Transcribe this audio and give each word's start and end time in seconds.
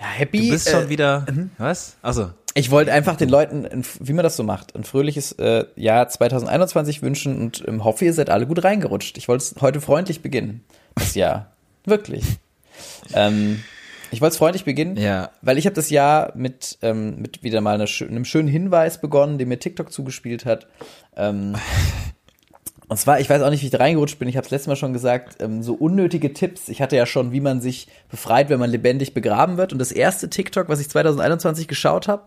Ja, 0.00 0.06
happy. 0.06 0.46
Du 0.46 0.50
bist 0.50 0.68
schon 0.70 0.84
äh, 0.84 0.88
wieder. 0.88 1.26
Was? 1.58 1.96
Also. 2.02 2.30
Ich 2.54 2.72
wollte 2.72 2.92
einfach 2.92 3.16
den 3.16 3.28
Leuten, 3.28 3.64
ein- 3.64 3.84
wie 4.00 4.12
man 4.12 4.24
das 4.24 4.36
so 4.36 4.42
macht, 4.42 4.74
ein 4.74 4.82
fröhliches 4.82 5.32
äh, 5.32 5.66
Jahr 5.76 6.08
2021 6.08 7.00
wünschen 7.00 7.40
und 7.40 7.62
ähm, 7.68 7.84
hoffe, 7.84 8.04
ihr 8.06 8.12
seid 8.12 8.28
alle 8.28 8.46
gut 8.46 8.64
reingerutscht. 8.64 9.16
Ich 9.18 9.28
wollte 9.28 9.44
es 9.44 9.54
heute 9.60 9.80
freundlich 9.80 10.20
beginnen. 10.20 10.64
Das 10.96 11.14
Jahr. 11.14 11.52
Wirklich. 11.84 12.24
ähm, 13.14 13.62
ich 14.10 14.20
wollte 14.20 14.32
es 14.32 14.38
freundlich 14.38 14.64
beginnen, 14.64 14.96
Ja. 14.96 15.30
weil 15.42 15.58
ich 15.58 15.66
habe 15.66 15.74
das 15.76 15.90
Jahr 15.90 16.32
mit, 16.34 16.76
ähm, 16.82 17.20
mit 17.20 17.44
wieder 17.44 17.60
mal 17.60 17.80
schö- 17.82 18.08
einem 18.08 18.24
schönen 18.24 18.48
Hinweis 18.48 19.00
begonnen, 19.00 19.38
den 19.38 19.46
mir 19.48 19.60
TikTok 19.60 19.92
zugespielt 19.92 20.44
hat. 20.44 20.66
Ähm, 21.16 21.54
und 22.90 22.96
zwar, 22.98 23.20
ich 23.20 23.30
weiß 23.30 23.40
auch 23.42 23.50
nicht, 23.50 23.62
wie 23.62 23.66
ich 23.66 23.70
da 23.72 23.78
reingerutscht 23.78 24.18
bin, 24.18 24.28
ich 24.28 24.36
habe 24.36 24.44
es 24.44 24.50
letztes 24.50 24.66
Mal 24.66 24.76
schon 24.76 24.92
gesagt, 24.92 25.40
ähm, 25.40 25.62
so 25.62 25.74
unnötige 25.74 26.32
Tipps. 26.34 26.68
Ich 26.68 26.82
hatte 26.82 26.96
ja 26.96 27.06
schon, 27.06 27.32
wie 27.32 27.40
man 27.40 27.60
sich 27.60 27.86
befreit, 28.10 28.50
wenn 28.50 28.58
man 28.60 28.68
lebendig 28.68 29.14
begraben 29.14 29.56
wird. 29.56 29.72
Und 29.72 29.78
das 29.78 29.92
erste 29.92 30.28
TikTok, 30.28 30.68
was 30.68 30.80
ich 30.80 30.90
2021 30.90 31.68
geschaut 31.68 32.08
habe, 32.08 32.24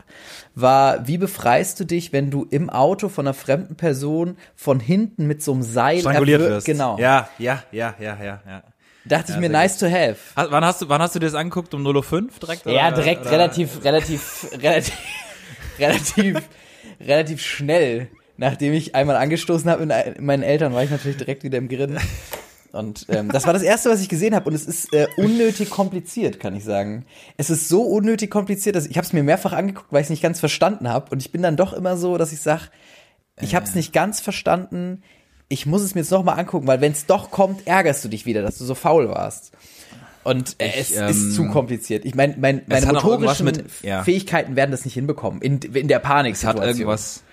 war, 0.55 1.07
wie 1.07 1.18
befreist 1.18 1.80
du 1.80 1.85
dich, 1.85 2.13
wenn 2.13 2.31
du 2.31 2.48
im 2.49 2.70
Auto 2.70 3.09
von 3.09 3.27
einer 3.27 3.34
fremden 3.34 3.76
Person 3.76 4.38
von 4.55 4.80
hinten 4.80 5.27
mit 5.27 5.44
so 5.44 5.52
einem 5.54 5.62
Seil 5.63 5.99
Stranguliert 5.99 6.41
wirst. 6.41 6.66
Genau. 6.66 6.98
Ja, 6.98 7.27
ja, 7.38 7.62
ja, 7.71 7.93
ja, 7.99 8.18
ja, 8.23 8.41
ja. 8.48 8.63
Dachte 9.05 9.26
ich 9.32 9.35
Ja, 9.35 9.41
mir, 9.41 9.48
sehr 9.49 9.57
nice 9.59 9.77
to 9.80 9.85
have. 9.88 10.16
Ha- 10.38 10.48
Wann 10.49 10.63
hast 10.63 10.82
du, 10.82 10.88
wann 10.88 11.02
hast 11.02 11.13
du 11.13 11.20
dir 11.20 11.26
das 11.26 11.35
angeguckt? 11.35 11.73
Um 11.73 11.85
0.05 11.85 12.40
direkt? 12.40 12.66
Ja, 12.66 12.88
oder- 12.88 12.95
direkt 12.95 13.21
oder? 13.23 13.32
relativ, 13.32 13.84
relativ, 13.84 14.48
relativ, 14.62 14.93
relativ, 15.77 16.41
relativ 17.05 17.41
schnell. 17.41 18.07
Nachdem 18.37 18.73
ich 18.73 18.95
einmal 18.95 19.15
angestoßen 19.15 19.69
habe 19.69 19.83
in 19.83 20.25
meinen 20.25 20.43
Eltern, 20.43 20.73
war 20.73 20.83
ich 20.83 20.89
natürlich 20.89 21.17
direkt 21.17 21.43
wieder 21.43 21.57
im 21.59 21.67
Grinnen. 21.67 21.99
Und 22.71 23.05
ähm, 23.09 23.29
das 23.29 23.45
war 23.45 23.53
das 23.53 23.61
Erste, 23.61 23.91
was 23.91 24.01
ich 24.01 24.09
gesehen 24.09 24.33
habe. 24.33 24.49
Und 24.49 24.55
es 24.55 24.65
ist 24.65 24.91
äh, 24.93 25.07
unnötig 25.17 25.69
kompliziert, 25.69 26.39
kann 26.39 26.55
ich 26.55 26.63
sagen. 26.63 27.05
Es 27.37 27.51
ist 27.51 27.69
so 27.69 27.83
unnötig 27.83 28.31
kompliziert, 28.31 28.75
dass 28.75 28.87
ich 28.87 28.97
habe 28.97 29.05
es 29.05 29.13
mir 29.13 29.21
mehrfach 29.21 29.53
angeguckt, 29.53 29.93
weil 29.93 30.01
ich 30.01 30.05
es 30.05 30.09
nicht 30.09 30.23
ganz 30.23 30.39
verstanden 30.39 30.89
habe. 30.89 31.12
Und 31.12 31.21
ich 31.21 31.31
bin 31.31 31.43
dann 31.43 31.55
doch 31.55 31.73
immer 31.73 31.95
so, 31.98 32.17
dass 32.17 32.34
ich 32.34 32.41
sage, 32.41 32.63
ich 33.40 33.53
habe 33.53 33.65
es 33.65 33.75
nicht 33.75 33.93
ganz 33.93 34.20
verstanden. 34.20 35.03
Ich 35.49 35.68
muss 35.68 35.84
es 35.84 35.93
mir 35.93 36.01
jetzt 36.01 36.09
noch 36.09 36.23
mal 36.23 36.34
angucken, 36.34 36.65
weil 36.65 36.81
wenn 36.81 36.93
es 36.93 37.05
doch 37.05 37.29
kommt, 37.29 37.68
ärgerst 37.68 38.03
du 38.03 38.09
dich 38.09 38.25
wieder, 38.25 38.41
dass 38.41 38.57
du 38.57 38.65
so 38.65 38.73
faul 38.73 39.07
warst. 39.09 39.51
Und 40.23 40.55
äh, 40.57 40.71
es 40.79 40.91
Ich, 40.91 40.97
ähm, 40.97 41.09
ist 41.09 41.35
zu 41.35 41.49
kompliziert. 41.49 42.05
Ich 42.05 42.15
meine, 42.15 42.35
mein, 42.40 42.63
meine 42.65 42.87
motorischen 42.87 43.45
mit- 43.45 43.65
ja. 43.84 44.03
Fähigkeiten 44.03 44.55
werden 44.55 44.71
das 44.71 44.85
nicht 44.85 44.95
hinbekommen. 44.95 45.41
In, 45.41 45.59
in 45.59 45.87
der 45.87 45.99
Panik. 45.99 46.34
Es 46.34 46.43
hat 46.43 46.59
irgendwas, 46.59 47.23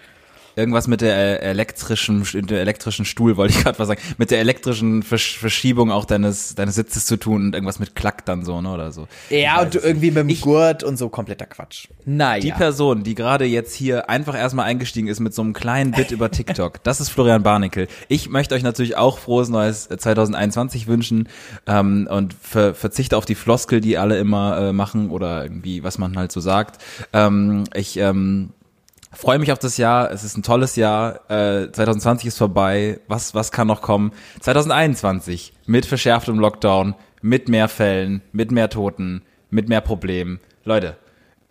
irgendwas 0.57 0.87
mit 0.89 1.01
der 1.01 1.43
äh, 1.43 1.51
elektrischen, 1.51 2.25
der 2.47 2.61
elektrischen 2.61 3.05
Stuhl, 3.05 3.37
wollte 3.37 3.55
ich 3.55 3.63
gerade 3.63 3.79
was 3.79 3.89
sagen, 3.89 4.01
mit 4.19 4.31
der 4.31 4.41
elektrischen 4.41 5.03
Versch 5.03 5.39
Verschiebung 5.39 5.91
auch 5.91 6.05
deines, 6.05 6.55
deines 6.55 6.75
Sitzes 6.75 7.07
zu 7.07 7.17
tun 7.17 7.47
und 7.47 7.55
irgendwas 7.55 7.79
mit 7.79 7.95
Klack 7.95 8.25
dann 8.27 8.45
so, 8.45 8.61
ne, 8.61 8.71
oder 8.71 8.93
so. 8.93 9.09
Ja, 9.31 9.61
und 9.63 9.75
irgendwie 9.75 10.11
mit 10.11 10.29
dem 10.29 10.41
Gurt 10.41 10.83
und 10.83 10.97
so 10.97 11.09
kompletter 11.09 11.47
Quatsch. 11.47 11.89
Naja. 12.05 12.41
Die 12.41 12.53
Person, 12.53 13.03
die 13.03 13.15
gerade 13.15 13.45
jetzt 13.45 13.75
hier 13.75 14.09
einfach 14.11 14.35
erstmal 14.37 14.67
eingestiegen 14.67 15.09
ist 15.09 15.21
mit 15.21 15.35
so 15.35 15.43
einem 15.43 15.53
kleinen 15.53 15.93
Bit 15.93 16.11
über 16.11 16.31
TikTok, 16.31 16.83
das 16.83 17.01
ist 17.01 17.11
Florian 17.11 17.43
Barnickel. 17.43 17.89
Ich 18.09 18.29
möchte 18.29 18.55
euch 18.55 18.63
natürlich 18.63 18.97
auch 18.97 19.19
frohes 19.19 19.49
neues 19.49 19.89
2021 19.89 20.87
wünschen 20.87 21.29
ähm, 21.67 22.09
und 22.11 22.35
ver 22.35 22.75
verzichte 22.75 23.17
auf 23.17 23.25
die 23.25 23.35
Floskel, 23.35 23.81
die 23.81 23.99
alle 23.99 24.19
immer 24.19 24.59
äh, 24.59 24.73
machen 24.73 25.11
oder 25.11 25.43
irgendwie, 25.43 25.83
was 25.83 25.99
man 25.99 26.17
halt 26.17 26.33
so 26.33 26.41
sagt. 26.41 26.83
Ähm, 27.13 27.65
ich 27.75 27.97
ähm, 27.97 28.51
freue 29.13 29.39
mich 29.39 29.53
auf 29.53 29.59
das 29.59 29.77
Jahr. 29.77 30.11
Es 30.11 30.25
ist 30.25 30.37
ein 30.37 30.43
tolles 30.43 30.77
Jahr. 30.77 31.31
Äh, 31.31 31.71
2020 31.73 32.29
ist 32.29 32.39
vorbei. 32.39 33.01
Was, 33.09 33.35
was 33.35 33.53
kann 33.53 33.67
noch 33.67 33.83
kommen? 33.83 34.13
2021 34.41 35.53
mit 35.67 35.87
verschärftem 35.87 36.39
Lockdown, 36.39 36.95
mit 37.23 37.49
mehr 37.49 37.69
Fällen, 37.69 38.23
mit 38.33 38.51
mehr 38.51 38.71
Toten, 38.71 39.23
mit 39.51 39.69
mehr 39.69 39.81
Problemen. 39.81 40.41
Leute, 40.65 40.97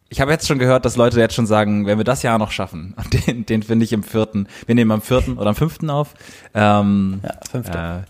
ich 0.09 0.21
habe 0.21 0.31
jetzt 0.31 0.47
schon 0.47 0.57
gehört, 0.59 0.85
dass 0.85 0.95
Leute 0.95 1.19
jetzt 1.19 1.35
schon 1.35 1.45
sagen, 1.45 1.85
wenn 1.85 1.97
wir 1.97 2.05
das 2.05 2.23
Jahr 2.23 2.37
noch 2.39 2.51
schaffen, 2.51 2.95
und 2.97 3.27
den, 3.27 3.45
den 3.45 3.63
finde 3.63 3.85
ich 3.85 3.93
im 3.93 4.03
vierten, 4.03 4.47
wir 4.65 4.75
nehmen 4.75 4.91
am 4.91 5.01
vierten 5.01 5.37
oder 5.37 5.49
am 5.49 5.55
fünften 5.55 5.89
auf, 5.89 6.13
ähm, 6.53 7.19
Ja, 7.23 7.35
fünfter. 7.51 8.05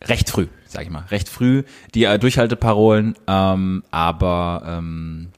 äh, 0.00 0.04
recht 0.04 0.28
früh, 0.28 0.48
sag 0.72 0.82
ich 0.82 0.90
mal, 0.90 1.04
recht 1.10 1.28
früh, 1.28 1.62
die 1.94 2.04
äh, 2.04 2.18
Durchhalteparolen, 2.18 3.14
ähm, 3.26 3.82
aber 3.90 4.62
ähm, 4.66 5.28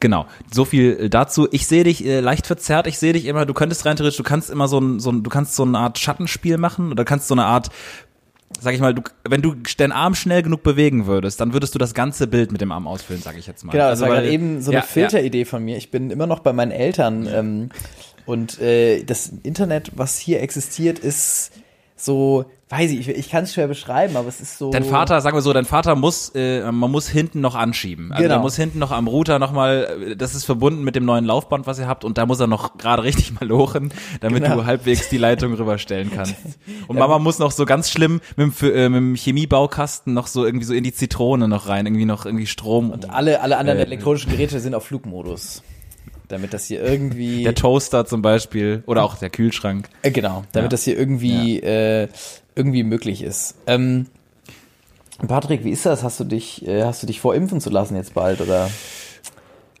genau, 0.00 0.26
so 0.50 0.64
viel 0.64 1.08
dazu. 1.08 1.48
Ich 1.50 1.66
sehe 1.66 1.84
dich 1.84 2.04
äh, 2.04 2.20
leicht 2.20 2.46
verzerrt, 2.46 2.86
ich 2.86 2.98
sehe 2.98 3.12
dich 3.12 3.26
immer, 3.26 3.46
du 3.46 3.54
könntest 3.54 3.84
rein 3.84 3.96
theoretisch, 3.96 4.16
du 4.16 4.22
kannst 4.22 4.50
immer 4.50 4.68
so 4.68 4.78
ein, 4.78 5.00
so 5.00 5.10
ein, 5.10 5.22
du 5.22 5.30
kannst 5.30 5.54
so 5.56 5.64
eine 5.64 5.78
Art 5.78 5.98
Schattenspiel 5.98 6.56
machen 6.56 6.90
oder 6.90 7.04
kannst 7.04 7.28
so 7.28 7.34
eine 7.34 7.44
Art 7.44 7.70
Sag 8.60 8.72
ich 8.72 8.80
mal, 8.80 8.94
du, 8.94 9.02
wenn 9.28 9.42
du 9.42 9.56
deinen 9.78 9.90
Arm 9.90 10.14
schnell 10.14 10.42
genug 10.42 10.62
bewegen 10.62 11.06
würdest, 11.06 11.40
dann 11.40 11.52
würdest 11.52 11.74
du 11.74 11.78
das 11.80 11.92
ganze 11.92 12.28
Bild 12.28 12.52
mit 12.52 12.60
dem 12.60 12.70
Arm 12.70 12.86
ausfüllen, 12.86 13.20
sag 13.20 13.36
ich 13.36 13.48
jetzt 13.48 13.64
mal. 13.64 13.72
Genau, 13.72 13.84
das 13.84 14.00
Also, 14.00 14.04
war 14.04 14.20
gerade 14.20 14.30
eben 14.30 14.62
so 14.62 14.70
eine 14.70 14.78
ja, 14.78 14.84
ja. 14.84 14.86
Filteridee 14.86 15.44
von 15.44 15.64
mir. 15.64 15.76
Ich 15.76 15.90
bin 15.90 16.12
immer 16.12 16.28
noch 16.28 16.38
bei 16.38 16.52
meinen 16.52 16.70
Eltern 16.70 17.26
ähm, 17.26 17.68
und 18.26 18.60
äh, 18.60 19.02
das 19.02 19.32
Internet, 19.42 19.92
was 19.96 20.18
hier 20.18 20.40
existiert, 20.40 21.00
ist 21.00 21.50
so, 21.96 22.46
weiß 22.70 22.90
ich, 22.90 23.08
ich, 23.08 23.08
ich 23.16 23.30
kann 23.30 23.44
es 23.44 23.54
schwer 23.54 23.68
beschreiben, 23.68 24.16
aber 24.16 24.26
es 24.28 24.40
ist 24.40 24.58
so. 24.58 24.70
Dein 24.72 24.82
Vater, 24.84 25.20
sagen 25.20 25.36
wir 25.36 25.42
so, 25.42 25.52
dein 25.52 25.64
Vater 25.64 25.94
muss, 25.94 26.32
äh, 26.34 26.70
man 26.72 26.90
muss 26.90 27.08
hinten 27.08 27.40
noch 27.40 27.54
anschieben. 27.54 28.10
Also 28.10 28.24
Genau. 28.24 28.34
der 28.34 28.42
muss 28.42 28.56
hinten 28.56 28.80
noch 28.80 28.90
am 28.90 29.06
Router 29.06 29.38
nochmal, 29.38 30.14
das 30.18 30.34
ist 30.34 30.44
verbunden 30.44 30.82
mit 30.82 30.96
dem 30.96 31.04
neuen 31.04 31.24
Laufband, 31.24 31.68
was 31.68 31.78
ihr 31.78 31.86
habt, 31.86 32.04
und 32.04 32.18
da 32.18 32.26
muss 32.26 32.40
er 32.40 32.48
noch 32.48 32.76
gerade 32.78 33.02
richtig 33.04 33.38
mal 33.38 33.46
lochen, 33.46 33.92
damit 34.20 34.42
Genau. 34.42 34.56
du 34.56 34.64
halbwegs 34.66 35.08
die 35.08 35.18
Leitung 35.18 35.54
rüberstellen 35.54 36.10
kannst. 36.12 36.34
Und 36.88 36.98
Mama 36.98 37.18
muss 37.18 37.38
noch 37.38 37.50
so 37.52 37.64
ganz 37.64 37.90
schlimm 37.90 38.20
mit 38.36 38.60
dem, 38.60 38.70
äh, 38.74 38.88
mit 38.88 38.98
dem 38.98 39.14
Chemiebaukasten 39.14 40.12
noch 40.12 40.26
so 40.26 40.44
irgendwie 40.44 40.66
so 40.66 40.74
in 40.74 40.84
die 40.84 40.92
Zitrone 40.92 41.46
noch 41.48 41.68
rein, 41.68 41.86
irgendwie 41.86 42.04
noch 42.04 42.26
irgendwie 42.26 42.46
Strom. 42.46 42.90
Und 42.90 43.08
alle, 43.10 43.40
alle 43.40 43.56
anderen 43.56 43.78
Äh, 43.78 43.82
elektronischen 43.84 44.30
Geräte 44.32 44.58
sind 44.60 44.74
auf 44.74 44.84
Flugmodus. 44.84 45.62
Damit 46.28 46.54
das 46.54 46.66
hier 46.66 46.82
irgendwie. 46.82 47.42
der 47.44 47.54
Toaster 47.54 48.06
zum 48.06 48.22
Beispiel 48.22 48.82
oder 48.86 49.02
auch 49.04 49.16
der 49.16 49.30
Kühlschrank. 49.30 49.88
Äh, 50.02 50.10
genau, 50.10 50.44
damit 50.52 50.66
Ja. 50.66 50.68
das 50.70 50.84
hier 50.84 50.98
irgendwie, 50.98 51.60
äh, 51.60 52.08
irgendwie 52.54 52.82
möglich 52.82 53.22
ist. 53.22 53.56
Ähm, 53.66 54.06
Patrick, 55.28 55.64
wie 55.64 55.70
ist 55.70 55.86
das? 55.86 56.02
Hast 56.02 56.18
du 56.20 56.24
dich, 56.24 56.66
äh, 56.66 56.84
hast 56.84 57.02
du 57.02 57.06
dich 57.06 57.20
vorimpfen 57.20 57.60
zu 57.60 57.70
lassen 57.70 57.94
jetzt 57.96 58.14
bald 58.14 58.40
oder? 58.40 58.70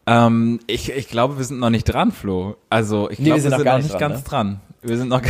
Ähm, 0.06 0.60
ich, 0.66 0.90
ich 0.92 1.08
glaube, 1.08 1.38
wir 1.38 1.44
sind 1.44 1.58
noch 1.60 1.70
nicht 1.70 1.84
dran, 1.84 2.12
Flo. 2.12 2.56
Also 2.68 3.10
ich 3.10 3.18
Nee, 3.18 3.26
glaube, 3.26 3.36
wir 3.42 3.42
sind 3.42 3.58
noch 3.58 3.64
gar 3.64 3.78
nicht 3.78 3.90
dran, 3.92 3.98
ganz 3.98 4.24
dran. 4.24 4.60
Wir 4.82 4.98
sind 4.98 5.08
noch 5.08 5.22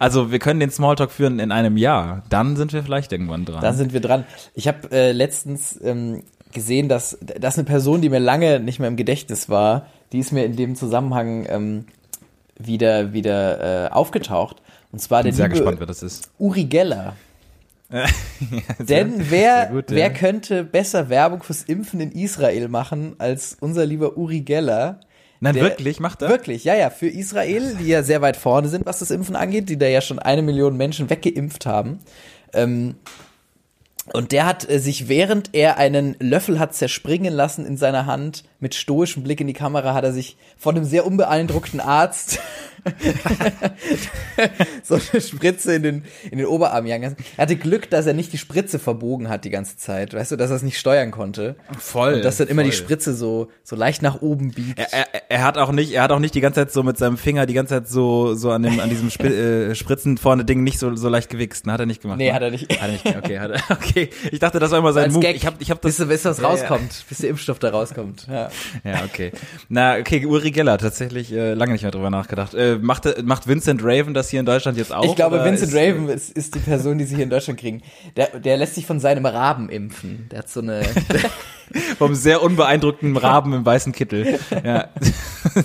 also 0.00 0.32
wir 0.32 0.40
können 0.40 0.58
den 0.58 0.70
Smalltalk 0.70 1.12
führen 1.12 1.38
in 1.38 1.52
einem 1.52 1.76
Jahr. 1.76 2.24
Dann 2.28 2.56
sind 2.56 2.72
wir 2.72 2.82
vielleicht 2.82 3.12
irgendwann 3.12 3.44
dran. 3.44 3.60
Da 3.62 3.72
sind 3.72 3.92
wir 3.92 4.00
dran. 4.00 4.24
Ich 4.54 4.66
habe 4.66 4.90
äh, 4.90 5.12
letztens 5.12 5.78
ähm, 5.82 6.24
gesehen, 6.56 6.88
dass, 6.88 7.18
dass 7.20 7.56
eine 7.56 7.64
Person, 7.64 8.00
die 8.00 8.08
mir 8.08 8.18
lange 8.18 8.58
nicht 8.58 8.80
mehr 8.80 8.88
im 8.88 8.96
Gedächtnis 8.96 9.48
war, 9.48 9.86
die 10.10 10.18
ist 10.18 10.32
mir 10.32 10.44
in 10.44 10.56
dem 10.56 10.74
Zusammenhang 10.74 11.46
ähm, 11.48 11.84
wieder 12.58 13.12
wieder 13.12 13.86
äh, 13.86 13.90
aufgetaucht. 13.90 14.62
Und 14.90 14.98
zwar 14.98 15.22
der 15.22 15.32
sehr 15.32 15.46
liebe 15.46 15.58
gespannt, 15.58 15.78
wer 15.78 15.86
das 15.86 16.02
ist. 16.02 16.30
Uri 16.38 16.64
Geller. 16.64 17.14
Denn 18.80 19.30
wer, 19.30 19.66
gut, 19.66 19.84
wer 19.88 20.08
ja. 20.08 20.10
könnte 20.10 20.64
besser 20.64 21.08
Werbung 21.08 21.44
fürs 21.44 21.62
Impfen 21.62 22.00
in 22.00 22.10
Israel 22.10 22.68
machen 22.68 23.14
als 23.18 23.56
unser 23.60 23.86
lieber 23.86 24.16
Uri 24.16 24.40
Geller? 24.40 25.00
Nein, 25.40 25.54
Der- 25.54 25.64
wirklich, 25.64 26.00
macht 26.00 26.22
er? 26.22 26.30
Wirklich, 26.30 26.64
ja, 26.64 26.74
ja, 26.74 26.90
für 26.90 27.08
Israel, 27.08 27.76
die 27.78 27.88
ja 27.88 28.02
sehr 28.02 28.22
weit 28.22 28.36
vorne 28.36 28.68
sind, 28.68 28.86
was 28.86 29.00
das 29.00 29.10
Impfen 29.10 29.36
angeht, 29.36 29.68
die 29.68 29.78
da 29.78 29.86
ja 29.86 30.00
schon 30.00 30.18
eine 30.18 30.42
Million 30.42 30.76
Menschen 30.76 31.10
weggeimpft 31.10 31.66
haben. 31.66 31.98
Ähm, 32.54 32.94
und 34.12 34.32
der 34.32 34.46
hat 34.46 34.68
äh, 34.68 34.78
sich, 34.78 35.08
während 35.08 35.50
er 35.52 35.78
einen 35.78 36.16
Löffel 36.18 36.58
hat 36.58 36.74
zerspringen 36.74 37.32
lassen 37.32 37.66
in 37.66 37.76
seiner 37.76 38.06
Hand, 38.06 38.44
mit 38.60 38.74
stoischem 38.74 39.22
Blick 39.22 39.40
in 39.40 39.46
die 39.46 39.52
Kamera, 39.52 39.94
hat 39.94 40.04
er 40.04 40.12
sich 40.12 40.36
von 40.56 40.76
einem 40.76 40.84
sehr 40.84 41.06
unbeeindruckten 41.06 41.80
Arzt 41.80 42.38
so 44.82 44.94
eine 44.94 45.20
Spritze 45.20 45.74
in 45.74 45.82
den, 45.82 46.04
in 46.30 46.38
den 46.38 46.46
Oberarm 46.46 46.86
jagen. 46.86 47.16
Er 47.36 47.42
hatte 47.42 47.56
Glück, 47.56 47.90
dass 47.90 48.06
er 48.06 48.14
nicht 48.14 48.32
die 48.32 48.38
Spritze 48.38 48.78
verbogen 48.78 49.28
hat 49.28 49.44
die 49.44 49.50
ganze 49.50 49.76
Zeit, 49.76 50.14
weißt 50.14 50.32
du, 50.32 50.36
dass 50.36 50.50
er 50.50 50.56
es 50.56 50.62
nicht 50.62 50.78
steuern 50.78 51.10
konnte. 51.10 51.56
Voll. 51.78 52.14
Und 52.14 52.24
dass 52.24 52.36
dann 52.36 52.48
immer 52.48 52.62
die 52.62 52.70
voll. 52.70 52.84
Spritze 52.84 53.14
so, 53.14 53.48
so 53.62 53.76
leicht 53.76 54.02
nach 54.02 54.20
oben 54.22 54.52
biegt. 54.52 54.78
Er, 54.78 54.92
er, 54.92 55.22
er 55.28 55.44
hat 55.44 55.58
auch 55.58 55.72
nicht, 55.72 55.92
er 55.92 56.02
hat 56.02 56.12
auch 56.12 56.18
nicht 56.18 56.34
die 56.34 56.40
ganze 56.40 56.60
Zeit 56.60 56.72
so 56.72 56.82
mit 56.82 56.98
seinem 56.98 57.18
Finger 57.18 57.46
die 57.46 57.54
ganze 57.54 57.74
Zeit 57.74 57.88
so 57.88 58.34
so 58.34 58.50
an 58.50 58.62
dem 58.62 58.80
an 58.80 58.88
diesem 58.88 59.08
Sp 59.10 59.26
äh, 59.26 59.74
Spritzen 59.74 60.18
vorne 60.18 60.44
Ding 60.44 60.62
nicht 60.62 60.78
so 60.78 60.94
so 60.96 61.08
leicht 61.08 61.30
gewichst. 61.30 61.66
Ne? 61.66 61.72
Hat 61.72 61.80
er 61.80 61.86
nicht 61.86 62.02
gemacht. 62.02 62.18
Nee, 62.18 62.28
ne? 62.28 62.34
hat 62.34 62.42
er 62.42 62.50
nicht. 62.50 62.70
Hat 62.70 62.88
er 62.88 62.88
nicht. 62.88 63.06
Okay, 63.06 63.38
hat 63.38 63.50
er, 63.50 63.60
okay. 63.70 64.10
Ich 64.30 64.38
dachte, 64.38 64.58
das 64.58 64.70
war 64.70 64.78
immer 64.78 64.92
sein 64.92 65.04
als 65.04 65.14
Move. 65.14 65.24
Gag, 65.24 65.36
Ich 65.36 65.46
habe 65.46 65.56
ich 65.60 65.70
hab 65.70 65.80
das 65.80 65.96
bis, 65.96 66.08
bis 66.08 66.24
was 66.24 66.38
Ja, 66.38 66.44
ja. 66.44 66.48
rauskommt, 66.50 67.04
bis 67.08 67.18
der 67.18 67.30
Impfstoff 67.30 67.58
da 67.58 67.70
rauskommt. 67.70 68.26
Ja. 68.28 68.48
Ja, 68.84 69.04
okay. 69.04 69.32
Na, 69.68 69.96
okay, 69.96 70.24
Uri 70.26 70.50
Geller, 70.50 70.78
tatsächlich 70.78 71.32
äh, 71.32 71.54
lange 71.54 71.72
nicht 71.72 71.82
mehr 71.82 71.90
drüber 71.90 72.10
nachgedacht. 72.10 72.54
Äh, 72.54 72.75
macht, 72.78 73.22
macht 73.24 73.46
Vincent 73.48 73.80
Raven 73.84 74.14
das 74.14 74.28
hier 74.30 74.40
in 74.40 74.46
Deutschland 74.46 74.78
jetzt 74.78 74.92
auch? 74.92 75.04
Ich 75.04 75.16
glaube, 75.16 75.44
Vincent 75.44 75.72
ist- 75.72 75.76
Raven 75.76 76.08
ist, 76.08 76.30
ist 76.30 76.54
die 76.54 76.58
Person, 76.60 76.98
die 76.98 77.04
sie 77.04 77.14
hier 77.16 77.24
in 77.24 77.30
Deutschland 77.30 77.58
kriegen. 77.60 77.82
Der, 78.16 78.38
der 78.38 78.56
lässt 78.56 78.74
sich 78.74 78.86
von 78.86 79.00
seinem 79.00 79.26
Raben 79.26 79.68
impfen. 79.68 80.28
Der 80.30 80.40
hat 80.40 80.48
so 80.48 80.60
eine. 80.60 80.82
Vom 81.98 82.14
sehr 82.14 82.42
unbeeindruckten 82.42 83.16
Raben 83.16 83.52
im 83.52 83.66
weißen 83.66 83.92
Kittel. 83.92 84.38
Ja. 84.64 84.88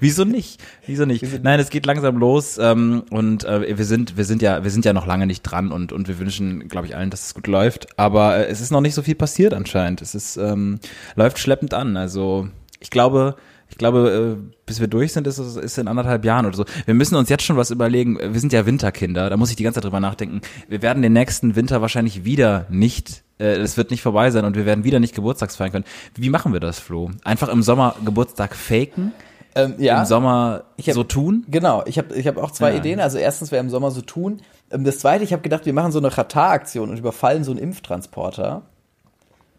Wieso 0.00 0.24
nicht? 0.24 0.60
Wieso 0.86 1.06
nicht? 1.06 1.24
Nein, 1.42 1.58
es 1.58 1.70
geht 1.70 1.86
langsam 1.86 2.16
los 2.18 2.56
ähm, 2.58 3.02
und 3.10 3.44
äh, 3.44 3.76
wir 3.76 3.84
sind, 3.84 4.16
wir 4.16 4.24
sind 4.24 4.40
ja, 4.42 4.62
wir 4.62 4.70
sind 4.70 4.84
ja 4.84 4.92
noch 4.92 5.06
lange 5.06 5.26
nicht 5.26 5.42
dran 5.42 5.72
und 5.72 5.92
und 5.92 6.06
wir 6.08 6.18
wünschen, 6.18 6.68
glaube 6.68 6.86
ich, 6.86 6.94
allen, 6.94 7.10
dass 7.10 7.26
es 7.26 7.34
gut 7.34 7.46
läuft. 7.48 7.98
Aber 7.98 8.36
äh, 8.36 8.46
es 8.46 8.60
ist 8.60 8.70
noch 8.70 8.80
nicht 8.80 8.94
so 8.94 9.02
viel 9.02 9.14
passiert 9.16 9.54
anscheinend. 9.54 10.00
Es 10.02 10.14
ist 10.14 10.36
ähm, 10.36 10.78
läuft 11.16 11.38
schleppend 11.38 11.74
an. 11.74 11.96
Also 11.96 12.48
ich 12.80 12.90
glaube, 12.90 13.34
ich 13.72 13.78
glaube, 13.78 14.36
äh, 14.38 14.50
bis 14.66 14.80
wir 14.80 14.86
durch 14.86 15.12
sind, 15.14 15.26
ist 15.26 15.38
es 15.38 15.56
ist 15.56 15.78
in 15.78 15.88
anderthalb 15.88 16.24
Jahren 16.24 16.46
oder 16.46 16.56
so. 16.56 16.64
Wir 16.84 16.92
müssen 16.94 17.16
uns 17.16 17.28
jetzt 17.30 17.42
schon 17.42 17.56
was 17.56 17.70
überlegen. 17.70 18.18
Wir 18.20 18.38
sind 18.38 18.52
ja 18.52 18.64
Winterkinder, 18.66 19.28
da 19.30 19.36
muss 19.36 19.50
ich 19.50 19.56
die 19.56 19.64
ganze 19.64 19.78
Zeit 19.78 19.84
drüber 19.84 19.98
nachdenken. 20.00 20.42
Wir 20.68 20.82
werden 20.82 21.02
den 21.02 21.14
nächsten 21.14 21.56
Winter 21.56 21.80
wahrscheinlich 21.80 22.24
wieder 22.24 22.66
nicht, 22.68 23.24
äh, 23.40 23.54
es 23.56 23.76
wird 23.76 23.90
nicht 23.90 24.02
vorbei 24.02 24.30
sein 24.30 24.44
und 24.44 24.54
wir 24.56 24.66
werden 24.66 24.84
wieder 24.84 25.00
nicht 25.00 25.14
Geburtstags 25.14 25.56
feiern 25.56 25.72
können. 25.72 25.84
Wie 26.14 26.28
machen 26.30 26.52
wir 26.52 26.60
das, 26.60 26.78
Flo? 26.78 27.10
Einfach 27.24 27.48
im 27.48 27.62
Sommer 27.62 27.96
Geburtstag 28.04 28.54
faken? 28.54 29.12
Ähm, 29.54 29.74
ja. 29.78 30.00
Im 30.00 30.06
Sommer 30.06 30.64
hab- 30.78 30.94
so 30.94 31.02
tun? 31.04 31.44
Genau, 31.48 31.82
ich 31.86 31.98
habe 31.98 32.14
ich 32.14 32.26
hab 32.26 32.36
auch 32.38 32.50
zwei 32.52 32.72
Ja. 32.72 32.78
Ideen. 32.78 33.00
Also 33.00 33.18
erstens, 33.18 33.50
wir 33.52 33.58
im 33.60 33.68
Sommer 33.70 33.90
so 33.90 34.00
tun. 34.02 34.40
Ähm, 34.70 34.84
Das 34.84 34.98
zweite, 34.98 35.24
ich 35.24 35.32
habe 35.32 35.42
gedacht, 35.42 35.66
wir 35.66 35.72
machen 35.72 35.92
so 35.92 35.98
eine 35.98 36.10
Qatar-Aktion 36.10 36.90
und 36.90 36.98
überfallen 36.98 37.42
so 37.44 37.50
einen 37.50 37.60
Impftransporter. 37.60 38.62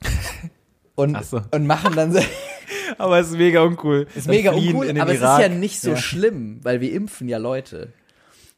Und, 0.95 1.23
so. 1.25 1.41
und 1.51 1.65
machen 1.67 1.95
dann 1.95 2.11
so, 2.13 2.19
Aber 2.97 3.19
es 3.19 3.29
ist 3.29 3.37
mega 3.37 3.61
uncool. 3.63 4.07
ist 4.15 4.27
mega 4.27 4.51
uncool, 4.51 4.89
aber 4.99 5.09
es 5.11 5.17
ist 5.17 5.39
ja 5.39 5.49
nicht 5.49 5.79
so 5.81 5.95
schlimm, 5.95 6.59
weil 6.63 6.81
wir 6.81 6.91
impfen 6.93 7.27
ja 7.27 7.37
Leute. 7.39 7.91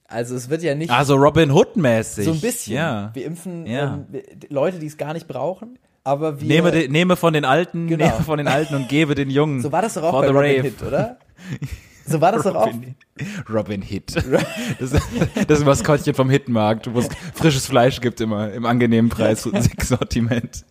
Also 0.07 0.35
es 0.35 0.49
wird 0.49 0.61
ja 0.61 0.75
nicht 0.75 0.91
Also 0.91 1.15
Robin 1.15 1.51
Hood-mäßig. 1.51 2.25
so 2.25 2.31
ein 2.33 2.41
bisschen. 2.41 2.75
Ja. 2.75 3.11
Wir 3.13 3.25
impfen 3.25 3.65
Ja. 3.65 4.05
ähm, 4.11 4.21
Leute, 4.49 4.77
die 4.79 4.85
es 4.87 4.97
gar 4.97 5.13
nicht 5.13 5.27
brauchen, 5.27 5.79
aber 6.03 6.39
wir 6.41 6.47
Nehme, 6.47 6.71
de, 6.71 6.87
nehme 6.89 7.15
von 7.15 7.33
den 7.33 7.45
Alten, 7.45 7.87
Genau. 7.87 8.05
nehme 8.05 8.23
von 8.23 8.37
den 8.37 8.47
Alten 8.47 8.75
und 8.75 8.89
gebe 8.89 9.15
den 9.15 9.29
Jungen. 9.29 9.61
So 9.61 9.71
war 9.71 9.81
das 9.81 9.93
doch 9.95 10.03
auch 10.03 10.21
bei 10.21 10.27
Robin 10.27 10.37
rave. 10.57 10.67
Hood, 10.67 10.83
oder? 10.87 11.17
So 12.05 12.21
war 12.21 12.31
das 12.33 12.43
doch 12.43 12.53
auch. 12.55 12.67
Robin, 12.67 12.95
Robin 13.51 13.81
Hit. 13.81 14.13
Das, 14.79 14.91
das 15.47 15.63
Maskottchen 15.65 16.13
vom 16.13 16.29
Hitmarkt, 16.29 16.93
wo 16.93 16.99
es 16.99 17.07
frisches 17.33 17.65
Fleisch 17.65 17.99
gibt 18.01 18.21
immer 18.21 18.51
im 18.51 18.65
angenehmen 18.65 19.09
Preissortiment. 19.09 20.65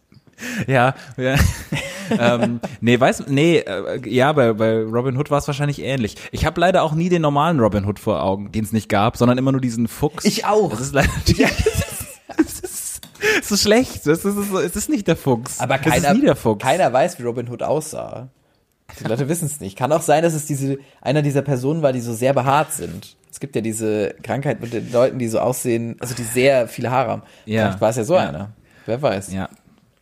Ja, 0.66 0.94
ja. 1.16 1.36
ähm, 2.18 2.60
nee, 2.80 2.98
weiß, 2.98 3.24
nee, 3.28 3.58
äh, 3.58 4.00
ja, 4.08 4.32
bei, 4.32 4.52
bei 4.52 4.82
Robin 4.82 5.16
Hood 5.16 5.30
war 5.30 5.38
es 5.38 5.46
wahrscheinlich 5.46 5.80
ähnlich. 5.80 6.16
Ich 6.32 6.44
habe 6.44 6.60
leider 6.60 6.82
auch 6.82 6.92
nie 6.92 7.08
den 7.08 7.22
normalen 7.22 7.60
Robin 7.60 7.84
Hood 7.86 7.98
vor 7.98 8.22
Augen, 8.22 8.52
den 8.52 8.64
es 8.64 8.72
nicht 8.72 8.88
gab, 8.88 9.16
sondern 9.16 9.38
immer 9.38 9.52
nur 9.52 9.60
diesen 9.60 9.88
Fuchs. 9.88 10.24
Ich 10.24 10.44
auch. 10.44 10.70
Das 10.70 10.80
ist 10.80 10.94
leider 10.94 11.10
es 11.26 12.60
ist, 12.62 13.00
es 13.40 13.50
ist 13.50 13.62
schlecht. 13.62 14.06
Es 14.06 14.24
ist, 14.24 14.36
es 14.52 14.76
ist 14.76 14.88
nicht 14.88 15.06
der 15.06 15.16
Fuchs. 15.16 15.60
Aber 15.60 15.78
keiner, 15.78 16.14
der 16.14 16.36
Fuchs. 16.36 16.62
keiner 16.62 16.92
weiß, 16.92 17.18
wie 17.18 17.22
Robin 17.22 17.48
Hood 17.48 17.62
aussah. 17.62 18.28
Die 19.00 19.04
Leute 19.04 19.28
wissen 19.28 19.46
es 19.46 19.60
nicht. 19.60 19.76
Kann 19.76 19.92
auch 19.92 20.02
sein, 20.02 20.22
dass 20.22 20.34
es 20.34 20.46
diese, 20.46 20.78
einer 21.00 21.22
dieser 21.22 21.42
Personen 21.42 21.82
war, 21.82 21.92
die 21.92 22.00
so 22.00 22.12
sehr 22.12 22.32
behaart 22.32 22.72
sind. 22.72 23.16
Es 23.30 23.40
gibt 23.40 23.56
ja 23.56 23.62
diese 23.62 24.14
Krankheit 24.22 24.60
mit 24.60 24.72
den 24.72 24.92
Leuten, 24.92 25.18
die 25.18 25.26
so 25.26 25.40
aussehen, 25.40 25.96
also 25.98 26.14
die 26.14 26.22
sehr 26.22 26.68
viele 26.68 26.90
Haare 26.90 27.10
haben. 27.10 27.22
Ja. 27.46 27.62
Vielleicht 27.66 27.80
war 27.80 27.90
es 27.90 27.96
ja 27.96 28.04
so 28.04 28.14
Ja. 28.14 28.28
einer. 28.28 28.52
Wer 28.86 29.02
weiß. 29.02 29.32
Ja. 29.32 29.48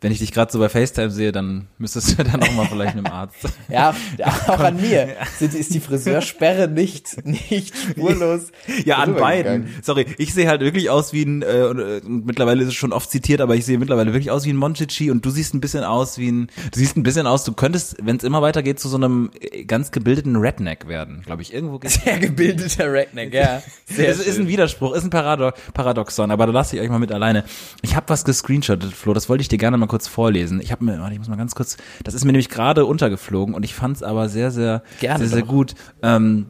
Wenn 0.02 0.10
ich 0.10 0.18
dich 0.18 0.32
gerade 0.32 0.50
so 0.50 0.58
bei 0.58 0.68
FaceTime 0.68 1.10
sehe, 1.10 1.30
dann 1.30 1.68
müsstest 1.78 2.18
du 2.18 2.24
dann 2.24 2.42
auch 2.42 2.52
mal 2.52 2.66
vielleicht 2.66 2.92
einem 2.92 3.06
Arzt. 3.06 3.36
Ja, 3.68 3.94
auch 4.48 4.60
an 4.60 4.80
mir 4.80 5.16
ist 5.40 5.72
die 5.72 5.80
Friseursperre 5.80 6.68
nicht, 6.68 7.24
nicht 7.24 7.74
spurlos. 7.74 8.48
Ja, 8.84 8.96
an 8.96 9.14
beiden. 9.14 9.68
Sorry, 9.82 10.04
ich 10.18 10.34
sehe 10.34 10.48
halt 10.48 10.60
wirklich 10.60 10.90
aus 10.90 11.12
wie 11.12 11.22
ein, 11.22 11.42
äh, 11.42 11.66
und, 11.70 11.78
äh, 11.78 12.00
und 12.04 12.26
mittlerweile 12.26 12.62
ist 12.62 12.68
es 12.68 12.74
schon 12.74 12.92
oft 12.92 13.10
zitiert, 13.10 13.40
aber 13.40 13.54
ich 13.54 13.64
sehe 13.64 13.78
mittlerweile 13.78 14.12
wirklich 14.12 14.30
aus 14.30 14.44
wie 14.44 14.52
ein 14.52 14.56
Monchichi 14.56 15.10
und 15.10 15.24
du 15.24 15.30
siehst 15.30 15.54
ein 15.54 15.60
bisschen 15.60 15.84
aus 15.84 16.18
wie 16.18 16.30
ein, 16.30 16.48
du 16.72 16.78
siehst 16.78 16.96
ein 16.96 17.02
bisschen 17.02 17.26
aus, 17.26 17.44
du 17.44 17.52
könntest, 17.52 17.96
wenn 18.02 18.16
es 18.16 18.24
immer 18.24 18.42
weitergeht, 18.42 18.80
zu 18.80 18.88
so 18.88 18.96
einem 18.96 19.30
äh, 19.40 19.64
ganz 19.64 19.90
gebildeten 19.90 20.36
Redneck 20.36 20.88
werden, 20.88 21.22
glaube 21.24 21.42
ich. 21.42 21.54
Irgendwo 21.54 21.78
geht's. 21.78 22.02
Sehr 22.02 22.18
gebildeter 22.18 22.92
Redneck, 22.92 23.32
ja. 23.32 23.62
Sehr 23.86 24.08
es 24.08 24.18
ist 24.18 24.38
ein 24.38 24.48
Widerspruch, 24.48 24.94
ist 24.94 25.04
ein 25.04 25.10
Parado 25.10 25.52
Paradoxon, 25.72 26.30
aber 26.30 26.46
da 26.46 26.52
lasse 26.52 26.76
ich 26.76 26.82
euch 26.82 26.90
mal 26.90 26.98
mit 26.98 27.12
alleine. 27.12 27.44
Ich 27.80 27.96
habe 27.96 28.08
was 28.08 28.24
gescreenshottet, 28.24 28.92
Flo, 28.92 29.14
das 29.14 29.28
wollte 29.28 29.42
ich 29.42 29.48
dir 29.48 29.58
gerne 29.58 29.76
mal 29.76 29.86
kurz 29.92 30.08
vorlesen. 30.08 30.58
Ich 30.62 30.72
habe 30.72 30.82
mir, 30.84 30.98
warte, 31.00 31.12
ich 31.12 31.18
muss 31.18 31.28
mal 31.28 31.36
ganz 31.36 31.54
kurz, 31.54 31.76
das 32.02 32.14
ist 32.14 32.24
mir 32.24 32.32
nämlich 32.32 32.48
gerade 32.48 32.86
untergeflogen 32.86 33.54
und 33.54 33.62
ich 33.62 33.74
fand 33.74 33.96
es 33.96 34.02
aber 34.02 34.30
sehr, 34.30 34.50
sehr, 34.50 34.82
Gerne 35.00 35.18
sehr, 35.18 35.28
sehr 35.28 35.42
doch. 35.42 35.48
gut. 35.48 35.74
Ähm, 36.02 36.46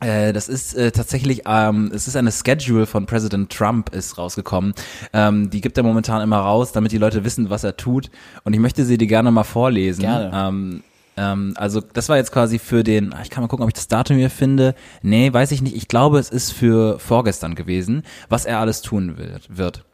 äh, 0.00 0.32
das 0.32 0.48
ist 0.48 0.74
äh, 0.74 0.90
tatsächlich, 0.90 1.42
ähm, 1.46 1.90
es 1.92 2.08
ist 2.08 2.16
eine 2.16 2.32
Schedule 2.32 2.86
von 2.86 3.04
President 3.04 3.52
Trump 3.52 3.94
ist 3.94 4.16
rausgekommen. 4.16 4.72
Ähm, 5.12 5.50
die 5.50 5.60
gibt 5.60 5.76
er 5.76 5.84
momentan 5.84 6.22
immer 6.22 6.38
raus, 6.38 6.72
damit 6.72 6.92
die 6.92 6.98
Leute 6.98 7.24
wissen, 7.24 7.50
was 7.50 7.62
er 7.62 7.76
tut. 7.76 8.10
Und 8.44 8.54
ich 8.54 8.58
möchte 8.58 8.86
sie 8.86 8.96
dir 8.96 9.06
gerne 9.06 9.30
mal 9.30 9.44
vorlesen. 9.44 10.00
Gerne. 10.00 10.30
Ähm, 10.34 10.82
ähm, 11.18 11.52
also 11.56 11.82
das 11.82 12.08
war 12.08 12.16
jetzt 12.16 12.32
quasi 12.32 12.58
für 12.58 12.82
den, 12.84 13.12
ah, 13.12 13.20
ich 13.22 13.28
kann 13.28 13.42
mal 13.42 13.48
gucken, 13.48 13.64
ob 13.64 13.68
ich 13.68 13.74
das 13.74 13.88
Datum 13.88 14.16
hier 14.16 14.30
finde. 14.30 14.74
Nee, 15.02 15.30
weiß 15.30 15.50
ich 15.50 15.60
nicht. 15.60 15.76
Ich 15.76 15.88
glaube, 15.88 16.18
es 16.18 16.30
ist 16.30 16.52
für 16.52 16.98
vorgestern 16.98 17.54
gewesen, 17.54 18.02
was 18.30 18.46
er 18.46 18.60
alles 18.60 18.80
tun 18.80 19.18
wird. 19.18 19.54
wird. 19.54 19.84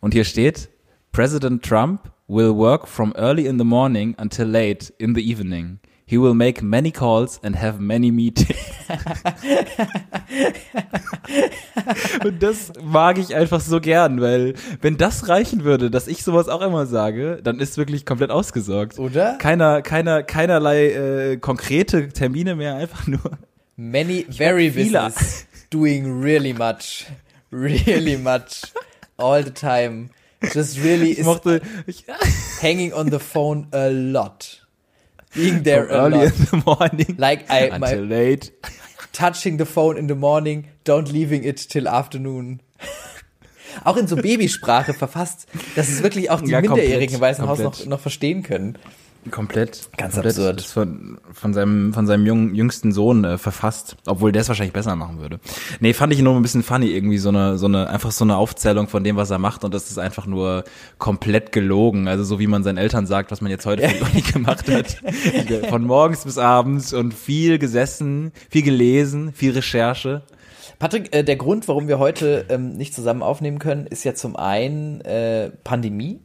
Und 0.00 0.14
hier 0.14 0.24
steht, 0.24 0.70
President 1.12 1.64
Trump 1.64 2.12
will 2.28 2.54
work 2.54 2.86
from 2.86 3.12
early 3.16 3.46
in 3.46 3.58
the 3.58 3.64
morning 3.64 4.14
until 4.18 4.46
late 4.46 4.92
in 4.98 5.14
the 5.14 5.22
evening. 5.22 5.80
He 6.04 6.16
will 6.16 6.34
make 6.34 6.62
many 6.62 6.90
calls 6.90 7.38
and 7.42 7.56
have 7.56 7.80
many 7.80 8.10
meetings. 8.10 8.58
Und 12.24 12.42
das 12.42 12.72
mag 12.82 13.18
ich 13.18 13.36
einfach 13.36 13.60
so 13.60 13.78
gern, 13.78 14.22
weil 14.22 14.54
wenn 14.80 14.96
das 14.96 15.28
reichen 15.28 15.64
würde, 15.64 15.90
dass 15.90 16.08
ich 16.08 16.24
sowas 16.24 16.48
auch 16.48 16.62
immer 16.62 16.86
sage, 16.86 17.40
dann 17.42 17.60
ist 17.60 17.76
wirklich 17.76 18.06
komplett 18.06 18.30
ausgesorgt. 18.30 18.98
Oder? 18.98 19.36
Keiner, 19.36 19.82
keiner, 19.82 20.22
keinerlei 20.22 21.32
äh, 21.32 21.36
konkrete 21.36 22.08
Termine 22.08 22.56
mehr, 22.56 22.76
einfach 22.76 23.06
nur. 23.06 23.36
Many, 23.76 24.24
very 24.30 24.70
business, 24.70 25.46
doing 25.68 26.22
really 26.22 26.54
much, 26.54 27.04
really 27.52 28.16
much, 28.16 28.62
all 29.18 29.44
the 29.44 29.50
time. 29.50 30.08
Just 30.52 30.78
really 30.82 31.12
Ich 31.12 31.18
is 31.20 31.26
mochte 31.26 31.60
ich, 31.86 32.04
hanging 32.62 32.92
on 32.92 33.10
the 33.10 33.18
phone 33.18 33.66
a 33.72 33.88
lot. 33.88 34.66
Being 35.34 35.62
there 35.64 35.86
from 35.86 35.94
a 35.96 35.98
early 35.98 36.24
lot. 36.24 36.32
in 36.38 36.46
the 36.46 36.62
morning 36.64 37.14
Like 37.18 37.50
I, 37.50 37.70
until 37.70 37.78
my, 37.80 37.94
late. 38.08 38.52
touching 39.12 39.58
the 39.58 39.66
phone 39.66 39.96
in 39.98 40.08
the 40.08 40.14
morning, 40.14 40.68
don't 40.84 41.10
leaving 41.12 41.44
it 41.44 41.68
till 41.68 41.86
afternoon. 41.88 42.60
Auch 43.84 43.96
in 43.96 44.06
so 44.08 44.16
Babysprache 44.16 44.94
verfasst, 44.94 45.46
dass 45.76 45.88
es 45.88 46.02
wirklich 46.02 46.30
auch 46.30 46.40
die 46.40 46.50
Ja, 46.50 46.60
komplett, 46.60 46.78
Minderjährigen 46.78 47.14
im 47.16 47.20
Weißen 47.20 47.46
Haus 47.46 47.58
noch, 47.58 47.64
komplett. 47.72 47.88
noch 47.88 48.00
verstehen 48.00 48.42
können. 48.42 48.78
Komplett. 49.30 49.88
Ganz 49.96 50.14
komplett 50.14 50.36
absurd. 50.36 50.60
Ist 50.60 50.72
von, 50.72 51.18
von 51.32 51.54
seinem, 51.54 51.92
von 51.92 52.06
seinem 52.06 52.26
jungen, 52.26 52.54
jüngsten 52.54 52.92
Sohn 52.92 53.24
äh, 53.24 53.38
verfasst. 53.38 53.96
Obwohl 54.06 54.32
der 54.32 54.42
es 54.42 54.48
wahrscheinlich 54.48 54.72
besser 54.72 54.96
machen 54.96 55.20
würde. 55.20 55.40
Nee, 55.80 55.92
fand 55.92 56.12
ich 56.12 56.20
nur 56.20 56.34
ein 56.34 56.42
bisschen 56.42 56.62
funny, 56.62 56.88
irgendwie 56.88 57.18
so 57.18 57.28
eine, 57.28 57.58
so 57.58 57.66
eine, 57.66 57.88
einfach 57.88 58.10
so 58.10 58.24
eine 58.24 58.36
Aufzählung 58.36 58.88
von 58.88 59.04
dem, 59.04 59.16
was 59.16 59.30
er 59.30 59.38
macht 59.38 59.64
und 59.64 59.74
das 59.74 59.90
ist 59.90 59.98
einfach 59.98 60.26
nur 60.26 60.64
komplett 60.98 61.52
gelogen. 61.52 62.08
Also 62.08 62.24
so 62.24 62.38
wie 62.38 62.46
man 62.46 62.62
seinen 62.62 62.78
Eltern 62.78 63.06
sagt, 63.06 63.30
was 63.30 63.40
man 63.40 63.50
jetzt 63.50 63.66
heute 63.66 63.88
für 63.88 64.04
Uni 64.04 64.20
gemacht 64.32 64.68
hat. 64.68 64.98
Von 65.68 65.84
morgens 65.84 66.24
bis 66.24 66.38
abends 66.38 66.92
und 66.92 67.14
viel 67.14 67.58
gesessen, 67.58 68.32
viel 68.50 68.62
gelesen, 68.62 69.32
viel 69.32 69.52
Recherche. 69.52 70.22
Patrick, 70.78 71.14
äh, 71.14 71.24
der 71.24 71.36
Grund, 71.36 71.66
warum 71.66 71.88
wir 71.88 71.98
heute 71.98 72.46
ähm, 72.48 72.76
nicht 72.76 72.94
zusammen 72.94 73.22
aufnehmen 73.22 73.58
können, 73.58 73.86
ist 73.86 74.04
ja 74.04 74.14
zum 74.14 74.36
einen 74.36 75.00
äh, 75.00 75.50
Pandemie. 75.64 76.20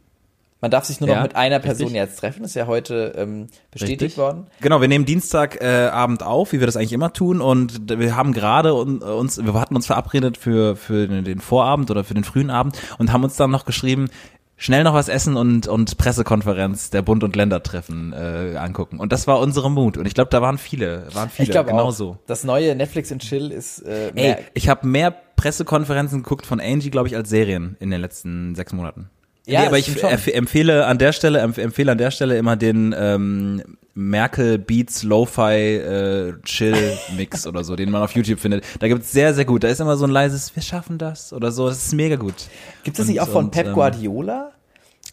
Man 0.63 0.71
darf 0.71 0.85
sich 0.85 1.01
nur 1.01 1.09
noch 1.09 1.17
Ja, 1.17 1.23
mit 1.23 1.35
einer 1.35 1.59
Person 1.59 1.87
richtig. 1.87 2.01
jetzt 2.01 2.19
treffen, 2.19 2.45
ist 2.45 2.55
ja 2.55 2.67
heute 2.67 3.13
ähm, 3.17 3.47
bestätigt 3.69 4.01
Richtig. 4.01 4.17
worden. 4.17 4.47
Genau, 4.61 4.79
wir 4.79 4.87
nehmen 4.87 5.03
Dienstag 5.03 5.61
äh, 5.61 5.87
Abend 5.87 6.23
auf, 6.23 6.53
wie 6.53 6.61
wir 6.61 6.67
das 6.67 6.77
eigentlich 6.77 6.93
immer 6.93 7.11
tun 7.11 7.41
und 7.41 7.89
wir 7.99 8.15
haben 8.15 8.31
gerade 8.31 8.73
un- 8.73 8.99
uns, 9.01 9.43
wir 9.43 9.53
hatten 9.55 9.75
uns 9.75 9.87
verabredet 9.87 10.37
für 10.37 10.77
für 10.77 11.05
den 11.07 11.41
Vorabend 11.41 11.91
oder 11.91 12.05
für 12.05 12.13
den 12.13 12.23
frühen 12.23 12.49
Abend 12.49 12.77
und 12.97 13.11
haben 13.11 13.25
uns 13.25 13.35
dann 13.35 13.51
noch 13.51 13.65
geschrieben, 13.65 14.07
schnell 14.55 14.85
noch 14.85 14.93
was 14.93 15.09
essen 15.09 15.35
und 15.35 15.67
und 15.67 15.97
Pressekonferenz 15.97 16.89
der 16.91 17.01
Bund 17.01 17.25
und 17.25 17.35
Ländertreffen 17.35 18.13
äh, 18.13 18.55
angucken 18.57 19.01
und 19.01 19.11
das 19.11 19.27
war 19.27 19.39
unsere 19.41 19.69
Mut 19.69 19.97
und 19.97 20.05
ich 20.05 20.13
glaube, 20.13 20.29
da 20.29 20.41
waren 20.41 20.57
viele, 20.57 21.07
waren 21.13 21.29
viele 21.29 21.43
Ich 21.47 21.51
glaube 21.51 21.71
genau 21.71 21.87
auch. 21.87 21.91
so. 21.91 22.17
Das 22.25 22.45
neue 22.45 22.73
Netflix 22.73 23.11
and 23.11 23.21
Chill 23.21 23.51
ist 23.51 23.79
äh, 23.85 24.07
Ey, 24.07 24.13
mehr, 24.13 24.39
ich 24.53 24.69
habe 24.69 24.87
mehr 24.87 25.11
Pressekonferenzen 25.35 26.23
geguckt 26.23 26.45
von 26.45 26.61
Angie, 26.61 26.89
glaube 26.89 27.09
ich, 27.09 27.17
als 27.17 27.27
Serien 27.29 27.75
in 27.81 27.91
den 27.91 27.99
letzten 27.99 28.55
sechs 28.55 28.71
Monaten. 28.71 29.09
Ja, 29.45 29.61
nee, 29.61 29.67
aber 29.67 29.77
das 29.77 29.87
ich 30.27 30.33
empfehle 30.35 30.85
an 30.85 30.97
der 30.97 31.11
Stelle 31.11 31.39
empf 31.39 31.57
empfehle 31.57 31.91
an 31.91 31.97
der 31.97 32.11
Stelle 32.11 32.37
immer 32.37 32.55
den 32.55 32.95
ähm, 32.97 33.61
Merkel 33.93 34.57
Beats 34.57 35.03
Lo-Fi 35.03 35.75
äh, 35.75 36.33
Chill 36.43 36.97
Mix 37.17 37.45
oder 37.45 37.63
so, 37.63 37.75
den 37.75 37.91
man 37.91 38.01
auf 38.01 38.11
YouTube 38.15 38.39
findet. 38.39 38.63
Da 38.79 38.87
gibt's 38.87 39.11
sehr 39.11 39.33
sehr 39.33 39.45
gut. 39.45 39.63
Da 39.63 39.67
ist 39.67 39.81
immer 39.81 39.97
so 39.97 40.05
ein 40.05 40.11
leises 40.11 40.55
Wir 40.55 40.63
schaffen 40.63 40.97
das 40.97 41.33
oder 41.33 41.51
so. 41.51 41.67
Das 41.67 41.85
ist 41.85 41.93
mega 41.93 42.15
gut. 42.15 42.35
Gibt 42.83 42.97
es 42.99 43.07
nicht 43.07 43.19
auch 43.19 43.27
von 43.27 43.45
und, 43.45 43.51
Pep 43.51 43.67
ähm, 43.67 43.73
Guardiola? 43.73 44.51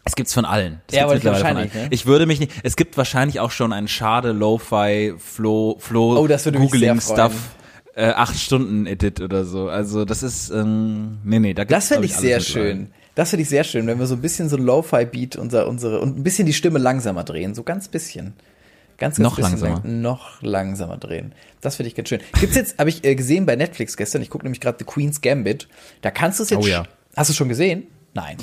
Es 0.03 0.15
gibt's 0.15 0.33
von 0.33 0.45
allen. 0.45 0.81
Das 0.87 0.95
Ja, 0.97 1.03
aber 1.03 1.15
ich 1.17 1.25
wahrscheinlich, 1.25 1.73
allen. 1.73 1.83
ne? 1.83 1.87
Ich 1.91 2.05
würde 2.05 2.25
mich 2.25 2.39
nicht. 2.39 2.51
Es 2.63 2.75
gibt 2.75 2.97
wahrscheinlich 2.97 3.39
auch 3.39 3.51
schon 3.51 3.71
einen 3.73 3.87
schade 3.87 4.31
Lo-Fi 4.31 5.13
Flow 5.17 5.75
Flow 5.79 6.17
Oh, 6.17 6.25
das 6.27 6.45
Googling. 6.45 7.01
Stuff. 7.01 7.33
Äh, 7.93 8.05
acht 8.11 8.37
Stunden 8.37 8.85
Edit 8.87 9.19
oder 9.19 9.43
so. 9.43 9.67
Also 9.67 10.05
das 10.05 10.23
ist 10.23 10.49
ähm, 10.49 11.17
nee 11.25 11.39
nee. 11.39 11.53
Da 11.53 11.65
Das 11.65 11.89
gibt's, 11.89 11.89
finde 11.89 12.07
glaub 12.07 12.23
ich 12.23 12.33
alles 12.35 12.45
sehr 12.45 12.53
schön. 12.63 12.91
Das 13.15 13.29
finde 13.31 13.43
ich 13.43 13.49
sehr 13.49 13.63
schön, 13.63 13.87
wenn 13.87 13.99
wir 13.99 14.05
so 14.07 14.15
ein 14.15 14.21
bisschen 14.21 14.47
so 14.49 14.55
ein 14.57 14.63
Lo-Fi-Beat 14.63 15.35
unser, 15.35 15.67
unsere 15.67 15.99
und 15.99 16.17
ein 16.17 16.23
bisschen 16.23 16.45
die 16.45 16.53
Stimme 16.53 16.79
langsamer 16.79 17.23
drehen, 17.23 17.53
so 17.55 17.63
ganz 17.63 17.87
bisschen. 17.87 18.33
Ganz, 18.97 19.17
ganz 19.17 19.19
Noch 19.19 19.35
bisschen 19.35 19.51
langsamer. 19.59 19.81
lang- 19.83 20.01
noch 20.01 20.41
langsamer 20.43 20.97
drehen. 20.97 21.33
Das 21.59 21.75
finde 21.75 21.89
ich 21.89 21.95
ganz 21.95 22.07
schön. 22.09 22.21
Gibt's 22.39 22.55
jetzt, 22.55 22.77
habe 22.77 22.89
ich 22.89 23.03
äh, 23.03 23.15
gesehen 23.15 23.45
bei 23.45 23.55
Netflix 23.55 23.97
gestern, 23.97 24.21
ich 24.21 24.29
gucke 24.29 24.45
nämlich 24.45 24.61
gerade 24.61 24.77
The 24.79 24.85
Queen's 24.85 25.21
Gambit. 25.21 25.67
Da 26.01 26.11
kannst 26.11 26.39
du 26.39 26.43
es 26.43 26.51
jetzt. 26.51 26.63
Oh 26.63 26.67
ja. 26.67 26.83
Hast 27.17 27.29
du 27.29 27.33
schon 27.33 27.49
gesehen? 27.49 27.87
Nein. 28.13 28.37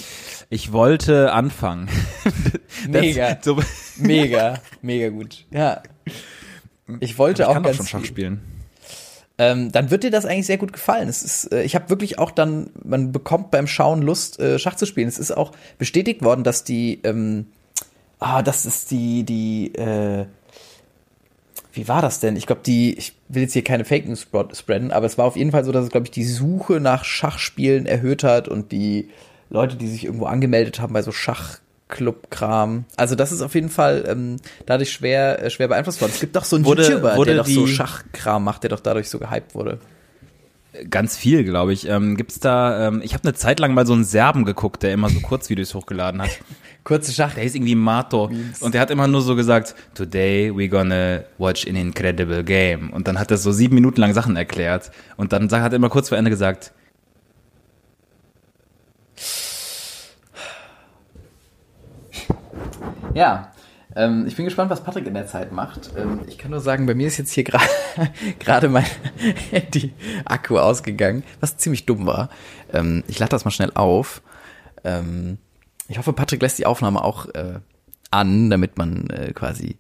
Ich 0.51 0.73
wollte 0.73 1.33
anfangen. 1.33 1.89
Mega. 2.89 3.39
so, 3.41 3.59
Mega, 3.97 4.61
mega 4.83 5.09
gut. 5.11 5.45
Ja. 5.51 5.83
Ich 7.01 7.19
wollte 7.19 7.43
ich 7.43 7.49
auch 7.49 7.53
kann 7.55 7.63
auch 7.63 7.67
ganz 7.67 7.77
schon 7.77 7.87
Schach 7.87 7.99
viel. 8.01 8.07
spielen. 8.09 8.41
Ähm, 9.41 9.71
dann 9.71 9.91
wird 9.93 10.03
dir 10.03 10.11
das 10.11 10.27
eigentlich 10.27 10.47
sehr 10.47 10.59
gut 10.59 10.73
gefallen. 10.73 11.09
Es 11.09 11.23
ist, 11.23 11.53
äh, 11.53 11.63
ich 11.63 11.77
habe 11.77 11.91
wirklich 11.91 12.19
auch 12.19 12.33
dann, 12.33 12.71
man 12.83 13.13
bekommt 13.13 13.53
beim 13.53 13.69
Schauen 13.69 14.03
Lust, 14.03 14.41
äh, 14.41 14.59
Schach 14.59 14.75
zu 14.75 14.85
spielen. 14.85 15.07
Es 15.07 15.19
ist 15.19 15.31
auch 15.31 15.53
bestätigt 15.79 16.23
worden, 16.23 16.43
dass 16.43 16.65
die, 16.65 17.01
ähm, 17.05 17.47
ah, 18.19 18.43
das 18.43 18.67
ist 18.67 18.91
die, 18.91 19.23
die, 19.23 19.75
äh, 19.77 20.27
wie 21.73 21.87
war 21.87 22.03
das 22.03 22.19
denn? 22.19 22.35
Ich 22.35 22.47
glaube, 22.47 22.63
die, 22.67 22.99
ich 22.99 23.15
will 23.29 23.43
jetzt 23.43 23.53
hier 23.53 23.63
keine 23.63 23.85
Fake 23.85 24.09
News 24.09 24.23
spread- 24.23 24.57
spreaden, 24.57 24.91
aber 24.91 25.07
es 25.07 25.17
war 25.19 25.27
auf 25.27 25.37
jeden 25.37 25.53
Fall 25.53 25.65
so, 25.65 25.71
dass 25.71 25.85
es, 25.85 25.91
glaube 25.91 26.07
ich, 26.07 26.11
die 26.11 26.25
Suche 26.25 26.81
nach 26.81 27.05
Schachspielen 27.05 27.87
erhöht 27.87 28.25
hat 28.25 28.49
und 28.49 28.73
die 28.73 29.09
Leute, 29.51 29.77
die 29.77 29.87
sich 29.87 30.05
irgendwo 30.05 30.27
angemeldet 30.27 30.81
haben 30.81 30.93
bei 30.93 31.03
so 31.03 31.13
Schachclub-Kram. 31.89 32.85
Also 32.97 33.15
das 33.15 33.33
ist 33.33 33.43
auf 33.43 33.55
jeden 33.55 33.69
Fall 33.69 34.05
ähm, 34.09 34.37
dadurch 34.67 34.93
schwer, 34.93 35.43
äh, 35.43 35.51
schwer 35.51 35.69
beeinflusst 35.69 36.01
worden. 36.01 36.13
Es 36.15 36.21
gibt 36.21 36.37
doch 36.37 36.45
so 36.45 36.57
einen 36.57 36.65
Wurde- 36.65 36.83
YouTuber, 36.83 37.17
wurde 37.17 37.35
der 37.35 37.43
doch 37.45 37.51
so 37.51 37.67
Schachkram 37.67 38.45
macht, 38.45 38.63
der 38.63 38.71
doch 38.71 38.81
dadurch 38.81 39.09
so 39.09 39.19
gehypt 39.19 39.55
wurde. 39.55 39.79
Ganz 40.91 41.17
viel, 41.17 41.45
glaube 41.45 41.73
ich. 41.73 41.89
Ähm, 41.89 42.17
gibt's 42.17 42.41
da, 42.41 42.89
ähm, 42.89 43.01
ich 43.03 43.15
habe 43.15 43.25
eine 43.25 43.35
Zeit 43.35 43.59
lang 43.59 43.75
mal 43.75 43.87
so 43.87 43.95
einen 43.95 44.05
Serben 44.05 44.45
geguckt, 44.45 44.83
der 44.83 44.93
immer 44.93 45.09
so 45.09 45.19
Kurzvideos 45.21 45.75
hochgeladen 45.75 46.23
hat. 46.23 46.31
Kurze 46.85 47.13
Schach. 47.13 47.35
Der 47.35 47.43
hieß 47.43 47.55
irgendwie 47.55 47.75
Mato 47.75 48.31
und 48.61 48.75
der 48.75 48.81
hat 48.81 48.91
immer 48.91 49.09
nur 49.09 49.21
so 49.21 49.35
gesagt, 49.35 49.75
today 49.95 50.55
we 50.57 50.69
gonna 50.69 51.25
watch 51.37 51.67
an 51.67 51.75
incredible 51.75 52.45
game. 52.45 52.91
Und 52.91 53.09
dann 53.09 53.19
hat 53.19 53.31
er 53.31 53.39
so 53.39 53.51
sieben 53.51 53.75
Minuten 53.75 54.01
lang 54.01 54.15
Sachen 54.15 54.37
erklärt 54.37 54.91
und 55.17 55.33
dann 55.33 55.51
hat 55.51 55.73
er 55.73 55.77
immer 55.77 55.91
kurz 55.91 56.09
vor 56.11 56.17
Ende 56.19 56.31
gesagt, 56.31 56.73
Ja. 63.15 63.53
Ähm, 63.97 64.27
ich 64.27 64.37
bin 64.37 64.45
gespannt, 64.45 64.71
was 64.71 64.83
Patrick 64.83 65.07
in 65.07 65.15
der 65.15 65.27
Zeit 65.27 65.51
macht. 65.51 65.91
Ähm, 65.97 66.21
ich 66.27 66.39
kann 66.39 66.51
nur 66.51 66.61
sagen, 66.61 66.87
bei 66.87 66.95
mir 66.95 67.07
ist 67.07 67.17
jetzt 67.17 67.33
hier 67.33 67.45
gerade 68.39 68.69
mein 68.69 68.85
Handy-Akku 69.51 70.59
ausgegangen, 70.59 71.25
was 71.41 71.57
ziemlich 71.57 71.87
dumm 71.87 72.07
war. 72.07 72.29
Ähm, 72.73 73.03
ich 73.09 73.19
lade 73.19 73.31
das 73.31 73.45
mal 73.45 73.51
schnell 73.51 73.73
auf. 73.75 74.23
Ähm, 74.85 75.39
ich 75.89 75.99
hoffe, 75.99 76.13
Patrick 76.13 76.43
lässt 76.43 76.59
die 76.59 76.67
Aufnahme 76.67 77.03
auch 77.03 77.27
äh, 77.35 77.61
an, 78.11 78.51
damit 78.51 78.77
man 78.77 79.09
äh, 79.11 79.33
quasi. 79.33 79.79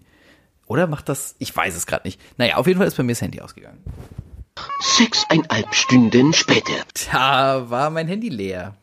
Oder 0.66 0.86
macht 0.86 1.08
das? 1.08 1.34
Ich 1.38 1.54
weiß 1.54 1.76
es 1.76 1.86
gerade 1.86 2.06
nicht. 2.06 2.20
Naja, 2.38 2.56
auf 2.56 2.66
jeden 2.66 2.78
Fall 2.78 2.88
ist 2.88 2.96
bei 2.96 3.02
mir 3.02 3.12
das 3.12 3.22
Handy 3.22 3.40
ausgegangen. 3.40 3.82
Sechseinhalb 4.80 5.74
Stunden 5.74 6.32
später. 6.32 6.72
Da 7.12 7.70
war 7.70 7.90
mein 7.90 8.08
Handy 8.08 8.28
leer. 8.28 8.74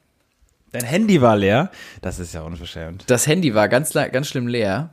Dein 0.75 0.85
Handy 0.85 1.21
war 1.21 1.35
leer. 1.37 1.71
Das 2.01 2.19
ist 2.19 2.33
ja 2.33 2.41
unverschämt. 2.41 3.05
Das 3.07 3.27
Handy 3.27 3.55
war 3.55 3.69
ganz, 3.69 3.93
ganz 3.93 4.27
schlimm 4.27 4.47
leer. 4.47 4.91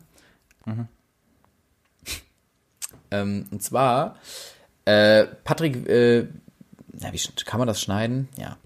Ähm, 3.11 3.47
und 3.51 3.63
zwar, 3.63 4.17
äh, 4.85 5.25
Patrick, 5.45 5.89
äh, 5.89 6.27
na, 6.93 7.13
wie 7.13 7.21
kann 7.45 7.59
man 7.59 7.69
das 7.69 7.83
schneiden? 7.83 8.29
Ja. 8.37 8.57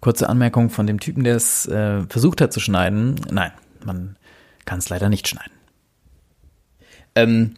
Kurze 0.00 0.28
Anmerkung 0.28 0.70
von 0.70 0.86
dem 0.86 1.00
Typen, 1.00 1.24
der 1.24 1.36
es 1.36 1.66
äh, 1.66 2.02
versucht 2.08 2.40
hat 2.40 2.52
zu 2.52 2.60
schneiden. 2.60 3.20
Nein, 3.30 3.52
man 3.84 4.16
kann 4.64 4.78
es 4.78 4.88
leider 4.88 5.08
nicht 5.08 5.28
schneiden. 5.28 5.52
Ähm, 7.14 7.56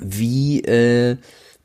wie, 0.00 0.60
äh, 0.60 1.16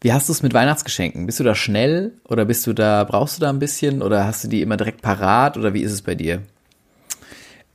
wie 0.03 0.13
hast 0.13 0.29
du 0.29 0.33
es 0.33 0.43
mit 0.43 0.53
Weihnachtsgeschenken? 0.53 1.25
Bist 1.25 1.39
du 1.39 1.43
da 1.43 1.55
schnell 1.55 2.11
oder 2.27 2.45
bist 2.45 2.67
du 2.67 2.73
da, 2.73 3.03
brauchst 3.03 3.37
du 3.37 3.41
da 3.41 3.49
ein 3.49 3.57
bisschen 3.59 4.01
oder 4.03 4.25
hast 4.25 4.43
du 4.43 4.47
die 4.49 4.61
immer 4.61 4.77
direkt 4.77 5.01
parat 5.01 5.57
oder 5.57 5.73
wie 5.73 5.81
ist 5.81 5.91
es 5.93 6.01
bei 6.03 6.13
dir? 6.13 6.43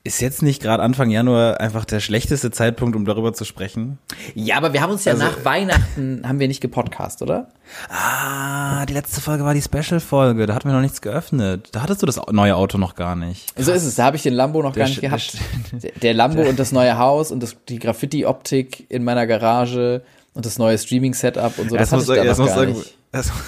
Ist 0.05 0.21
jetzt 0.21 0.43
nicht 0.43 0.63
gerade 0.63 0.83
Anfang 0.83 1.11
Januar 1.11 1.61
einfach 1.61 1.85
der 1.85 2.01
schlechteste 2.01 2.51
Zeitpunkt, 2.51 2.97
um 2.97 3.05
darüber 3.05 3.35
zu 3.35 3.45
sprechen? 3.45 3.99
Ja, 4.35 4.57
aber 4.57 4.73
wir 4.73 4.81
haben 4.81 4.93
uns 4.93 5.05
ja 5.05 5.13
Also- 5.13 5.25
nach 5.25 5.45
Weihnachten, 5.45 6.23
haben 6.27 6.39
wir 6.39 6.49
nicht 6.49 6.61
gepodcast, 6.63 7.21
oder? 7.21 7.49
Ah, 7.91 8.87
die 8.87 8.93
letzte 8.95 9.21
Folge 9.21 9.45
war 9.45 9.53
die 9.55 9.61
Special-Folge. 9.61 10.47
Da 10.47 10.55
hatten 10.55 10.69
wir 10.69 10.73
noch 10.75 10.81
nichts 10.81 11.03
geöffnet. 11.03 11.69
Da 11.73 11.83
hattest 11.83 12.01
du 12.01 12.07
das 12.07 12.19
neue 12.31 12.55
Auto 12.57 12.79
noch 12.79 12.95
gar 12.95 13.17
nicht. 13.17 13.53
So 13.61 13.73
ist 13.73 13.85
es, 13.85 13.97
da 13.97 14.05
habe 14.05 14.17
ich 14.17 14.23
den 14.23 14.35
Lambo 14.35 14.63
noch 14.63 14.73
Der 14.73 14.85
gar 14.85 14.89
nicht 14.89 15.01
gehabt. 15.01 15.37
der 15.73 15.81
Der, 15.81 15.91
der 16.01 16.15
Lambo 16.15 16.43
und 16.49 16.59
das 16.59 16.73
neue 16.73 16.97
Haus 16.97 17.31
und 17.31 17.43
das, 17.43 17.57
die 17.69 17.79
Graffiti-Optik 17.79 18.87
in 18.91 19.05
meiner 19.05 19.27
Garage 19.27 20.03
und 20.38 20.47
das 20.47 20.57
neue 20.57 20.78
Streaming-Setup 20.78 21.59
und 21.59 21.68
so, 21.68 21.76
das 21.76 21.90
hatte 21.90 22.02
ich 22.02 22.09
da 22.09 22.23
das 22.25 22.38
noch 22.38 22.47
gar 22.47 22.64
nicht. 22.66 22.97
das- 23.11 23.33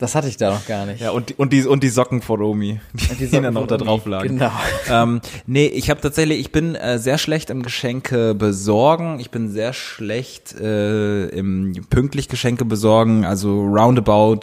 Das 0.00 0.14
hatte 0.14 0.28
ich 0.28 0.36
da 0.36 0.52
noch 0.52 0.64
gar 0.66 0.86
nicht. 0.86 1.00
Ja, 1.00 1.10
und 1.10 1.28
die, 1.30 1.34
und 1.34 1.52
die, 1.52 1.66
und 1.66 1.82
die 1.82 1.88
Socken 1.88 2.22
von 2.22 2.38
Romy, 2.40 2.78
die, 2.92 3.14
die, 3.16 3.26
Socken 3.26 3.42
dann 3.42 3.54
noch 3.54 3.66
da 3.66 3.76
drauf 3.76 4.06
lagen. 4.06 4.28
Genau. 4.38 4.52
Ähm, 4.88 5.20
nee, 5.46 5.66
ich 5.66 5.90
habe 5.90 6.00
tatsächlich, 6.00 6.38
ich 6.38 6.52
bin 6.52 6.76
äh, 6.76 7.00
sehr 7.00 7.18
schlecht 7.18 7.50
im 7.50 7.64
Geschenke 7.64 8.36
besorgen. 8.36 9.18
Ich 9.18 9.30
bin 9.32 9.50
sehr 9.50 9.72
schlecht 9.72 10.54
äh, 10.60 11.26
im 11.30 11.84
pünktlich 11.90 12.28
Geschenke 12.28 12.64
besorgen. 12.64 13.24
Also 13.24 13.60
roundabout 13.62 14.42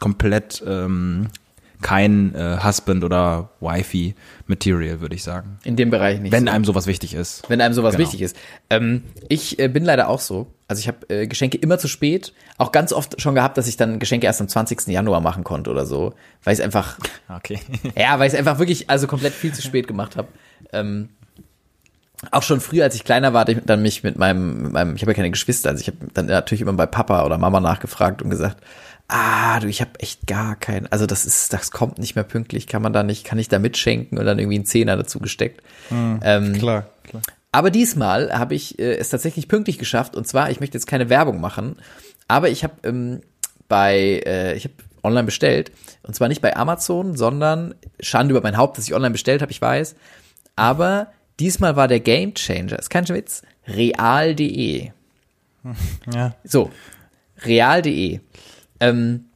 komplett 0.00 0.64
ähm, 0.66 1.28
kein 1.80 2.34
äh, 2.34 2.58
Husband 2.62 3.04
oder 3.04 3.50
Wifey 3.60 4.14
Material, 4.46 5.00
würde 5.00 5.14
ich 5.14 5.22
sagen. 5.22 5.58
In 5.64 5.76
dem 5.76 5.90
Bereich 5.90 6.20
nicht. 6.20 6.32
Wenn 6.32 6.46
so. 6.46 6.50
einem 6.50 6.64
sowas 6.64 6.86
wichtig 6.86 7.14
ist. 7.14 7.48
wenn 7.48 7.60
einem 7.60 7.74
sowas 7.74 7.94
Genau. 7.96 8.06
wichtig 8.06 8.22
ist. 8.22 8.36
Ähm, 8.70 9.02
ich 9.28 9.58
äh, 9.58 9.68
bin 9.68 9.84
leider 9.84 10.08
auch 10.08 10.20
so. 10.20 10.48
Also 10.66 10.80
ich 10.80 10.88
habe 10.88 11.08
äh, 11.08 11.26
Geschenke 11.26 11.56
immer 11.58 11.78
zu 11.78 11.88
spät. 11.88 12.32
Auch 12.56 12.72
ganz 12.72 12.92
oft 12.92 13.20
schon 13.20 13.34
gehabt, 13.34 13.56
dass 13.58 13.68
ich 13.68 13.76
dann 13.76 13.98
Geschenke 13.98 14.26
erst 14.26 14.40
am 14.40 14.48
20. 14.48 14.88
Januar 14.88 15.20
machen 15.20 15.44
konnte 15.44 15.70
oder 15.70 15.86
so. 15.86 16.14
Weil 16.44 16.54
ich 16.54 16.62
einfach, 16.62 16.98
Okay. 17.36 17.60
ja, 17.96 18.18
weil 18.18 18.26
ich 18.26 18.32
es 18.34 18.38
einfach 18.38 18.58
wirklich, 18.58 18.90
also 18.90 19.06
komplett 19.06 19.32
viel 19.34 19.52
zu 19.52 19.62
spät 19.62 19.86
gemacht 19.86 20.16
habe. 20.16 20.28
Ähm, 20.72 21.10
auch 22.32 22.42
schon 22.42 22.60
früher, 22.60 22.84
als 22.84 22.96
ich 22.96 23.04
kleiner 23.04 23.32
war, 23.32 23.42
hatte 23.42 23.52
ich 23.52 23.58
dann 23.64 23.80
mich 23.80 24.02
mit 24.02 24.18
meinem, 24.18 24.62
mit 24.62 24.72
meinem 24.72 24.96
ich 24.96 25.02
habe 25.02 25.12
ja 25.12 25.16
keine 25.16 25.30
Geschwister, 25.30 25.70
also 25.70 25.80
ich 25.80 25.86
habe 25.86 25.98
dann 26.14 26.26
natürlich 26.26 26.62
immer 26.62 26.72
bei 26.72 26.86
Papa 26.86 27.24
oder 27.24 27.38
Mama 27.38 27.60
nachgefragt 27.60 28.22
und 28.22 28.30
gesagt, 28.30 28.56
ah, 29.08 29.58
du, 29.60 29.66
ich 29.68 29.80
habe 29.80 29.98
echt 30.00 30.26
gar 30.26 30.56
keinen, 30.56 30.86
also 30.92 31.06
das 31.06 31.24
ist, 31.24 31.52
das 31.52 31.70
kommt 31.70 31.98
nicht 31.98 32.14
mehr 32.14 32.24
pünktlich, 32.24 32.66
kann 32.66 32.82
man 32.82 32.92
da 32.92 33.02
nicht, 33.02 33.24
kann 33.24 33.38
ich 33.38 33.48
da 33.48 33.58
mitschenken 33.58 34.18
und 34.18 34.26
dann 34.26 34.38
irgendwie 34.38 34.56
einen 34.56 34.66
Zehner 34.66 34.96
dazu 34.96 35.18
gesteckt. 35.18 35.62
ähm, 36.22 36.52
Klar, 36.58 36.86
klar. 37.04 37.22
aber 37.50 37.70
diesmal 37.70 38.32
habe 38.32 38.54
ich 38.54 38.78
äh, 38.78 38.96
es 38.96 39.08
tatsächlich 39.08 39.48
pünktlich 39.48 39.78
geschafft. 39.78 40.14
Und 40.14 40.28
zwar, 40.28 40.50
ich 40.50 40.60
möchte 40.60 40.76
jetzt 40.76 40.86
keine 40.86 41.08
Werbung 41.08 41.40
machen, 41.40 41.76
aber 42.28 42.50
ich 42.50 42.62
habe 42.64 42.74
ähm, 42.84 43.20
bei, 43.68 44.22
äh, 44.26 44.54
ich 44.54 44.64
habe 44.64 44.74
online 45.02 45.24
bestellt. 45.24 45.72
Und 46.02 46.14
zwar 46.14 46.28
nicht 46.28 46.42
bei 46.42 46.56
Amazon, 46.56 47.16
sondern 47.16 47.74
Schande 48.00 48.32
über 48.32 48.42
mein 48.42 48.56
Haupt, 48.56 48.78
dass 48.78 48.86
ich 48.86 48.94
online 48.94 49.12
bestellt 49.12 49.42
habe, 49.42 49.52
ich 49.52 49.60
weiß. 49.60 49.96
Aber 50.56 51.08
diesmal 51.40 51.76
war 51.76 51.88
der 51.88 52.00
Game 52.00 52.34
Changer, 52.34 52.78
ist 52.78 52.90
kein 52.90 53.08
Witz, 53.08 53.42
real.de. 53.66 54.90
Ja. 56.12 56.34
So, 56.44 56.70
real.de. 57.44 58.20
Ähm, 58.80 59.26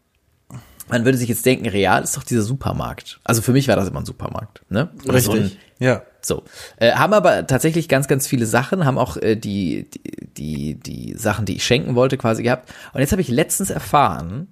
man 0.89 1.05
würde 1.05 1.17
sich 1.17 1.29
jetzt 1.29 1.47
denken, 1.47 1.67
real 1.69 2.03
ist 2.03 2.17
doch 2.17 2.23
dieser 2.23 2.43
Supermarkt. 2.43 3.21
Also 3.25 3.41
für 3.41 3.53
mich 3.53 3.69
war 3.69 3.77
das 3.77 3.89
immer 3.89 4.01
ein 4.01 4.05
Supermarkt, 4.07 4.63
ne? 4.69 4.91
Oder 5.07 5.21
so 5.21 5.33
ein, 5.33 5.51
Ja. 5.79 6.03
so, 6.21 6.43
äh, 6.77 6.93
haben 6.93 7.15
aber 7.15 7.47
tatsächlich 7.47 7.89
ganz, 7.89 8.09
ganz 8.09 8.27
viele 8.27 8.45
Sachen, 8.47 8.85
haben 8.85 8.99
auch 8.99 9.17
äh, 9.17 9.37
die, 9.37 9.89
die, 9.91 10.11
die, 10.37 10.75
die 10.75 11.15
Sachen, 11.17 11.47
die 11.47 11.57
ich 11.57 11.65
schenken 11.65 11.95
wollte, 11.95 12.19
quasi 12.19 12.43
gehabt. 12.43 12.71
Und 12.93 13.01
jetzt 13.01 13.13
habe 13.13 13.23
ich 13.23 13.29
letztens 13.29 13.71
erfahren, 13.71 14.49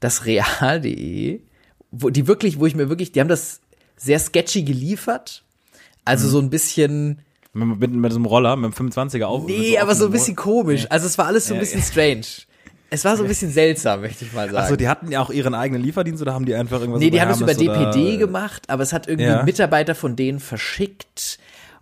dass 0.00 0.24
real.de, 0.24 1.40
wo 1.90 2.08
die 2.10 2.26
wirklich, 2.26 2.58
wo 2.58 2.66
ich 2.66 2.74
mir 2.74 2.88
wirklich, 2.88 3.12
die 3.12 3.20
haben 3.20 3.28
das 3.28 3.60
sehr 3.96 4.18
sketchy 4.18 4.62
geliefert. 4.62 5.42
Also 6.04 6.26
so 6.28 6.38
ein 6.40 6.48
bisschen, 6.50 7.20
Mit, 7.52 7.78
mit, 7.80 7.90
mit 7.92 8.12
so 8.12 8.18
einem 8.18 8.24
Roller, 8.26 8.56
mit 8.56 8.76
einem 8.78 8.90
25er 8.90 9.24
auf. 9.24 9.44
nee, 9.46 9.78
aber 9.78 9.94
so 9.94 10.06
ein 10.06 10.12
bisschen 10.12 10.36
komisch. 10.36 10.86
Also 10.90 11.06
es 11.06 11.18
war 11.18 11.26
alles 11.26 11.46
so 11.48 11.54
ein 11.54 11.56
Ja, 11.56 11.60
bisschen 11.60 11.82
strange. 11.82 12.24
Es 12.94 13.04
war 13.06 13.16
so 13.16 13.22
ein 13.24 13.28
bisschen 13.28 13.50
seltsam, 13.50 14.02
möchte 14.02 14.24
ich 14.24 14.32
mal 14.32 14.46
sagen. 14.48 14.56
Also 14.62 14.76
die 14.76 14.86
hatten 14.88 15.10
ja 15.10 15.20
auch 15.20 15.30
ihren 15.30 15.54
eigenen 15.54 15.82
Lieferdienst 15.82 16.20
oder 16.20 16.34
haben 16.34 16.44
die 16.44 16.54
einfach 16.54 16.80
irgendwas 16.80 17.00
Nee, 17.00 17.10
die 17.10 17.20
haben 17.20 17.28
das 17.30 17.40
über 17.40 17.54
DPD 17.54 18.18
gemacht, 18.18 18.68
aber 18.68 18.82
es 18.82 18.92
hat 18.92 19.08
irgendwie 19.08 19.30
Ja. 19.30 19.42
Mitarbeiter 19.44 19.94
von 19.94 20.14
denen 20.14 20.40
verschickt. 20.40 21.38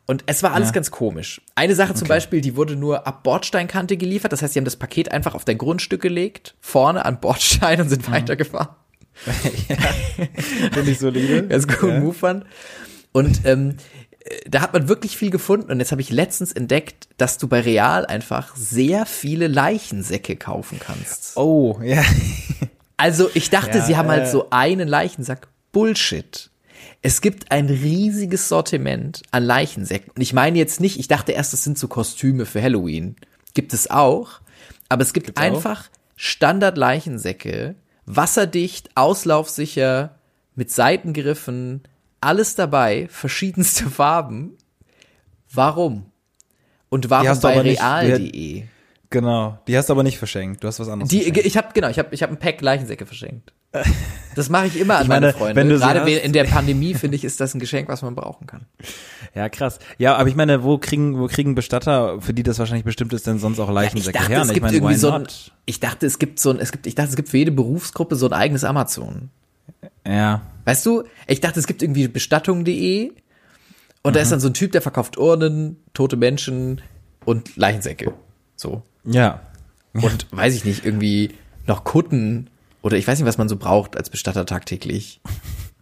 Und 0.06 0.22
es 0.26 0.42
war 0.42 0.52
alles 0.54 0.68
Ja. 0.68 0.74
ganz 0.74 0.90
komisch. 0.90 1.40
Eine 1.54 1.74
Sache 1.74 1.94
zum 1.94 2.08
Beispiel, 2.08 2.40
die 2.40 2.56
wurde 2.56 2.74
nur 2.76 3.06
ab 3.06 3.22
Bordsteinkante 3.22 3.96
geliefert. 3.96 4.32
Das 4.32 4.40
heißt, 4.42 4.54
sie 4.54 4.58
haben 4.60 4.64
das 4.64 4.76
Paket 4.76 5.10
einfach 5.12 5.34
auf 5.34 5.44
dein 5.44 5.58
Grundstück 5.58 6.00
gelegt, 6.02 6.54
vorne 6.60 7.04
an 7.04 7.20
Bordstein 7.20 7.80
und 7.80 7.88
sind 7.88 8.08
Mhm. 8.08 8.12
weitergefahren. 8.12 8.68
Finde 10.72 10.90
ich 10.90 10.98
solide. 10.98 11.46
Ganz 11.48 11.66
cool 11.82 11.90
Ja. 11.90 12.00
Move 12.00 12.14
fand. 12.14 12.44
Und 13.12 13.40
ähm, 13.44 13.70
äh, 13.70 13.74
da 14.46 14.60
hat 14.60 14.72
man 14.72 14.88
wirklich 14.88 15.16
viel 15.16 15.30
gefunden. 15.30 15.70
Und 15.70 15.80
jetzt 15.80 15.92
habe 15.92 16.02
ich 16.02 16.10
letztens 16.10 16.52
entdeckt, 16.52 17.08
dass 17.16 17.38
du 17.38 17.48
bei 17.48 17.60
Real 17.60 18.06
einfach 18.06 18.54
sehr 18.56 19.06
viele 19.06 19.46
Leichensäcke 19.48 20.36
kaufen 20.36 20.78
kannst. 20.78 21.36
Oh, 21.36 21.80
ja. 21.82 22.04
Also 22.96 23.30
ich 23.32 23.48
dachte, 23.48 23.78
Ja, 23.78 23.84
sie 23.84 23.96
haben 23.96 24.08
halt 24.10 24.24
äh. 24.24 24.30
so 24.30 24.48
einen 24.50 24.86
Leichensack. 24.86 25.48
Bullshit. 25.72 26.50
Es 27.00 27.22
gibt 27.22 27.50
ein 27.50 27.66
riesiges 27.66 28.48
Sortiment 28.48 29.22
an 29.30 29.44
Leichensäcken. 29.44 30.12
Und 30.14 30.20
ich 30.20 30.34
meine 30.34 30.58
jetzt 30.58 30.80
nicht, 30.80 30.98
ich 30.98 31.08
dachte 31.08 31.32
erst, 31.32 31.52
das 31.52 31.64
sind 31.64 31.78
so 31.78 31.88
Kostüme 31.88 32.44
für 32.44 32.60
Halloween. 32.60 33.16
Gibt 33.54 33.72
es 33.72 33.90
auch. 33.90 34.40
Aber 34.90 35.02
es 35.02 35.12
gibt 35.12 35.38
einfach 35.38 35.88
Standard-Leichensäcke, 36.16 37.76
wasserdicht, 38.04 38.90
auslaufsicher, 38.96 40.16
mit 40.56 40.70
Seitengriffen, 40.70 41.82
alles 42.20 42.54
dabei, 42.54 43.08
verschiedenste 43.10 43.84
Farben. 43.90 44.56
Warum? 45.52 46.06
Und 46.88 47.10
warum 47.10 47.40
bei 47.40 47.60
real.de? 47.60 48.64
Genau. 49.12 49.58
Die 49.66 49.76
hast 49.76 49.88
du 49.88 49.92
aber 49.92 50.04
nicht 50.04 50.18
verschenkt. 50.18 50.62
Du 50.62 50.68
hast 50.68 50.78
was 50.78 50.88
anderes 50.88 51.08
Die, 51.10 51.22
verschenkt. 51.22 51.44
ich 51.46 51.56
habe 51.56 51.68
genau, 51.74 51.88
ich 51.88 51.98
habe 51.98 52.14
ich 52.14 52.22
hab 52.22 52.30
ein 52.30 52.38
Pack 52.38 52.60
Leichensäcke 52.60 53.06
verschenkt. 53.06 53.52
Das 54.36 54.48
mache 54.48 54.66
ich 54.68 54.78
immer 54.78 54.94
an 54.98 55.02
Ich 55.02 55.08
meine, 55.08 55.26
meine, 55.26 55.32
Freunde. 55.36 55.56
wenn 55.56 55.68
du 55.68 55.76
Gerade 55.76 56.06
we- 56.06 56.12
in 56.18 56.32
der 56.32 56.44
Pandemie 56.44 56.94
finde 56.94 57.16
ich, 57.16 57.24
ist 57.24 57.40
das 57.40 57.52
ein 57.52 57.58
Geschenk, 57.58 57.88
was 57.88 58.00
man 58.02 58.14
brauchen 58.14 58.46
kann. 58.46 58.64
Ja, 59.34 59.48
krass. 59.48 59.80
Ja, 59.98 60.14
aber 60.16 60.28
ich 60.28 60.36
meine, 60.36 60.62
wo 60.62 60.78
kriegen, 60.78 61.18
wo 61.18 61.26
kriegen 61.26 61.56
Bestatter, 61.56 62.20
für 62.20 62.32
die 62.32 62.44
das 62.44 62.60
wahrscheinlich 62.60 62.84
bestimmt 62.84 63.12
ist, 63.12 63.26
denn 63.26 63.40
sonst 63.40 63.58
auch 63.58 63.68
Ich 63.68 63.74
Leichensäcke 63.74 64.16
dachte, 64.16 64.30
her? 64.30 64.42
es 64.42 64.48
Und 64.48 64.54
gibt 64.54 64.66
ich 64.66 64.72
meine, 64.72 64.76
irgendwie 64.76 64.94
so 64.94 65.10
ein, 65.10 65.26
ich 65.66 65.80
dachte, 65.80 66.06
es 66.06 66.20
gibt 66.20 66.38
so 66.38 66.50
ein, 66.50 66.60
es 66.60 66.70
gibt, 66.70 66.86
ich 66.86 66.94
dachte, 66.94 67.10
es 67.10 67.16
gibt 67.16 67.28
für 67.28 67.38
jede 67.38 67.50
Berufsgruppe 67.50 68.14
so 68.14 68.26
ein 68.26 68.32
eigenes 68.32 68.62
Amazon. 68.62 69.30
Ja. 70.06 70.42
Weißt 70.64 70.84
du, 70.86 71.04
ich 71.26 71.40
dachte, 71.40 71.58
es 71.58 71.66
gibt 71.66 71.82
irgendwie 71.82 72.08
bestattung.de 72.08 73.12
und 74.02 74.16
da 74.16 74.20
ist 74.20 74.32
dann 74.32 74.40
so 74.40 74.48
ein 74.48 74.54
Typ, 74.54 74.72
der 74.72 74.82
verkauft 74.82 75.18
Urnen, 75.18 75.76
tote 75.94 76.16
Menschen 76.16 76.80
und 77.24 77.56
Leichensäcke. 77.56 78.14
So. 78.56 78.82
Ja. 79.04 79.40
Und 79.92 80.26
weiß 80.30 80.54
ich 80.54 80.64
nicht, 80.64 80.84
irgendwie 80.84 81.34
noch 81.66 81.84
Kutten 81.84 82.48
oder 82.82 82.96
ich 82.96 83.06
weiß 83.06 83.18
nicht, 83.18 83.26
was 83.26 83.38
man 83.38 83.48
so 83.48 83.56
braucht 83.56 83.96
als 83.96 84.10
Bestatter 84.10 84.46
tagtäglich. 84.46 85.20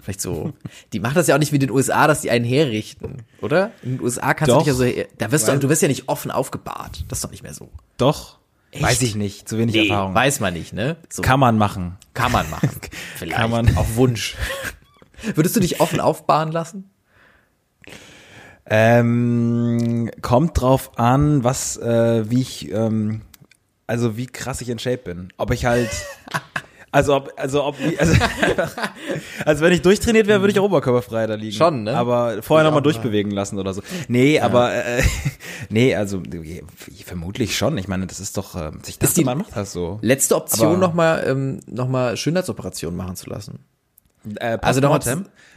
Vielleicht 0.01 0.21
so. 0.21 0.53
Die 0.93 1.01
machen 1.01 1.17
das 1.17 1.27
ja 1.27 1.35
auch 1.35 1.39
nicht 1.39 1.53
wie 1.53 1.57
in 1.57 1.61
den 1.61 1.71
USA, 1.71 2.07
dass 2.07 2.23
die 2.23 2.31
einen 2.31 2.45
herrichten, 2.45 3.25
oder? 3.43 3.73
In 3.83 3.97
den 3.97 4.01
USA 4.01 4.33
kannst 4.33 4.51
Doch. 4.51 4.65
du 4.65 4.71
dich 4.71 4.97
ja 4.97 5.05
so, 5.05 5.09
da 5.19 5.31
wirst 5.31 5.49
du, 5.49 5.59
du 5.59 5.69
wirst 5.69 5.83
ja 5.83 5.89
nicht 5.89 6.09
offen 6.09 6.31
aufgebahrt. 6.31 7.05
Das 7.09 7.19
ist 7.19 7.25
doch 7.25 7.31
nicht 7.31 7.43
mehr 7.43 7.53
so. 7.53 7.69
Doch. 7.99 8.38
Echt? 8.71 8.83
Weiß 8.83 9.03
ich 9.03 9.15
nicht. 9.15 9.49
Zu 9.49 9.59
wenig 9.59 9.75
Erfahrung. 9.77 10.15
weiß 10.15 10.41
man 10.41 10.53
nicht, 10.55 10.73
ne? 10.73 10.97
So. 11.09 11.23
Kann 11.23 11.41
man 11.41 11.57
machen. 11.57 11.97
Kann 12.15 12.33
man 12.33 12.49
machen. 12.51 12.71
Vielleicht. 13.17 13.37
Kann 13.37 13.51
man. 13.51 13.77
Auf 13.77 13.97
Wunsch. 13.97 14.37
Würdest 15.35 15.57
du 15.57 15.61
dich 15.61 15.81
offen 15.81 16.01
aufbahren 16.01 16.53
lassen? 16.53 16.91
Ähm, 18.71 20.11
kommt 20.21 20.61
drauf 20.61 20.99
an, 20.99 21.43
was, 21.43 21.79
äh, 21.79 22.31
wie 22.31 22.43
ich, 22.43 22.71
ähm, 22.71 23.23
also 23.87 24.19
wie 24.19 24.27
krass 24.27 24.61
ich 24.61 24.69
in 24.69 24.79
Shape 24.79 24.99
bin. 24.99 25.33
Ob 25.39 25.51
ich 25.53 25.65
halt, 25.65 25.89
also 26.91 27.17
ob, 27.17 27.33
also 27.37 27.65
ob, 27.65 27.77
also, 27.99 28.15
also 29.45 29.65
wenn 29.65 29.73
ich 29.73 29.83
durchtrainiert 29.83 30.27
wäre, 30.27 30.41
würde 30.41 30.53
ich 30.53 30.59
auch 30.59 30.65
oberkörperfrei 30.65 31.27
da 31.27 31.35
liegen. 31.35 31.57
Schon, 31.57 31.85
ne? 31.85 31.97
Aber 31.97 32.43
vorher 32.43 32.65
nochmal 32.65 32.83
durchbewegen 32.83 33.31
lassen 33.33 33.59
oder 33.59 33.75
so. 33.75 33.83
Nee, 34.09 34.41
aber, 34.41 34.75
äh, 34.75 35.03
nee, 35.69 35.95
also, 35.95 36.23
vermutlich 37.05 37.57
schon. 37.57 37.77
Ich 37.79 37.89
meine, 37.89 38.07
das 38.07 38.21
ist 38.21 38.37
doch, 38.37 38.55
äh, 38.55 38.71
ich 38.87 38.99
dachte, 38.99 39.15
die- 39.15 39.25
man 39.25 39.39
macht 39.39 39.55
das 39.57 39.73
so. 39.73 39.99
Letzte 40.03 40.37
Option, 40.37 40.79
nochmal 40.81 41.25
ähm, 41.27 41.61
noch 41.67 41.89
mal 41.89 42.17
Schönheitsoperationen 42.17 42.97
machen 42.97 43.17
zu 43.17 43.29
lassen. 43.31 43.61
Äh, 44.41 44.59
Also 44.61 44.81
nochmal 44.81 45.01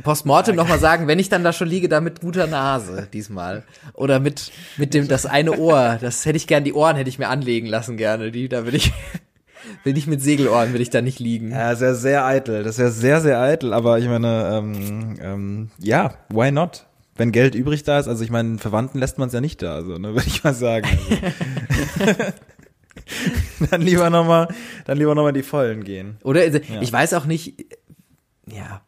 Postmortem? 0.03 0.55
Nochmal 0.55 0.79
sagen, 0.79 1.07
wenn 1.07 1.19
ich 1.19 1.29
dann 1.29 1.43
da 1.43 1.51
schon 1.51 1.67
liege, 1.67 1.89
da 1.89 2.00
mit 2.00 2.21
guter 2.21 2.47
Nase 2.47 3.07
diesmal. 3.11 3.63
Oder 3.93 4.19
mit, 4.19 4.51
mit 4.77 4.93
dem, 4.93 5.07
das 5.07 5.25
eine 5.25 5.57
Ohr, 5.57 5.97
das 6.00 6.25
hätte 6.25 6.38
ich 6.38 6.47
gern, 6.47 6.63
die 6.63 6.73
Ohren 6.73 6.95
hätte 6.95 7.09
ich 7.09 7.19
mir 7.19 7.27
anlegen 7.29 7.67
lassen 7.67 7.97
gerne. 7.97 8.31
Die, 8.31 8.47
da 8.50 8.65
will 8.65 8.75
ich, 8.75 8.91
will 9.84 9.98
ich 9.98 10.08
mit 10.08 10.22
Segelohren, 10.22 10.74
will 10.74 10.82
ich 10.82 10.89
da 10.89 11.01
nicht 11.01 11.20
liegen. 11.20 11.51
Ja, 11.51 11.75
sehr, 11.75 11.96
sehr 11.96 12.25
eitel. 12.25 12.63
Das 12.63 12.77
wäre 12.77 12.91
sehr, 12.91 13.22
sehr 13.22 13.39
eitel, 13.39 13.74
aber 13.74 14.00
ich 14.00 14.08
meine, 14.08 14.51
ähm, 14.58 15.15
ähm, 15.22 15.72
ja, 15.80 16.13
why 16.30 16.51
not? 16.51 16.88
Wenn 17.15 17.32
Geld 17.32 17.56
übrig 17.56 17.84
da 17.84 18.00
ist, 18.00 18.08
also 18.08 18.24
ich 18.24 18.32
meine, 18.32 18.58
Verwandten 18.58 19.00
lässt 19.00 19.18
man 19.18 19.27
es 19.27 19.34
ja 19.34 19.41
nicht 19.41 19.62
da, 19.62 19.75
also, 19.75 19.98
ne, 19.98 20.10
würde 20.15 20.27
ich 20.27 20.44
mal 20.44 20.53
sagen. 20.53 20.88
Also. 22.00 22.32
dann 23.70 23.82
lieber 23.82 24.10
nochmal, 24.10 24.48
dann 24.86 24.98
lieber 24.98 25.15
nochmal 25.15 25.34
die 25.34 25.44
Vollen 25.44 25.84
gehen. 25.84 26.18
Oder, 26.24 26.41
also, 26.41 26.60
ich 26.82 26.91
weiß 26.91 27.13
auch 27.13 27.25
nicht, 27.25 27.65
ja. 28.48 28.82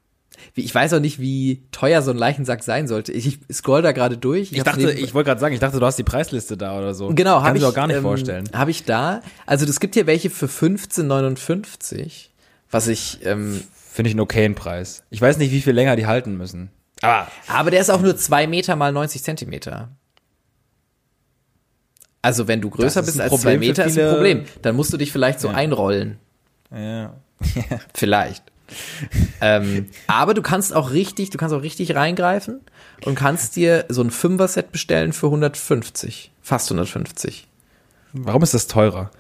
Wie- 0.56 0.62
Ich 0.64 0.74
weiß 0.76 0.94
auch 0.94 1.00
nicht, 1.00 1.20
wie 1.20 1.64
teuer 1.72 2.02
so 2.02 2.12
ein 2.12 2.18
Leichensack 2.18 2.64
sein 2.64 2.88
sollte. 2.88 3.12
Ich, 3.12 3.26
ich 3.28 3.40
scroll 3.56 3.82
da 3.82 3.92
gerade 3.92 4.18
durch. 4.18 4.52
Ich 4.52 4.60
hab's 4.60 4.72
dachte, 4.72 4.92
ich 4.92 5.14
wollte 5.14 5.28
gerade 5.30 5.42
sagen, 5.42 5.54
ich 5.54 5.60
dachte, 5.60 5.80
du 5.80 5.86
hast 5.86 5.98
die 5.98 6.04
Preisliste 6.04 6.58
da 6.58 6.78
oder 6.78 6.94
so. 6.94 7.08
Genau, 7.10 7.38
Kann 7.38 7.46
habe 7.48 7.58
ich 7.58 7.64
ich 7.64 7.70
auch 7.70 7.74
gar 7.74 7.88
nicht 7.88 7.98
ähm, 7.98 8.04
vorstellen. 8.04 8.50
Habe 8.54 8.72
ich 8.72 8.84
da. 8.84 9.22
Also 9.46 9.66
es 9.66 9.80
gibt 9.80 9.96
hier 9.96 10.06
welche 10.08 10.30
für 10.30 10.46
15,59, 10.46 12.28
was 12.72 12.88
ich. 12.88 13.20
Ähm, 13.26 13.62
Finde 13.92 14.10
ich 14.10 14.14
einen 14.14 14.22
okayen 14.22 14.56
Preis. 14.56 15.04
Ich 15.12 15.22
weiß 15.22 15.38
nicht, 15.38 15.52
wie 15.52 15.62
viel 15.62 15.74
länger 15.74 15.96
die 15.96 16.08
halten 16.08 16.36
müssen. 16.38 16.70
Aber 17.02 17.28
aber 17.48 17.70
der 17.72 17.82
ist 17.82 17.90
auch 17.92 18.02
nur 18.02 18.16
zwei 18.18 18.48
Meter 18.48 18.76
mal 18.76 18.92
90 18.92 19.22
Zentimeter. 19.24 19.90
Also 22.22 22.48
wenn 22.48 22.62
du 22.62 22.70
größer 22.70 23.02
bist 23.04 23.18
ein 23.20 23.22
als 23.30 23.32
zwei 23.42 23.58
Problem 23.58 23.62
für 23.62 23.68
Meter, 23.68 23.86
ist 23.86 23.98
ein 24.00 24.14
Problem. 24.14 24.46
Dann 24.62 24.76
musst 24.76 24.94
du 24.94 24.98
dich 24.98 25.12
vielleicht 25.12 25.40
so 25.42 25.50
Ja. 25.50 25.56
einrollen. 25.56 26.18
ja. 26.72 27.16
Vielleicht. 27.94 28.44
Ähm, 29.42 29.88
aber 30.08 30.34
du 30.34 30.42
kannst 30.42 30.74
auch 30.74 30.92
richtig, 30.92 31.30
du 31.30 31.38
kannst 31.38 31.54
auch 31.56 31.62
richtig 31.62 31.96
reingreifen 31.96 32.62
und 33.06 33.16
kannst 33.16 33.56
dir 33.56 33.86
so 33.90 34.02
ein 34.02 34.12
Fünfer-Set 34.12 34.72
bestellen 34.72 35.14
für 35.14 35.28
150. 35.28 36.32
Fast 36.42 36.72
150. 36.72 37.48
Warum 38.14 38.44
ist 38.44 38.54
das 38.54 38.68
teurer? 38.68 39.12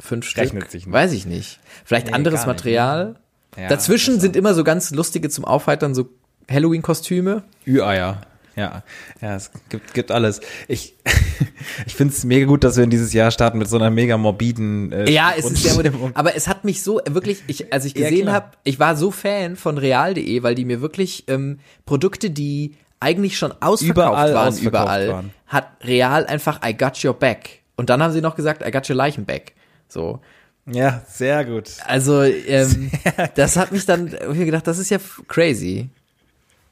Fünf 0.00 0.26
Stück. 0.26 0.44
Rechnet 0.44 0.70
sich 0.70 0.86
nicht. 0.86 0.92
Weiß 0.92 1.12
ich 1.12 1.26
nicht. 1.26 1.60
Vielleicht 1.84 2.08
Nee, 2.08 2.12
anderes 2.12 2.46
Material. 2.46 3.16
Ja, 3.56 3.68
Dazwischen 3.68 4.20
sind 4.20 4.36
immer 4.36 4.54
so 4.54 4.62
ganz 4.64 4.90
lustige 4.90 5.28
zum 5.28 5.44
Aufheitern, 5.44 5.94
so 5.94 6.08
Halloween-Kostüme. 6.50 7.42
Ü-Eier. 7.66 8.22
Ja, 8.58 8.82
ja, 9.22 9.36
es 9.36 9.52
gibt, 9.68 9.94
gibt 9.94 10.10
alles. 10.10 10.40
Ich, 10.66 10.96
ich 11.86 11.94
finde 11.94 12.12
es 12.12 12.24
mega 12.24 12.46
gut, 12.46 12.64
dass 12.64 12.76
wir 12.76 12.82
in 12.84 12.90
dieses 12.90 13.12
Jahr 13.12 13.30
starten 13.30 13.58
mit 13.58 13.68
so 13.68 13.76
einer 13.76 13.90
mega 13.90 14.18
morbiden 14.18 14.90
äh, 14.90 15.08
Ja, 15.10 15.32
es 15.36 15.48
ist 15.48 15.62
sehr. 15.62 15.92
Aber 16.14 16.34
es 16.34 16.48
hat 16.48 16.64
mich 16.64 16.82
so, 16.82 17.00
wirklich, 17.08 17.44
ich, 17.46 17.72
als 17.72 17.84
ich 17.84 17.96
Ja, 17.96 18.08
gesehen 18.08 18.22
klar. 18.22 18.34
habe, 18.34 18.50
ich 18.64 18.80
war 18.80 18.96
so 18.96 19.10
Fan 19.12 19.54
von 19.54 19.78
real.de, 19.78 20.42
weil 20.42 20.54
die 20.56 20.64
mir 20.64 20.80
wirklich 20.80 21.24
ähm, 21.28 21.60
Produkte, 21.86 22.30
die 22.30 22.74
eigentlich 23.00 23.38
schon 23.38 23.52
ausverkauft 23.52 23.90
Überall 23.90 24.34
waren, 24.34 24.48
ausverkauft 24.48 24.82
überall, 24.84 25.08
waren. 25.08 25.30
hat 25.46 25.68
real 25.84 26.26
einfach 26.26 26.60
I 26.66 26.76
got 26.76 27.02
your 27.04 27.14
back. 27.14 27.60
Und 27.76 27.90
dann 27.90 28.02
haben 28.02 28.12
sie 28.12 28.20
noch 28.20 28.34
gesagt, 28.34 28.66
I 28.66 28.72
got 28.72 28.90
your 28.90 28.96
Leichenback. 28.96 29.52
So. 29.86 30.20
Ja, 30.66 31.02
sehr 31.08 31.44
gut. 31.44 31.70
Also, 31.86 32.22
ähm, 32.24 32.90
das 33.36 33.56
hat 33.56 33.70
mich 33.70 33.86
dann 33.86 34.08
ich 34.08 34.36
mir 34.36 34.46
gedacht, 34.46 34.66
das 34.66 34.78
ist 34.78 34.90
ja 34.90 34.98
crazy. 35.28 35.88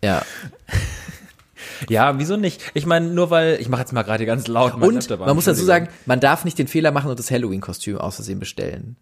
Ja. 0.03 0.23
Ja, 1.89 2.19
wieso 2.19 2.37
nicht? 2.37 2.61
Ich 2.75 2.87
meine, 2.87 3.07
nur 3.09 3.31
weil, 3.31 3.61
ich 3.61 3.69
mache 3.69 3.81
jetzt 3.83 3.93
mal 3.93 4.03
gerade 4.03 4.27
ganz 4.27 4.47
laut 4.49 4.75
Und 4.75 4.81
man 5.21 5.35
muss 5.37 5.45
dazu 5.45 5.65
sagen, 5.65 5.89
man 6.07 6.21
darf 6.21 6.45
nicht 6.45 6.59
den 6.59 6.69
Fehler 6.69 6.91
machen 6.93 7.11
und 7.11 7.19
das 7.19 7.31
Halloween-Kostüm 7.31 7.99
aus 7.99 8.17
Versehen 8.17 8.39
bestellen. 8.39 8.97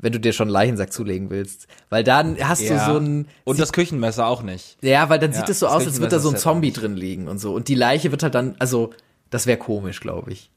Wenn 0.00 0.12
du 0.12 0.20
dir 0.20 0.32
schon 0.32 0.46
einen 0.46 0.52
Leichensack 0.52 0.92
zulegen 0.92 1.28
willst. 1.30 1.66
Weil 1.90 2.04
dann 2.04 2.36
hast 2.40 2.60
Ja. 2.62 2.86
du 2.86 2.92
so 2.92 2.98
ein, 3.00 3.26
Und 3.44 3.58
das 3.58 3.72
Küchenmesser 3.72 4.26
auch 4.26 4.42
nicht. 4.42 4.76
ja, 4.80 5.08
weil 5.08 5.18
dann 5.18 5.32
Ja, 5.32 5.38
sieht 5.38 5.48
es 5.48 5.58
so 5.58 5.66
aus, 5.66 5.84
als 5.86 5.96
würde 5.98 6.08
da 6.10 6.18
so 6.20 6.28
ein 6.28 6.34
Küchenmesser 6.34 6.42
Zombie 6.42 6.68
halt 6.72 6.82
drin 6.82 6.96
liegen 6.96 7.26
und 7.28 7.38
so. 7.38 7.52
Und 7.54 7.66
die 7.68 7.74
Leiche 7.74 8.10
wird 8.12 8.22
halt 8.22 8.34
dann, 8.34 8.54
also, 8.60 8.90
das 9.30 9.46
wäre 9.46 9.58
komisch, 9.58 10.00
glaube 10.00 10.30
ich. 10.32 10.50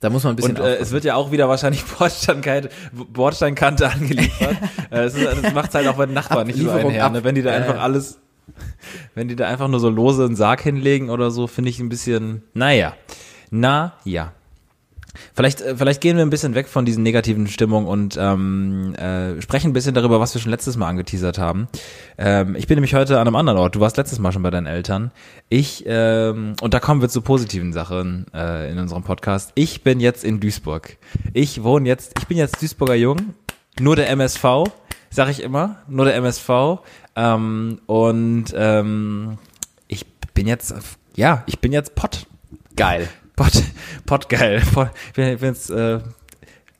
Da 0.00 0.10
muss 0.10 0.24
man 0.24 0.32
ein 0.32 0.36
bisschen 0.36 0.56
Und 0.56 0.62
äh, 0.62 0.76
es 0.76 0.90
wird 0.92 1.04
ja 1.04 1.14
auch 1.14 1.30
wieder 1.30 1.48
wahrscheinlich 1.48 1.84
Bordsteinkante, 1.98 2.70
Bordsteinkante 2.92 3.88
angeliefert. 3.90 4.56
Äh, 4.90 5.02
das, 5.02 5.14
ist- 5.14 5.42
das 5.42 5.52
macht's 5.52 5.74
halt 5.74 5.88
auch 5.88 5.96
bei 5.96 6.06
den 6.06 6.14
Nachbarn 6.14 6.46
nicht 6.46 6.58
so 6.60 6.70
einher. 6.70 7.10
Ne? 7.10 7.24
Wenn 7.24 7.34
die 7.34 7.42
da 7.42 7.50
einfach 7.52 7.80
alles, 7.82 8.18
wenn 9.14 9.28
die 9.28 9.36
da 9.36 9.46
einfach 9.46 9.68
nur 9.68 9.80
so 9.80 9.88
lose 9.88 10.24
einen 10.24 10.36
Sarg 10.36 10.60
hinlegen 10.60 11.10
oder 11.10 11.30
so, 11.30 11.46
finde 11.46 11.70
ich 11.70 11.80
ein 11.80 11.88
bisschen, 11.88 12.42
naja. 12.54 12.94
Na 13.50 13.94
ja. 14.04 14.32
Vielleicht, 15.34 15.60
äh, 15.60 15.76
vielleicht 15.76 16.00
gehen 16.00 16.16
wir 16.16 16.24
ein 16.24 16.30
bisschen 16.30 16.54
weg 16.54 16.68
von 16.68 16.84
diesen 16.84 17.02
negativen 17.02 17.46
Stimmungen 17.46 17.88
und 17.88 18.16
ähm, 18.20 18.94
äh, 18.94 19.40
sprechen 19.40 19.70
ein 19.70 19.72
bisschen 19.72 19.94
darüber, 19.94 20.20
was 20.20 20.34
wir 20.34 20.40
schon 20.40 20.50
letztes 20.50 20.76
Mal 20.76 20.88
angeteasert 20.88 21.38
haben. 21.38 21.68
Ähm, 22.18 22.54
ich 22.56 22.66
bin 22.66 22.76
nämlich 22.76 22.94
heute 22.94 23.14
an 23.18 23.26
einem 23.26 23.36
anderen 23.36 23.58
Ort. 23.58 23.74
Du 23.74 23.80
warst 23.80 23.96
letztes 23.96 24.18
Mal 24.18 24.32
schon 24.32 24.42
bei 24.42 24.50
deinen 24.50 24.66
Eltern. 24.66 25.10
Ich, 25.48 25.84
ähm, 25.86 26.54
und 26.60 26.74
da 26.74 26.80
kommen 26.80 27.00
wir 27.00 27.08
zu 27.08 27.22
positiven 27.22 27.72
Sachen 27.72 28.26
äh, 28.34 28.70
in 28.70 28.78
unserem 28.78 29.02
Podcast. 29.02 29.52
Ich 29.54 29.82
bin 29.82 30.00
jetzt 30.00 30.24
in 30.24 30.40
Duisburg. 30.40 30.96
Ich 31.32 31.62
wohne 31.62 31.88
jetzt, 31.88 32.18
ich 32.18 32.26
bin 32.26 32.36
jetzt 32.36 32.60
Duisburger 32.62 32.94
Jung, 32.94 33.34
nur 33.80 33.96
der 33.96 34.08
MSV, 34.10 34.44
sag 35.10 35.30
ich 35.30 35.42
immer, 35.42 35.78
nur 35.88 36.04
der 36.04 36.14
MSV. 36.16 36.80
Ähm, 37.16 37.80
und 37.86 38.46
ähm, 38.54 39.38
ich 39.88 40.06
bin 40.34 40.46
jetzt, 40.46 40.74
ja, 41.14 41.42
ich 41.46 41.58
bin 41.60 41.72
jetzt 41.72 41.94
Pott. 41.94 42.26
geil. 42.76 43.08
Pot, 43.34 43.62
Pot 44.06 44.28
geil. 44.28 44.62
Pot, 44.72 44.90
ich 45.08 45.12
bin, 45.14 45.38
jetzt 45.40 45.70
äh, 45.70 46.00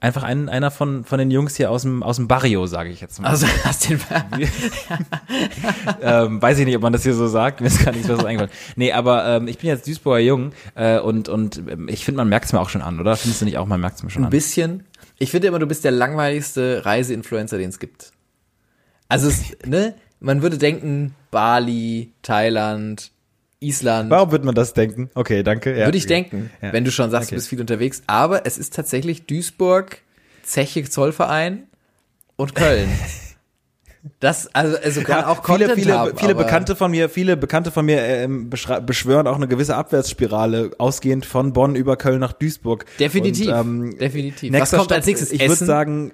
einfach 0.01 0.22
ein, 0.22 0.49
einer 0.49 0.70
von, 0.70 1.05
von 1.05 1.18
den 1.18 1.31
Jungs 1.31 1.57
hier 1.57 1.70
aus 1.70 1.83
dem, 1.83 2.03
aus 2.03 2.16
dem 2.16 2.29
Barrio, 2.29 2.66
sage 2.66 2.90
ich 2.90 3.01
jetzt 3.01 3.20
mal. 3.20 3.29
Also, 3.29 3.46
hast 3.64 3.88
den, 3.88 4.01
ähm, 6.03 6.40
weiß 6.40 6.59
ich 6.59 6.66
nicht, 6.66 6.77
ob 6.77 6.83
man 6.83 6.92
das 6.92 7.03
hier 7.03 7.14
so 7.14 7.27
sagt. 7.29 7.61
Mir 7.61 7.68
ist 7.68 7.85
gar 7.85 7.92
nichts 7.92 8.07
Besseres 8.07 8.27
eingefallen. 8.27 8.53
Nee, 8.77 8.92
aber 8.92 9.27
ähm, 9.27 9.49
ich 9.49 9.59
bin 9.59 9.68
jetzt 9.68 9.87
Duisburger 9.87 10.20
Jung 10.20 10.53
äh, 10.75 10.99
und, 10.99 11.29
und 11.29 11.59
ähm, 11.59 11.88
ich 11.88 12.05
finde, 12.05 12.18
man 12.18 12.29
merkt 12.29 12.46
es 12.46 12.53
mir 12.53 12.61
auch 12.61 12.68
schon 12.68 12.83
an, 12.83 13.01
oder? 13.01 13.16
Findest 13.16 13.40
du 13.40 13.46
nicht 13.46 13.59
auch, 13.59 13.66
man 13.66 13.81
merkt 13.81 13.96
es 13.96 14.03
mir 14.03 14.11
schon 14.11 14.22
ein 14.22 14.27
an? 14.27 14.31
bisschen. 14.31 14.85
Ich 15.18 15.31
finde 15.31 15.49
immer, 15.49 15.59
du 15.59 15.66
bist 15.66 15.85
der 15.85 15.92
langweiligste 15.92 16.85
Reiseinfluencer, 16.85 17.57
den 17.57 17.70
es 17.70 17.79
gibt. 17.79 18.12
Also, 19.09 19.29
es, 19.29 19.57
ne? 19.64 19.94
Man 20.20 20.42
würde 20.42 20.59
denken, 20.59 21.14
Bali, 21.31 22.11
Thailand, 22.22 23.11
Island. 23.61 24.11
Warum 24.11 24.33
wird 24.33 24.44
man 24.44 24.55
das 24.55 24.74
denken? 24.74 25.11
Okay, 25.14 25.42
danke. 25.42 25.76
Ja. 25.79 25.87
Würde 25.87 25.98
ich 25.98 26.07
denken, 26.07 26.50
Ja. 26.61 26.72
wenn 26.72 26.85
du 26.85 26.90
schon 26.90 27.11
sagst, 27.11 27.29
Okay. 27.29 27.35
du 27.35 27.38
bist 27.38 27.48
viel 27.48 27.61
unterwegs. 27.61 28.02
Aber 28.07 28.44
es 28.46 28.59
ist 28.59 28.74
tatsächlich 28.74 29.26
Duisburg, 29.26 29.98
Zeche 30.42 30.85
Zollverein 30.88 31.64
und 32.37 32.55
Köln. 32.55 32.88
Das, 34.20 34.48
also, 34.55 34.76
also 34.76 35.00
kann 35.02 35.22
Ja, 35.22 35.26
auch 35.29 35.44
viele, 35.44 35.66
Content 35.66 35.81
viele, 35.81 35.98
haben, 35.98 36.16
viele 36.16 36.35
Bekannte 36.37 36.76
von 36.76 36.92
mir, 36.92 37.09
viele 37.09 37.37
Bekannte 37.37 37.72
von 37.72 37.85
mir 37.85 38.29
beschra- 38.29 38.79
beschwören 38.81 39.26
auch 39.26 39.35
eine 39.35 39.48
gewisse 39.48 39.74
Abwärtsspirale, 39.74 40.70
ausgehend 40.79 41.26
von 41.26 41.52
Bonn 41.52 41.74
über 41.74 41.96
Köln 41.96 42.20
nach 42.20 42.33
Duisburg. 42.33 42.85
Definitiv, 43.00 43.48
Und, 43.48 43.55
ähm, 43.55 43.98
definitiv. 43.98 44.52
Was 44.52 44.70
kommt 44.70 44.83
Stopp, 44.85 44.92
als 44.96 45.07
nächstes? 45.07 45.33
Ich 45.33 45.40
würde 45.40 45.55
sagen, 45.57 46.12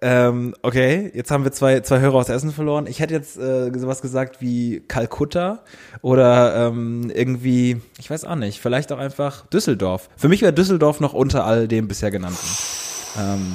ähm, 0.00 0.54
okay, 0.62 1.10
jetzt 1.14 1.30
haben 1.30 1.44
wir 1.44 1.52
zwei, 1.52 1.80
zwei 1.80 2.00
Hörer 2.00 2.14
aus 2.14 2.28
Essen 2.28 2.52
verloren. 2.52 2.86
Ich 2.86 3.00
hätte 3.00 3.14
jetzt 3.14 3.38
äh, 3.38 3.70
sowas 3.76 4.02
gesagt 4.02 4.40
wie 4.40 4.82
Kalkutta 4.88 5.62
oder 6.00 6.68
ähm, 6.68 7.10
irgendwie, 7.14 7.80
ich 7.98 8.10
weiß 8.10 8.24
auch 8.24 8.36
nicht, 8.36 8.60
vielleicht 8.60 8.92
auch 8.92 8.98
einfach 8.98 9.46
Düsseldorf. 9.46 10.08
Für 10.16 10.28
mich 10.28 10.42
wäre 10.42 10.52
Düsseldorf 10.52 11.00
noch 11.00 11.12
unter 11.12 11.44
all 11.44 11.68
dem 11.68 11.88
bisher 11.88 12.10
genannten. 12.10 12.46
Ähm, 13.18 13.52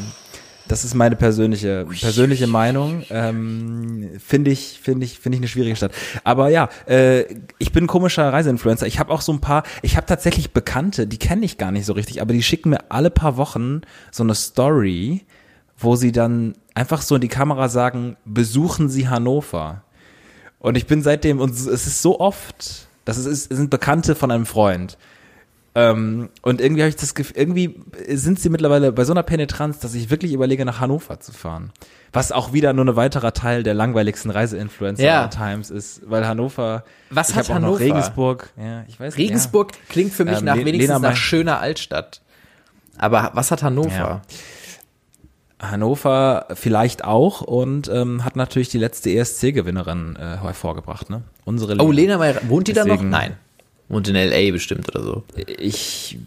das 0.67 0.84
ist 0.84 0.93
meine 0.93 1.15
persönliche 1.15 1.86
persönliche 1.86 2.47
Meinung. 2.47 3.04
Ähm, 3.10 4.10
finde 4.19 4.52
ich 4.52 4.80
finde 4.82 5.06
ich 5.06 5.19
finde 5.19 5.38
ich 5.38 5.41
eine 5.41 5.47
schwierige 5.47 5.76
Stadt. 5.76 5.93
Aber 6.23 6.50
ja, 6.50 6.69
äh, 6.88 7.23
ich 7.58 7.71
bin 7.71 7.88
komischer 7.88 8.32
Reiseinfluencer. 8.32 8.86
Ich 8.86 9.00
habe 9.00 9.12
auch 9.13 9.21
so 9.21 9.32
ein 9.32 9.39
paar. 9.39 9.63
Ich 9.82 9.95
habe 9.95 10.06
tatsächlich 10.06 10.52
Bekannte, 10.52 11.08
die 11.08 11.17
kenne 11.17 11.45
ich 11.45 11.58
gar 11.58 11.71
nicht 11.71 11.86
so 11.86 11.93
richtig, 11.93 12.21
aber 12.21 12.34
die 12.34 12.43
schicken 12.43 12.71
mir 12.71 12.91
alle 12.91 13.10
paar 13.10 13.38
Wochen 13.38 13.82
so 14.12 14.23
eine 14.23 14.36
Story, 14.36 15.26
wo 15.77 15.95
sie 15.95 16.11
dann 16.11 16.55
einfach 16.73 17.01
so 17.01 17.15
in 17.15 17.21
die 17.21 17.27
Kamera 17.27 17.69
sagen: 17.69 18.17
Besuchen 18.25 18.89
Sie 18.89 19.07
Hannover. 19.09 19.83
Und 20.59 20.75
ich 20.75 20.87
bin 20.87 21.03
seitdem 21.03 21.39
und 21.39 21.51
es 21.51 21.65
ist 21.67 22.01
so 22.01 22.19
oft. 22.19 22.87
Das 23.05 23.17
ist, 23.17 23.25
es 23.27 23.43
sind 23.45 23.69
Bekannte 23.69 24.15
von 24.15 24.31
einem 24.31 24.45
Freund. 24.45 24.97
Ähm, 25.75 26.29
und 26.41 26.59
irgendwie 26.59 26.81
habe 26.81 26.89
ich 26.89 26.95
das 26.95 27.13
Gefühl, 27.13 27.37
irgendwie 27.37 27.79
sind 28.09 28.39
sie 28.39 28.49
mittlerweile 28.49 28.91
bei 28.91 29.05
so 29.05 29.13
einer 29.13 29.21
Penetranz, 29.21 29.77
dass 29.77 29.93
ich 29.93 30.09
wirklich 30.09 30.33
überlege, 30.33 30.65
nach 30.65 30.79
Hannover 30.79 31.19
zu 31.19 31.31
fahren. 31.31 31.71
Was 32.11 32.31
auch 32.31 32.51
wieder 32.51 32.73
nur 32.73 32.85
ein 32.85 32.95
weiterer 32.95 33.31
Teil 33.31 33.61
der 33.61 33.75
langweiligsten 33.75 34.31
Reiseinfluencer 34.31 35.03
Ja. 35.03 35.27
Times 35.27 35.69
ist, 35.69 36.01
weil 36.09 36.25
Hannover. 36.27 36.83
Was 37.11 37.35
hat 37.35 37.49
Hannover? 37.49 37.79
Regensburg. 37.79 38.49
Ja, 38.57 38.83
ich 38.87 38.99
weiß 38.99 39.15
nicht, 39.15 39.23
Regensburg 39.29 39.73
klingt 39.87 40.13
für 40.13 40.25
mich 40.25 40.39
Ähm, 40.39 40.45
nach 40.45 40.55
wenigstens 40.57 40.87
Lena 40.87 40.99
nach 40.99 41.15
schöner 41.15 41.59
Altstadt. 41.59 42.21
Aber 42.97 43.29
was 43.35 43.51
hat 43.51 43.61
Hannover? 43.61 43.91
Ja. 43.91 44.21
Hannover 45.59 46.45
vielleicht 46.53 47.03
auch 47.03 47.41
und 47.41 47.89
ähm, 47.91 48.23
hat 48.23 48.35
natürlich 48.35 48.69
die 48.69 48.77
letzte 48.77 49.09
ESC-Gewinnerin 49.09 50.15
äh, 50.15 50.37
hervorgebracht, 50.37 51.09
ne? 51.09 51.23
Unsere 51.45 51.75
Oh, 51.81 51.91
Lena 51.91 52.17
Meyer, 52.17 52.35
wohnt 52.47 52.67
die 52.67 52.73
da 52.73 52.83
noch? 52.85 52.93
Deswegen- 52.95 53.09
Nein. 53.09 53.33
Wohnt 53.89 54.07
in 54.09 54.15
L.A. 54.15 54.51
bestimmt 54.51 54.89
oder 54.93 55.01
so. 55.03 55.23
Ich, 55.57 56.17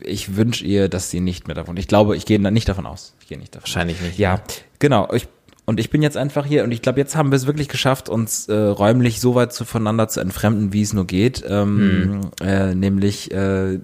ich 0.00 0.36
wünsche 0.36 0.64
ihr, 0.64 0.88
dass 0.88 1.10
sie 1.10 1.18
nicht 1.20 1.48
mehr 1.48 1.56
davon. 1.56 1.76
Ich 1.76 1.88
glaube, 1.88 2.16
ich 2.16 2.24
gehe 2.26 2.38
da 2.38 2.50
nicht 2.52 2.68
davon 2.68 2.86
aus. 2.86 3.12
Ich 3.20 3.26
gehe 3.26 3.36
nicht 3.38 3.54
davon. 3.56 3.64
Wahrscheinlich 3.64 4.00
nicht. 4.00 4.18
Ja, 4.18 4.40
genau. 4.78 5.12
Ich, 5.12 5.26
und 5.66 5.80
ich 5.80 5.90
bin 5.90 6.00
jetzt 6.00 6.16
einfach 6.16 6.46
hier 6.46 6.62
und 6.62 6.70
ich 6.70 6.80
glaube, 6.80 7.00
jetzt 7.00 7.16
haben 7.16 7.32
wir 7.32 7.36
es 7.36 7.46
wirklich 7.46 7.68
geschafft, 7.68 8.08
uns 8.08 8.46
äh, 8.48 8.54
räumlich 8.54 9.20
so 9.20 9.34
weit 9.34 9.52
zu, 9.52 9.64
voneinander 9.64 10.06
zu 10.08 10.20
entfremden, 10.20 10.72
wie 10.72 10.80
es 10.82 10.92
nur 10.92 11.06
geht. 11.08 11.44
Ähm, 11.46 12.20
äh, 12.40 12.74
nämlich, 12.76 13.32
äh, 13.32 13.80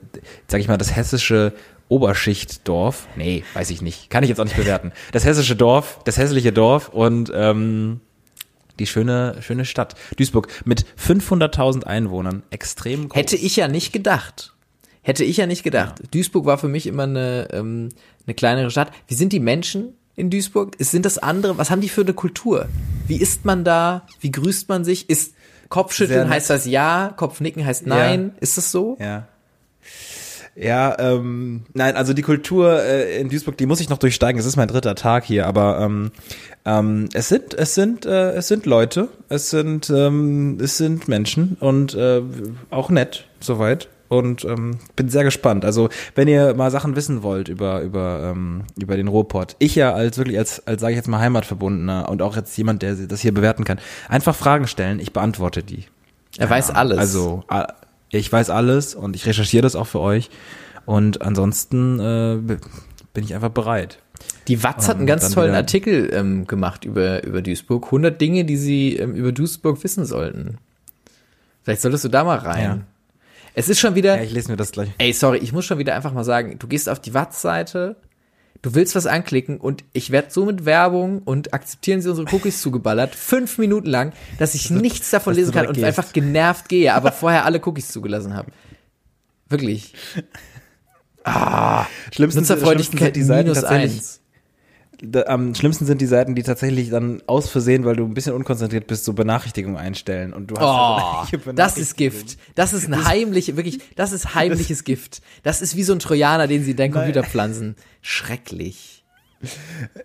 sag 0.47 0.61
ich 0.61 0.69
mal, 0.69 0.79
das 0.79 0.95
hessische 0.95 1.53
Oberschichtdorf. 1.89 3.07
Nee, 3.17 3.45
weiß 3.55 3.71
ich 3.71 3.83
nicht. 3.83 4.11
Kann 4.11 4.23
ich 4.25 4.29
jetzt 4.31 4.41
auch 4.41 4.45
nicht 4.45 4.57
bewerten. 4.57 4.93
Das 5.13 5.25
hessische 5.25 5.57
Dorf, 5.57 6.01
das 6.05 6.17
hässliche 6.19 6.53
Dorf 6.53 6.89
und 6.89 7.31
ähm, 7.35 8.01
die 8.79 8.87
schöne, 8.87 9.37
schöne 9.41 9.65
Stadt. 9.65 9.95
Duisburg 10.17 10.49
mit 10.65 10.85
500.000 10.99 11.85
Einwohnern. 11.85 12.43
Extrem 12.51 13.09
groß. 13.09 13.17
Hätte 13.19 13.37
ich 13.37 13.57
ja 13.57 13.69
nicht 13.69 13.93
gedacht. 13.93 14.55
Hätte 15.03 15.25
ich 15.25 15.37
ja 15.37 15.47
nicht 15.47 15.63
gedacht. 15.63 15.97
Duisburg 16.13 16.47
war 16.47 16.57
für 16.59 16.69
mich 16.69 16.87
immer 16.87 17.03
eine, 17.05 17.49
ähm, 17.53 17.91
eine 18.27 18.35
kleinere 18.35 18.71
Stadt. 18.71 18.91
Wie 19.07 19.15
sind 19.15 19.33
die 19.33 19.41
Menschen 19.41 19.95
in 20.17 20.31
Duisburg? 20.31 20.77
Ist- 20.77 20.93
Sind 20.93 21.05
das 21.05 21.19
andere? 21.19 21.59
Was 21.59 21.71
haben 21.71 21.83
die 21.83 21.89
für 21.91 22.01
eine 22.01 22.15
Kultur? 22.15 22.69
Wie 23.07 23.17
isst 23.17 23.45
man 23.45 23.65
da? 23.65 24.07
Wie 24.21 24.31
grüßt 24.33 24.69
man 24.71 24.85
sich? 24.85 25.11
Ist 25.11 25.35
Kopfschütteln 25.69 26.29
heißt 26.29 26.51
das 26.51 26.67
ja, 26.67 27.13
Kopfnicken 27.17 27.65
heißt 27.67 27.87
nein. 27.87 28.33
Ist 28.41 28.57
das 28.57 28.71
so? 28.71 28.97
Ja. 29.01 29.29
Ja, 30.57 30.97
ähm, 30.99 31.63
nein, 31.75 31.97
also 31.97 32.13
die 32.13 32.23
Kultur 32.23 32.81
äh, 32.81 33.21
in 33.21 33.29
Duisburg, 33.29 33.57
die 33.57 33.67
muss 33.67 33.81
ich 33.81 33.89
noch 33.89 33.99
durchsteigen. 33.99 34.39
Es 34.39 34.47
ist 34.47 34.57
mein 34.57 34.69
dritter 34.69 34.95
Tag 34.95 35.25
hier, 35.25 35.47
aber 35.47 35.81
ähm, 35.81 36.13
ähm, 36.65 37.09
es 37.13 37.29
sind, 37.29 37.55
es 37.55 37.75
sind, 37.75 38.07
äh, 38.07 38.33
es 38.33 38.49
sind 38.49 38.65
Leute, 38.65 39.09
es 39.29 39.51
sind, 39.51 39.91
ähm, 39.91 40.59
es 40.61 40.77
sind 40.79 41.09
Menschen 41.09 41.57
und 41.59 41.95
äh, 41.95 42.23
auch 42.71 42.91
nett 42.91 43.27
soweit. 43.41 43.89
Und 44.09 44.45
ähm, 44.45 44.79
bin 44.95 45.09
sehr 45.09 45.25
gespannt. 45.25 45.65
Also 45.65 45.89
wenn 46.15 46.29
ihr 46.29 46.55
mal 46.55 46.71
Sachen 46.71 46.95
wissen 46.95 47.23
wollt 47.23 47.49
über 47.49 47.81
über 47.81 48.33
ähm, 48.33 48.65
über 48.79 48.97
den 48.97 49.09
Ruhrpott, 49.09 49.57
ich 49.59 49.75
ja 49.75 49.93
als 49.95 50.19
wirklich 50.19 50.39
als 50.39 50.65
als 50.67 50.83
sage 50.83 50.93
ich 50.93 50.99
jetzt 50.99 51.09
mal 51.09 51.19
Heimatverbundener 51.19 52.09
und 52.11 52.21
auch 52.21 52.37
jetzt 52.37 52.57
jemand, 52.57 52.83
der 52.83 52.95
das 52.95 53.21
hier 53.23 53.33
bewerten 53.33 53.65
kann, 53.65 53.81
einfach 54.09 54.37
Fragen 54.37 54.69
stellen. 54.69 55.01
Ich 55.01 55.13
beantworte 55.15 55.65
die. 55.65 55.87
Er 56.37 56.51
weiß 56.51 56.71
alles. 56.71 56.99
Also, 56.99 57.45
ich 58.19 58.33
weiß 58.33 58.51
alles 58.51 58.95
und 58.95 59.17
ich 59.17 59.27
recherchiere 59.27 59.63
das 59.63 59.77
auch 59.77 59.87
für 59.87 60.01
euch. 60.01 60.31
Und 60.87 61.23
ansonsten 61.23 61.99
äh, 62.01 62.37
bin 63.15 63.25
ich 63.25 63.35
einfach 63.35 63.51
bereit. 63.51 63.99
Die 64.49 64.63
Watz 64.63 64.89
hat 64.89 64.99
einen 64.99 65.07
ganz 65.07 65.31
tollen 65.31 65.49
wieder- 65.51 65.59
Artikel 65.59 66.11
ähm, 66.13 66.47
gemacht 66.47 66.85
über, 66.85 67.25
über 67.25 67.41
Duisburg. 67.43 67.87
100 67.87 68.21
Dinge, 68.21 68.45
die 68.45 68.57
sie 68.57 68.97
ähm, 68.97 69.15
über 69.15 69.33
Duisburg 69.33 69.83
wissen 69.83 70.05
sollten. 70.05 70.59
Vielleicht 71.63 71.81
solltest 71.81 72.05
du 72.05 72.09
da 72.09 72.25
mal 72.25 72.39
rein. 72.39 72.63
Ja. 72.63 72.79
Es 73.55 73.69
ist 73.69 73.81
schon 73.81 73.95
wieder, 73.95 74.17
Ja, 74.17 74.23
ich 74.23 74.33
lese 74.33 74.51
mir 74.51 74.57
das 74.57 74.73
gleich. 74.73 74.91
ey, 74.99 75.13
sorry, 75.13 75.39
ich 75.39 75.53
muss 75.53 75.65
schon 75.65 75.79
wieder 75.79 75.95
einfach 75.95 76.13
mal 76.13 76.25
sagen, 76.25 76.59
du 76.59 76.67
gehst 76.67 76.89
auf 76.89 77.01
die 77.01 77.15
Watz-Seite, 77.15 77.97
du 78.65 78.75
willst 78.75 78.95
was 78.95 79.05
anklicken 79.05 79.59
und 79.59 79.85
ich 79.93 80.11
werde 80.11 80.29
so 80.31 80.47
mit 80.47 80.65
Werbung 80.65 81.19
und 81.19 81.53
akzeptieren 81.53 82.01
sie 82.01 82.09
unsere 82.09 82.35
Cookies 82.35 82.63
zugeballert, 82.63 83.15
fünf 83.15 83.59
Minuten 83.59 83.89
lang, 83.89 84.15
dass 84.39 84.55
ich 84.55 84.71
nichts 84.71 85.11
davon 85.11 85.35
lesen 85.35 85.53
kann 85.53 85.67
und 85.67 85.77
direkt 85.77 85.99
einfach 85.99 86.15
genervt 86.15 86.71
gehe, 86.71 86.95
aber 86.95 87.13
vorher 87.13 87.45
alle 87.45 87.61
Cookies 87.63 87.89
zugelassen 87.89 88.35
habe. 88.35 88.51
Wirklich. 89.51 89.93
Schlimmsten, 92.11 92.41
Nutzerfreundlichkeit 92.41 92.99
schlimmsten 92.99 93.05
sind 93.05 93.17
die 93.17 93.23
Seiten 93.23 93.49
minus 93.49 93.65
eins. 93.65 94.21
Am 95.27 95.55
schlimmsten 95.55 95.87
sind 95.87 96.01
die 96.01 96.07
Seiten, 96.07 96.35
die 96.35 96.43
tatsächlich 96.43 96.91
dann 96.91 97.23
aus 97.27 97.49
Versehen, 97.49 97.85
weil 97.85 97.97
du 97.97 98.05
ein 98.05 98.15
bisschen 98.15 98.35
unkonzentriert 98.35 98.87
bist, 98.87 99.05
so 99.05 99.13
Benachrichtigungen 99.13 99.77
einstellen 99.77 100.33
und 100.33 100.49
du 100.51 100.57
hast 100.57 101.35
Oh, 101.35 101.53
das 101.55 101.79
ist 101.79 101.97
Gift. 101.97 102.37
Das 102.55 102.73
ist 102.73 102.87
ein 102.87 103.05
heimlich, 103.05 103.57
wirklich, 103.57 103.81
das 103.97 104.13
ist 104.13 104.35
heimliches 104.35 104.85
Gift. 104.85 105.23
Das 105.43 105.63
ist 105.63 105.77
wie 105.77 105.83
so 105.83 105.93
ein 105.93 105.99
Trojaner, 105.99 106.47
den 106.47 106.63
sie 106.65 106.73
in 106.73 106.77
deinen 106.77 106.93
Computer 106.93 107.25
pflanzen. 107.25 107.77
Schrecklich. 108.03 108.94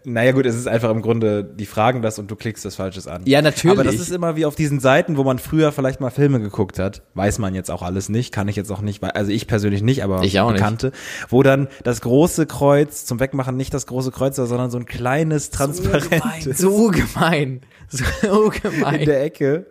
Naja 0.04 0.32
gut, 0.32 0.46
es 0.46 0.56
ist 0.56 0.68
einfach 0.68 0.90
im 0.90 1.02
Grunde, 1.02 1.44
die 1.44 1.66
fragen 1.66 2.02
das 2.02 2.20
und 2.20 2.30
du 2.30 2.36
klickst 2.36 2.66
das 2.66 2.76
Falsches 2.76 3.08
an. 3.08 3.24
Ja, 3.26 3.42
natürlich. 3.42 3.78
Aber 3.78 3.84
das 3.84 3.96
ist 3.96 4.12
immer 4.12 4.36
wie 4.36 4.46
auf 4.46 4.56
diesen 4.56 4.80
Seiten, 4.80 5.18
wo 5.18 5.24
man 5.24 5.40
früher 5.40 5.72
vielleicht 5.72 6.00
mal 6.00 6.10
Filme 6.10 6.40
geguckt 6.40 6.80
hat. 6.80 7.02
Weiß 7.14 7.40
man 7.40 7.56
jetzt 7.56 7.72
auch 7.72 7.82
alles 7.82 8.10
nicht, 8.10 8.34
kann 8.34 8.48
ich 8.48 8.56
jetzt 8.56 8.72
auch 8.72 8.82
nicht, 8.82 9.04
also 9.04 9.32
ich 9.32 9.48
persönlich 9.48 9.82
nicht, 9.82 10.04
aber 10.04 10.24
Ich 10.24 10.40
auch 10.40 10.52
nicht. 10.52 10.60
Bekannte. 10.60 10.92
Wo 11.30 11.44
dann 11.44 11.68
das 11.84 12.02
große 12.02 12.46
Kreuz 12.46 13.06
zum 13.06 13.20
Wegmachen 13.20 13.56
nicht 13.58 13.74
das 13.74 13.88
große 13.88 14.12
Kreuz 14.12 14.38
war, 14.38 14.48
sondern 14.48 14.72
so 14.72 14.78
ein 14.78 14.86
kleines, 14.86 15.50
transparentes 15.50 16.58
So 16.58 16.88
gemein. 16.88 17.62
So 17.90 18.52
in 18.52 18.62
gemein. 18.62 19.06
der 19.06 19.24
Ecke. 19.24 19.66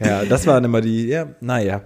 Ja, 0.00 0.24
das 0.24 0.46
waren 0.46 0.64
immer 0.64 0.80
die, 0.80 1.06
ja, 1.06 1.28
naja. 1.40 1.82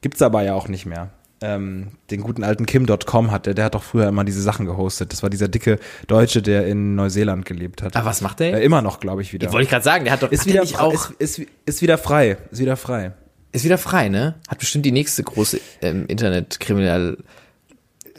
Gibt's 0.00 0.22
aber 0.22 0.42
ja 0.42 0.54
auch 0.54 0.68
nicht 0.68 0.86
mehr. 0.86 1.10
Ähm, 1.42 1.92
den 2.10 2.20
guten 2.20 2.44
alten 2.44 2.66
Kim.com 2.66 3.30
hat, 3.30 3.46
der, 3.46 3.64
hat 3.64 3.74
doch 3.74 3.82
früher 3.82 4.06
immer 4.08 4.24
diese 4.24 4.42
Sachen 4.42 4.66
gehostet. 4.66 5.10
Das 5.12 5.22
war 5.22 5.30
dieser 5.30 5.48
dicke 5.48 5.78
Deutsche, 6.06 6.42
der 6.42 6.66
in 6.66 6.94
Neuseeland 6.96 7.46
gelebt 7.46 7.82
hat. 7.82 7.96
Ah, 7.96 8.04
was 8.04 8.20
macht 8.20 8.40
der? 8.40 8.60
Äh, 8.60 8.64
immer 8.64 8.82
noch, 8.82 9.00
glaube 9.00 9.22
ich, 9.22 9.32
wieder. 9.32 9.50
Wollte 9.50 9.64
ich 9.64 9.70
gerade 9.70 9.84
sagen, 9.84 10.04
der 10.04 10.12
hat 10.12 10.22
doch 10.22 10.30
ist 10.30 10.40
hat 10.40 10.46
der 10.48 10.54
wieder, 10.54 10.62
nicht 10.64 10.78
auch 10.78 11.10
ist, 11.18 11.38
ist, 11.38 11.48
ist 11.64 11.80
wieder 11.80 11.96
frei. 11.96 12.36
Ist 12.50 12.60
wieder 12.60 12.76
frei. 12.76 13.12
ist 13.52 13.64
wieder 13.64 13.78
frei, 13.78 14.10
ne? 14.10 14.34
Hat 14.48 14.58
bestimmt 14.58 14.84
die 14.84 14.92
nächste 14.92 15.22
große 15.22 15.60
ähm, 15.80 16.04
Internet-Kriminal 16.08 17.16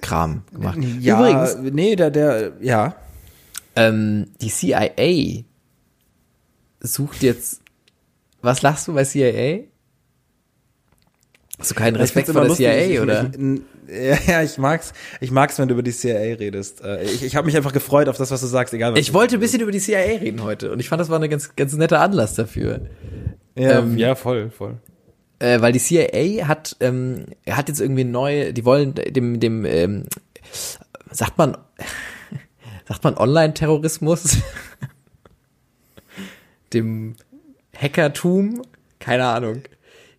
Kram 0.01 0.43
gemacht. 0.51 0.77
Übrigens, 0.77 1.57
nee, 1.71 1.95
der, 1.95 2.10
der, 2.10 2.53
ja. 2.60 2.95
ähm, 3.75 4.31
die 4.41 4.49
CIA 4.49 5.43
sucht 6.79 7.21
jetzt. 7.21 7.62
Was 8.41 8.63
lachst 8.63 8.88
du 8.88 8.93
bei 8.93 9.03
CIA? 9.03 9.70
Hast 11.62 11.71
du 11.71 11.76
keinen 11.76 11.95
Respekt 11.95 12.28
vor 12.28 12.36
der 12.41 12.45
immer 12.45 12.56
CIA, 12.56 12.78
lustig. 12.80 13.00
oder? 13.02 13.32
Ich, 13.88 14.28
ja, 14.28 14.34
ja, 14.34 14.43
ich 14.43 14.58
mag's, 14.58 14.93
ich 15.19 15.32
mag's, 15.32 15.60
wenn 15.60 15.67
du 15.67 15.74
über 15.76 15.84
die 15.84 15.91
CIA 15.91 16.36
redest. 16.36 16.82
Äh, 16.84 17.04
Ich, 17.04 17.24
ich 17.24 17.36
habe 17.36 17.45
mich 17.45 17.56
einfach 17.56 17.74
gefreut 17.74 18.10
auf 18.10 18.17
das, 18.17 18.32
was 18.32 18.41
du 18.41 18.47
sagst, 18.47 18.74
egal 18.74 18.93
was 18.93 19.00
Ich 19.00 19.13
wollte 19.13 19.36
ein 19.38 19.39
bisschen 19.39 19.62
über 19.62 19.71
die 19.71 19.80
CIA 19.80 20.00
reden 20.19 20.43
heute 20.43 20.71
und 20.71 20.80
ich 20.80 20.89
fand, 20.89 21.00
das 21.00 21.10
war 21.10 21.17
eine 21.17 21.30
ganz, 21.30 21.56
ganz 21.56 21.74
netter 21.74 22.02
Anlass 22.02 22.36
dafür. 22.36 22.82
Ja, 23.56 23.80
ähm, 23.80 23.97
ja, 23.97 24.15
voll, 24.15 24.50
voll. 24.50 24.78
Äh, 25.39 25.62
weil 25.62 25.71
die 25.74 25.80
CIA 25.80 26.47
hat, 26.47 26.76
ähm, 26.80 27.26
hat 27.50 27.67
jetzt 27.67 27.82
irgendwie 27.82 28.04
neu, 28.04 28.54
die 28.54 28.65
wollen 28.65 28.93
dem, 28.95 29.39
dem, 29.39 29.65
ähm, 29.65 30.04
sagt 31.12 31.38
man, 31.38 31.58
sagt 32.88 33.04
man 33.04 33.17
Online-Terrorismus? 33.17 34.38
dem 36.74 37.15
Hackertum, 37.76 38.62
keine 39.00 39.26
Ahnung. 39.26 39.63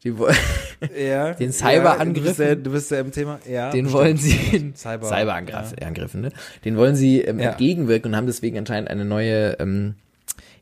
Die, 0.04 0.18
wo- 0.18 0.28
Ja. 0.98 1.32
Den 1.34 1.52
Cyberangriffen. 1.52 2.46
Ja, 2.46 2.54
du, 2.54 2.70
bist 2.70 2.90
ja, 2.90 2.98
ja 2.98 3.02
im 3.04 3.12
Thema. 3.12 3.38
Ja. 3.48 3.70
den 3.70 3.86
stimmt. 3.86 3.92
wollen 3.92 4.16
sie 4.16 4.72
Cyber- 4.76 5.06
Cyberangriffen, 5.08 5.78
Angriffen, 5.80 6.20
ne? 6.22 6.32
Den 6.64 6.76
wollen 6.76 6.96
sie 6.96 7.20
ähm, 7.20 7.38
Ja. 7.40 7.50
entgegenwirken 7.50 8.12
und 8.12 8.16
haben 8.16 8.26
deswegen 8.26 8.58
anscheinend 8.58 8.90
eine 8.90 9.04
neue, 9.04 9.58
ähm, 9.60 9.94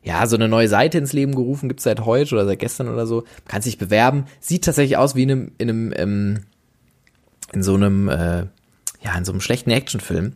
ja, 0.03 0.25
so 0.27 0.35
eine 0.35 0.47
neue 0.47 0.67
Seite 0.67 0.97
ins 0.97 1.13
Leben 1.13 1.35
gerufen, 1.35 1.69
gibt's 1.69 1.83
seit 1.83 2.01
heute 2.05 2.35
oder 2.35 2.45
seit 2.45 2.59
gestern 2.59 2.87
oder 2.89 3.05
so. 3.05 3.23
Kann 3.47 3.61
sich 3.61 3.77
bewerben, 3.77 4.25
sieht 4.39 4.63
tatsächlich 4.65 4.97
aus 4.97 5.15
wie 5.15 5.23
in 5.23 5.31
einem, 5.31 5.51
in 5.57 5.69
einem, 5.69 5.93
ähm, 5.95 6.39
in 7.53 7.63
so 7.63 7.75
einem, 7.75 8.07
äh, 8.09 8.45
ja, 9.03 9.17
in 9.17 9.25
so 9.25 9.31
einem 9.31 9.41
schlechten 9.41 9.69
Actionfilm. 9.71 10.33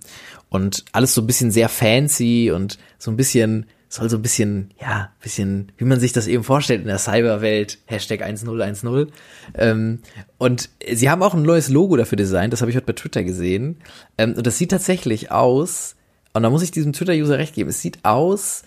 Und 0.50 0.86
alles 0.92 1.14
so 1.16 1.22
ein 1.22 1.28
bisschen 1.28 1.52
sehr 1.52 1.70
fancy 1.70 2.52
und 2.52 2.78
so 2.98 3.10
ein 3.12 3.18
bisschen, 3.18 3.66
soll 3.96 4.10
so 4.10 4.18
ein 4.18 4.22
bisschen, 4.22 4.70
ja, 4.80 5.10
bisschen, 5.22 5.72
wie 5.78 5.86
man 5.86 6.00
sich 6.00 6.14
das 6.14 6.28
eben 6.28 6.44
vorstellt 6.44 6.82
in 6.82 6.88
der 6.88 6.98
Cyberwelt, 6.98 7.80
Hashtag 7.86 8.22
1010. 8.22 9.08
Ähm, 9.56 10.00
und 10.38 10.70
sie 10.92 11.10
haben 11.10 11.24
auch 11.24 11.34
ein 11.34 11.44
neues 11.44 11.70
Logo 11.70 11.96
dafür 11.96 12.18
designt, 12.18 12.54
das 12.54 12.62
habe 12.62 12.72
ich 12.72 12.78
heute 12.78 12.86
bei 12.86 12.94
Twitter 12.94 13.24
gesehen. 13.24 13.78
Ähm, 14.18 14.34
und 14.36 14.46
das 14.46 14.58
sieht 14.58 14.72
tatsächlich 14.72 15.32
aus, 15.32 15.96
und 16.34 16.44
da 16.44 16.50
muss 16.50 16.64
ich 16.64 16.72
diesem 16.72 16.94
Twitter-User 16.94 17.38
recht 17.38 17.56
geben, 17.56 17.70
es 17.70 17.82
sieht 17.82 18.00
aus, 18.04 18.64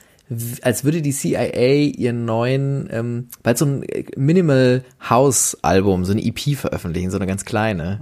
als 0.63 0.85
würde 0.85 1.01
die 1.03 1.13
CIA 1.13 1.93
ihren 1.97 2.25
neuen, 2.25 2.89
ähm, 2.91 3.29
bald 3.43 3.59
so 3.59 3.65
ein 3.65 3.83
äh, 3.83 4.05
Minimal 4.17 4.85
House 5.09 5.57
Album, 5.63 6.05
so 6.05 6.13
eine 6.13 6.23
EP 6.25 6.57
veröffentlichen, 6.57 7.11
so 7.11 7.17
eine 7.17 7.27
ganz 7.27 7.45
kleine. 7.45 8.01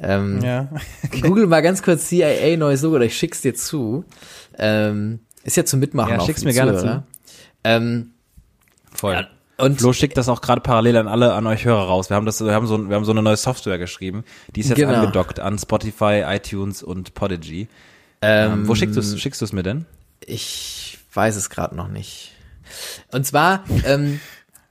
Ähm, 0.00 0.40
Ja. 0.42 0.68
Google 1.20 1.46
mal 1.46 1.60
ganz 1.60 1.82
kurz 1.82 2.08
CIA 2.08 2.56
neues 2.56 2.82
Logo, 2.82 2.96
oder 2.96 3.04
ich 3.04 3.16
schick's 3.16 3.42
dir 3.42 3.54
zu. 3.54 4.04
Ähm, 4.58 5.20
ist 5.42 5.56
ja 5.56 5.64
zum 5.64 5.80
Mitmachen 5.80 6.12
Ja, 6.12 6.20
schick's 6.20 6.44
mir 6.44 6.52
gerne 6.52 6.76
Zuhörer. 6.76 7.02
Ähm, 7.64 8.12
Voll. 8.92 9.26
und 9.58 9.78
Flo 9.80 9.92
schickt 9.92 10.16
das 10.16 10.28
auch 10.28 10.40
gerade 10.40 10.60
parallel 10.60 10.96
an 10.96 11.08
alle 11.08 11.34
an 11.34 11.46
euch 11.46 11.64
Hörer 11.64 11.84
raus. 11.84 12.10
Wir 12.10 12.16
haben 12.16 12.26
das, 12.26 12.44
wir 12.44 12.52
haben 12.52 12.66
so, 12.66 12.88
wir 12.88 12.96
haben 12.96 13.04
so 13.04 13.12
eine 13.12 13.22
neue 13.22 13.36
Software 13.36 13.78
geschrieben. 13.78 14.24
Die 14.54 14.60
ist 14.60 14.68
jetzt 14.70 14.78
Genau. 14.78 14.94
angedockt 14.94 15.40
an 15.40 15.58
Spotify, 15.58 16.24
iTunes 16.26 16.82
und 16.82 17.14
Podigy. 17.14 17.68
Ähm, 18.22 18.68
wo 18.68 18.74
schickst 18.74 18.96
du 18.96 19.00
es? 19.00 19.18
Schickst 19.20 19.40
du 19.40 19.44
es 19.44 19.52
mir 19.52 19.62
denn? 19.62 19.86
ich 20.26 20.98
weiß 21.14 21.34
es 21.36 21.48
gerade 21.50 21.74
noch 21.74 21.88
nicht. 21.88 22.32
Und 23.10 23.26
zwar, 23.26 23.64
ähm, 23.84 24.20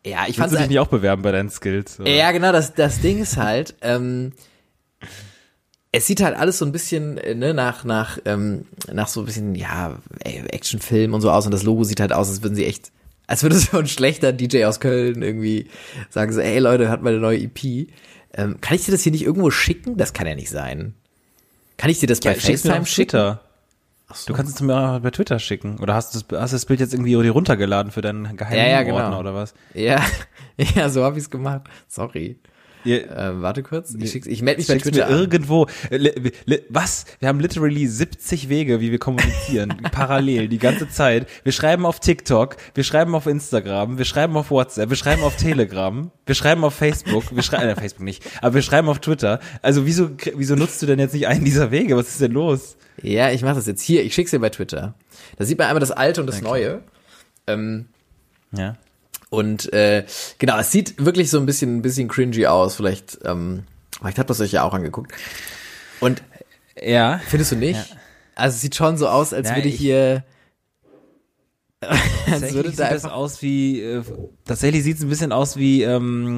ja, 0.05 0.25
ich 0.27 0.37
fand 0.37 0.51
Willst 0.51 0.53
du 0.53 0.57
dich 0.59 0.67
nicht 0.69 0.79
auch 0.79 0.87
bewerben 0.87 1.21
bei 1.23 1.31
deinen 1.31 1.49
Skills? 1.49 1.99
oder? 1.99 2.09
Ja, 2.09 2.31
genau, 2.31 2.51
das, 2.51 2.75
das 2.75 3.01
Ding 3.01 3.19
ist 3.19 3.35
halt, 3.37 3.75
ähm, 3.81 4.31
es 5.91 6.05
sieht 6.05 6.21
halt 6.21 6.35
alles 6.35 6.59
so 6.59 6.65
ein 6.65 6.71
bisschen 6.71 7.17
äh, 7.17 7.35
ne, 7.35 7.53
nach, 7.53 7.83
nach, 7.83 8.19
ähm, 8.25 8.65
nach 8.91 9.07
so 9.07 9.21
ein 9.21 9.25
bisschen, 9.25 9.55
ja, 9.55 9.97
Actionfilm 10.23 11.13
und 11.13 11.21
so 11.21 11.31
aus 11.31 11.45
und 11.45 11.51
das 11.51 11.63
Logo 11.63 11.83
sieht 11.83 11.99
halt 11.99 12.13
aus, 12.13 12.29
als 12.29 12.43
würden 12.43 12.55
sie 12.55 12.65
echt, 12.65 12.91
als 13.27 13.43
würde 13.43 13.55
so 13.59 13.77
ein 13.77 13.87
schlechter 13.87 14.31
DJ 14.31 14.65
aus 14.65 14.79
Köln 14.79 15.21
irgendwie 15.21 15.67
sagen 16.09 16.31
so, 16.31 16.41
ey 16.41 16.59
Leute, 16.59 16.89
hat 16.89 17.01
mal 17.01 17.11
eine 17.11 17.19
neue 17.19 17.39
EP. 17.39 17.87
Ähm, 18.33 18.61
kann 18.61 18.75
ich 18.75 18.85
dir 18.85 18.91
das 18.91 19.01
hier 19.01 19.11
nicht 19.11 19.23
irgendwo 19.23 19.49
schicken? 19.49 19.97
Das 19.97 20.13
kann 20.13 20.27
ja 20.27 20.35
nicht 20.35 20.51
sein. 20.51 20.93
Kann 21.77 21.89
ich 21.89 21.99
dir 21.99 22.07
das 22.07 22.19
bei 22.19 22.35
schick's 22.35 22.63
mir 22.63 22.71
FaceTime 22.71 22.85
schicken? 22.85 23.09
Twitter. 23.09 23.41
Du 24.25 24.33
kannst 24.33 24.55
es 24.55 24.61
mir 24.61 24.75
auch 24.75 24.99
bei 24.99 25.11
Twitter 25.11 25.39
schicken. 25.39 25.77
Oder 25.79 25.93
hast 25.93 26.13
du 26.13 26.19
das, 26.19 26.41
hast 26.41 26.53
das 26.53 26.65
Bild 26.65 26.79
jetzt 26.79 26.93
irgendwie 26.93 27.13
runtergeladen 27.15 27.91
für 27.91 28.01
deinen 28.01 28.37
geheimen 28.37 28.57
Ja, 28.57 28.67
ja, 28.67 28.83
genau. 28.83 28.97
Ordner 28.97 29.19
oder 29.19 29.35
was? 29.35 29.53
Ja, 29.73 30.03
ja, 30.75 30.89
so 30.89 31.03
hab 31.03 31.15
ich's 31.15 31.29
gemacht. 31.29 31.61
Sorry. 31.87 32.39
Ähm, 32.85 33.41
warte 33.41 33.61
kurz, 33.61 33.93
ich, 33.93 34.09
schick's, 34.11 34.25
ich 34.27 34.41
melde 34.41 34.59
mich 34.59 34.67
bei 34.67 34.77
Twitter 34.77 35.07
mir 35.07 35.07
an. 35.07 35.19
irgendwo. 35.19 35.67
Äh, 35.89 35.97
li- 35.97 36.31
li- 36.45 36.61
Was? 36.69 37.05
Wir 37.19 37.27
haben 37.27 37.39
literally 37.39 37.85
70 37.87 38.47
Wege, 38.49 38.79
wie 38.79 38.91
wir 38.91 38.99
kommunizieren. 38.99 39.75
parallel, 39.91 40.47
die 40.47 40.59
ganze 40.59 40.89
Zeit. 40.89 41.27
Wir 41.43 41.51
schreiben 41.51 41.85
auf 41.85 41.99
TikTok, 41.99 42.55
wir 42.75 42.83
schreiben 42.83 43.13
auf 43.15 43.25
Instagram, 43.27 43.97
wir 43.97 44.05
schreiben 44.05 44.35
auf 44.37 44.49
WhatsApp, 44.51 44.89
wir 44.89 44.95
schreiben 44.97 45.23
auf 45.23 45.35
Telegram, 45.35 46.09
wir 46.25 46.35
schreiben 46.35 46.63
auf 46.63 46.73
Facebook, 46.73 47.35
wir 47.35 47.43
schreiben, 47.43 47.69
äh, 47.69 47.75
Facebook 47.75 48.03
nicht, 48.05 48.23
aber 48.41 48.55
wir 48.55 48.61
schreiben 48.61 48.87
auf 48.87 48.99
Twitter. 48.99 49.39
Also 49.61 49.85
wieso, 49.85 50.11
wieso 50.35 50.55
nutzt 50.55 50.81
du 50.81 50.85
denn 50.85 50.99
jetzt 50.99 51.13
nicht 51.13 51.27
einen 51.27 51.43
dieser 51.45 51.71
Wege? 51.71 51.97
Was 51.97 52.07
ist 52.09 52.21
denn 52.21 52.31
los? 52.31 52.77
Ja, 53.01 53.31
ich 53.31 53.41
mache 53.43 53.55
das 53.55 53.65
jetzt 53.67 53.81
hier. 53.81 54.03
Ich 54.03 54.13
schick's 54.13 54.31
dir 54.31 54.39
bei 54.39 54.49
Twitter. 54.49 54.93
Da 55.37 55.45
sieht 55.45 55.57
man 55.57 55.67
einmal 55.67 55.79
das 55.81 55.91
Alte 55.91 56.21
und 56.21 56.27
das 56.27 56.41
Neue. 56.41 56.81
Ähm, 57.47 57.87
Ja. 58.51 58.77
Und 59.29 59.71
äh, 59.73 60.05
genau, 60.37 60.57
es 60.59 60.71
sieht 60.71 61.03
wirklich 61.03 61.29
so 61.29 61.39
ein 61.39 61.45
bisschen, 61.45 61.77
ein 61.77 61.81
bisschen 61.81 62.07
cringy 62.07 62.47
aus. 62.47 62.75
Vielleicht, 62.75 63.19
ähm, 63.25 63.63
vielleicht 63.99 64.17
habt 64.19 64.29
ihr 64.29 64.33
es 64.33 64.39
euch 64.41 64.51
ja 64.51 64.63
auch 64.63 64.73
angeguckt. 64.73 65.11
Und 65.99 66.23
Ja. 66.81 67.19
findest 67.27 67.51
du 67.51 67.55
nicht? 67.57 67.95
Also 68.35 68.55
es 68.55 68.61
sieht 68.61 68.75
schon 68.75 68.97
so 68.97 69.07
aus, 69.09 69.33
als 69.33 69.49
Ja, 69.49 69.55
würde 69.57 69.67
ich- 69.69 69.75
hier. 69.77 70.23
als 71.81 72.53
würde 72.53 72.69
sieht 72.71 72.79
da 72.79 72.89
das 72.89 73.05
einfach. 73.05 73.15
aus 73.15 73.41
wie, 73.41 73.81
äh, 73.81 74.01
tatsächlich 74.45 74.83
sieht 74.83 74.97
es 74.97 75.03
ein 75.03 75.09
bisschen 75.09 75.31
aus 75.31 75.55
wie, 75.57 75.83
ähm, 75.83 76.37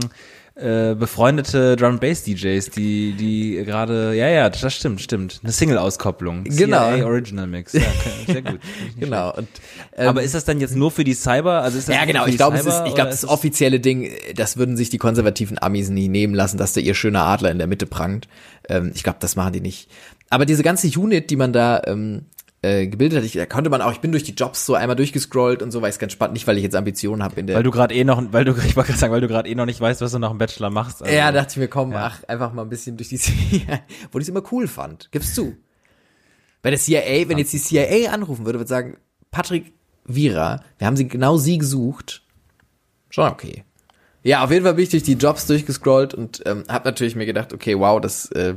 äh, 0.56 0.96
befreundete 0.96 1.76
Drum 1.76 2.00
Bass 2.00 2.24
DJs, 2.24 2.70
die 2.72 3.14
die 3.14 3.64
gerade 3.66 4.14
ja 4.16 4.28
ja 4.28 4.50
das 4.50 4.74
stimmt 4.74 5.02
stimmt 5.02 5.40
eine 5.44 5.52
Single 5.52 5.78
Auskopplung 5.78 6.44
Genau. 6.44 6.94
CIA 6.94 7.06
Original 7.06 7.48
Mix 7.48 7.74
ja, 7.74 7.82
sehr 8.28 8.42
gut 8.42 8.60
Genau. 9.00 9.34
Und, 9.34 9.48
ähm, 9.96 10.10
aber 10.10 10.24
ist 10.24 10.36
das 10.36 10.44
dann 10.46 10.60
jetzt 10.60 10.76
nur 10.76 10.92
für 10.92 11.04
die 11.04 11.14
Cyber 11.14 11.62
also 11.62 11.78
ist 11.78 11.88
das 11.88 11.96
ja, 11.96 12.06
genau. 12.06 12.26
Ich 12.28 12.36
glaube, 12.36 12.58
es 12.58 12.66
ist, 12.66 12.74
Cyber, 12.74 12.88
ich 12.88 12.96
glaube, 12.96 13.10
das 13.12 13.28
offizielle 13.28 13.80
Ding, 13.80 14.10
das 14.36 14.58
würden 14.58 14.76
sich 14.76 14.90
die 14.90 14.98
konservativen 14.98 15.58
Amis 15.62 15.90
nie 15.90 16.10
nehmen 16.10 16.34
lassen, 16.34 16.58
dass 16.58 16.74
da 16.74 16.82
ihr 16.82 16.96
schöner 16.96 17.24
Adler 17.24 17.52
in 17.52 17.58
der 17.58 17.68
Mitte 17.68 17.86
prangt. 17.86 18.28
Ähm, 18.68 18.92
ich 18.94 19.04
glaube, 19.04 19.20
das 19.22 19.36
machen 19.36 19.54
die 19.54 19.62
nicht. 19.62 19.90
Aber 20.30 20.46
diese 20.46 20.64
ganze 20.64 20.88
Unit, 21.00 21.30
die 21.30 21.36
man 21.36 21.54
da 21.54 21.82
ähm, 21.86 22.26
äh, 22.64 22.86
gebildet 22.88 23.18
hat, 23.20 23.26
ich, 23.26 23.34
da 23.34 23.46
konnte 23.48 23.70
man 23.72 23.82
auch, 23.82 23.92
ich 23.92 24.00
bin 24.02 24.12
durch 24.12 24.24
die 24.24 24.34
Jobs 24.34 24.66
so 24.66 24.76
einmal 24.76 24.96
durchgescrollt 24.96 25.64
und 25.64 25.72
so, 25.72 25.82
weil 25.82 25.90
ich 25.90 25.96
es 25.96 26.00
ganz 26.00 26.14
spannend, 26.14 26.34
nicht 26.34 26.46
weil 26.48 26.58
ich 26.58 26.64
jetzt 26.64 26.76
Ambitionen 26.76 27.24
habe 27.24 27.40
in 27.40 27.48
der. 27.48 27.56
weil 27.56 27.64
du 27.64 27.72
gerade 27.72 27.96
eh 27.96 28.04
noch 28.04 28.22
weil 28.32 28.46
du 28.46 28.52
ich 28.66 28.76
wollte 28.76 28.90
gerade 28.90 29.00
sagen 29.00 29.14
weil 29.14 29.22
du 29.22 29.28
gerade 29.28 29.50
eh 29.50 29.56
noch 29.56 29.66
nicht 29.66 29.82
weißt 29.82 30.02
was 30.02 30.12
du 30.12 30.20
nach 30.20 30.30
dem 30.30 30.38
Bachelor 30.38 30.70
machst 30.70 31.02
also, 31.02 31.14
ja, 31.14 31.32
dachte 31.32 31.52
ich 31.52 31.58
mir, 31.58 31.68
komm, 31.68 31.92
Ja. 31.92 32.06
ach, 32.08 32.24
einfach 32.28 32.54
mal 32.54 32.62
ein 32.62 32.70
bisschen 32.70 32.98
durch 32.98 33.10
die 33.10 33.18
CIA, 33.18 33.80
wo 34.12 34.20
ich 34.20 34.24
es 34.26 34.30
immer 34.30 34.44
cool 34.52 34.68
fand. 34.68 35.12
Gib's 35.12 35.34
zu. 35.34 35.56
Bei 36.62 36.70
der 36.70 36.78
CIA, 36.80 37.28
wenn 37.28 37.40
jetzt 37.40 37.52
die 37.54 37.60
CIA 37.60 38.12
anrufen 38.12 38.46
würde, 38.46 38.60
würde 38.60 38.70
sagen, 38.70 38.98
Patrick 39.32 39.74
Vira, 40.06 40.64
wir 40.78 40.86
haben 40.88 40.98
sie 40.98 41.08
genau 41.08 41.38
sie 41.38 41.58
gesucht. 41.58 42.22
Schon 43.10 43.28
okay. 43.30 43.64
Ja, 44.24 44.44
auf 44.44 44.52
jeden 44.52 44.64
Fall 44.64 44.76
bin 44.76 44.84
ich 44.84 44.90
durch 44.92 45.02
die 45.02 45.14
Jobs 45.14 45.48
durchgescrollt 45.48 46.14
und 46.14 46.44
ähm, 46.46 46.64
habe 46.70 46.86
natürlich 46.88 47.16
mir 47.16 47.26
gedacht, 47.26 47.54
okay, 47.54 47.80
wow, 47.80 48.00
das, 48.00 48.28
äh, 48.34 48.54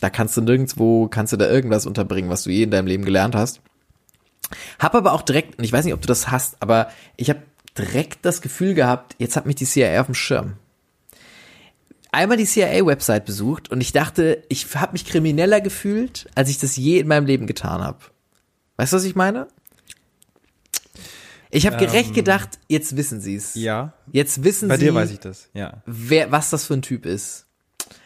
da 0.00 0.10
kannst 0.10 0.36
du 0.36 0.40
nirgendwo, 0.40 1.08
kannst 1.08 1.32
du 1.32 1.36
da 1.36 1.48
irgendwas 1.48 1.86
unterbringen, 1.86 2.30
was 2.30 2.44
du 2.44 2.50
je 2.50 2.62
in 2.62 2.70
deinem 2.70 2.86
Leben 2.86 3.04
gelernt 3.04 3.34
hast. 3.34 3.60
Hab 4.78 4.94
aber 4.94 5.12
auch 5.12 5.22
direkt, 5.22 5.58
und 5.58 5.64
ich 5.64 5.72
weiß 5.72 5.84
nicht, 5.84 5.94
ob 5.94 6.00
du 6.00 6.06
das 6.06 6.30
hast, 6.30 6.56
aber 6.60 6.90
ich 7.16 7.28
habe 7.30 7.42
direkt 7.76 8.24
das 8.24 8.40
Gefühl 8.40 8.74
gehabt, 8.74 9.14
jetzt 9.18 9.36
hat 9.36 9.46
mich 9.46 9.56
die 9.56 9.66
CIA 9.66 10.00
auf 10.00 10.06
dem 10.06 10.14
Schirm. 10.14 10.54
Einmal 12.10 12.38
die 12.38 12.46
CIA-Website 12.46 13.26
besucht 13.26 13.70
und 13.70 13.82
ich 13.82 13.92
dachte, 13.92 14.42
ich 14.48 14.74
habe 14.74 14.92
mich 14.92 15.04
krimineller 15.04 15.60
gefühlt, 15.60 16.28
als 16.34 16.48
ich 16.48 16.58
das 16.58 16.76
je 16.76 16.98
in 17.00 17.06
meinem 17.06 17.26
Leben 17.26 17.46
getan 17.46 17.82
habe. 17.82 17.98
Weißt 18.76 18.92
du, 18.92 18.96
was 18.96 19.04
ich 19.04 19.14
meine? 19.14 19.48
Ich 21.50 21.66
habe 21.66 21.76
gerecht 21.76 22.14
gedacht, 22.14 22.58
jetzt 22.68 22.96
wissen 22.96 23.20
sie's. 23.20 23.54
ja 23.54 23.94
Jetzt 24.12 24.44
wissen 24.44 24.68
bei 24.68 24.76
sie, 24.76 24.86
dir 24.86 24.94
weiß 24.94 25.10
ich 25.10 25.20
das 25.20 25.48
ja 25.54 25.82
wer, 25.86 26.30
was 26.30 26.50
das 26.50 26.64
für 26.64 26.74
ein 26.74 26.82
Typ 26.82 27.06
ist. 27.06 27.46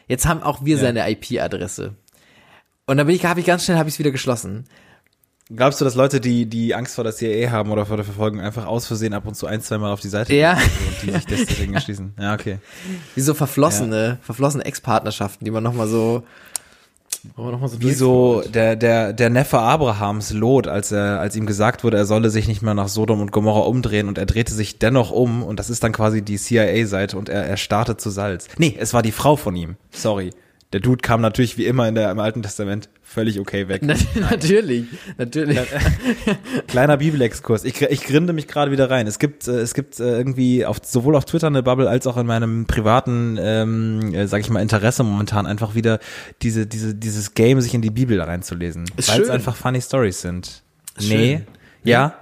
Jetzt 0.08 0.26
haben 0.26 0.42
auch 0.42 0.64
wir 0.64 0.76
Ja. 0.76 0.82
seine 0.82 1.10
IP-Adresse. 1.10 1.94
Und 2.86 2.96
dann 2.96 3.06
bin 3.06 3.14
ich, 3.16 3.24
habe 3.24 3.40
ich 3.40 3.46
ganz 3.46 3.64
schnell, 3.64 3.78
habe 3.78 3.88
ich 3.88 3.98
wieder 3.98 4.10
geschlossen. 4.10 4.64
glaubst 5.54 5.80
du 5.80 5.84
dass 5.84 5.94
Leute 5.94 6.20
die 6.20 6.46
die 6.46 6.74
Angst 6.74 6.94
vor 6.94 7.04
der 7.04 7.12
CIA 7.12 7.50
haben 7.50 7.70
oder 7.70 7.84
vor 7.86 7.96
der 7.96 8.04
Verfolgung 8.06 8.40
einfach 8.40 8.64
aus 8.66 8.86
Versehen 8.86 9.12
ab 9.12 9.26
und 9.26 9.34
zu 9.34 9.46
ein 9.46 9.60
zwei 9.60 9.76
Mal 9.78 9.92
auf 9.92 10.00
die 10.00 10.08
Seite 10.08 10.34
Ja. 10.34 10.54
gehen 10.54 10.62
und 10.88 11.02
die 11.02 11.10
sich 11.12 11.26
deswegen 11.26 11.74
erschließen 11.78 12.14
ja 12.18 12.32
okay 12.34 12.58
Wie 13.14 13.20
so 13.20 13.34
verflossene, 13.34 14.18
verflossene 14.22 14.64
Ex-Partnerschaften, 14.64 15.44
die 15.44 15.50
man 15.50 15.62
nochmal 15.62 15.88
so, 15.88 15.98
wo 16.00 16.00
man 16.00 16.20
noch 16.22 16.22
mal 16.22 16.22
so 17.36 17.80
Wie 17.80 17.92
so 17.92 18.42
der, 18.52 18.76
der, 18.76 19.12
der 19.12 19.30
Neffe 19.30 19.58
Abrahams, 19.58 20.32
Lot, 20.32 20.66
als 20.66 20.90
er, 20.92 21.20
als 21.20 21.36
ihm 21.36 21.46
gesagt 21.46 21.84
wurde, 21.84 21.96
er 21.96 22.04
solle 22.04 22.30
sich 22.30 22.48
nicht 22.48 22.62
mehr 22.62 22.74
nach 22.74 22.88
Sodom 22.88 23.20
und 23.20 23.32
Gomorra 23.32 23.60
umdrehen 23.60 24.08
und 24.08 24.18
er 24.18 24.26
drehte 24.26 24.52
sich 24.52 24.78
dennoch 24.78 25.10
um 25.10 25.42
und 25.42 25.58
das 25.58 25.70
ist 25.70 25.84
dann 25.84 25.92
quasi 25.92 26.22
die 26.22 26.36
CIA-Seite 26.36 27.16
und 27.16 27.28
er, 27.28 27.44
er 27.44 27.56
startet 27.56 28.00
zu 28.00 28.10
Salz. 28.10 28.48
Nee, 28.58 28.76
es 28.78 28.92
war 28.92 29.02
die 29.02 29.12
Frau 29.12 29.36
von 29.36 29.54
ihm. 29.54 29.76
Sorry. 29.90 30.30
Der 30.72 30.80
Dude 30.80 31.02
kam 31.02 31.20
natürlich 31.20 31.58
wie 31.58 31.66
immer 31.66 31.86
in 31.86 31.94
der, 31.94 32.10
im 32.10 32.18
Alten 32.18 32.42
Testament 32.42 32.88
völlig 33.12 33.38
okay 33.38 33.68
weg. 33.68 33.82
Na, 33.84 33.94
natürlich, 34.30 34.86
natürlich. 35.18 35.58
Kleiner 36.66 36.96
Bibelexkurs. 36.96 37.64
Ich, 37.64 37.80
ich 37.80 38.04
grinde 38.04 38.32
mich 38.32 38.48
gerade 38.48 38.70
wieder 38.70 38.90
rein. 38.90 39.06
Es 39.06 39.18
gibt, 39.18 39.46
äh, 39.46 39.60
es 39.60 39.74
gibt 39.74 40.00
äh, 40.00 40.16
irgendwie 40.16 40.64
auf, 40.64 40.78
sowohl 40.82 41.14
auf 41.16 41.24
Twitter 41.24 41.46
eine 41.46 41.62
Bubble 41.62 41.88
als 41.88 42.06
auch 42.06 42.16
in 42.16 42.26
meinem 42.26 42.66
privaten, 42.66 43.38
ähm, 43.40 44.14
äh, 44.14 44.26
sag 44.26 44.40
ich 44.40 44.50
mal, 44.50 44.60
Interesse 44.60 45.04
momentan 45.04 45.46
einfach 45.46 45.74
wieder 45.74 46.00
diese, 46.42 46.66
diese, 46.66 46.94
dieses 46.94 47.34
Game, 47.34 47.60
sich 47.60 47.74
in 47.74 47.82
die 47.82 47.90
Bibel 47.90 48.20
reinzulesen. 48.20 48.84
Weil 48.96 49.22
es 49.22 49.30
einfach 49.30 49.56
funny 49.56 49.80
Stories 49.80 50.20
sind. 50.20 50.62
Ist 50.98 51.08
nee. 51.08 51.36
schön. 51.36 51.46
Ja. 51.84 52.14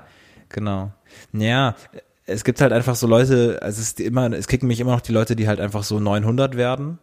Genau. 0.48 0.92
Ja. 1.32 1.76
Es 2.26 2.44
gibt 2.44 2.60
halt 2.60 2.72
einfach 2.72 2.94
so 2.94 3.06
Leute, 3.06 3.58
also 3.60 3.80
es 3.80 3.88
ist 3.88 4.00
immer, 4.00 4.32
es 4.32 4.46
kicken 4.46 4.68
mich 4.68 4.78
immer 4.78 4.92
noch 4.92 5.00
die 5.00 5.12
Leute, 5.12 5.34
die 5.34 5.48
halt 5.48 5.60
einfach 5.60 5.82
so 5.82 5.98
900 5.98 6.56
werden. 6.56 6.98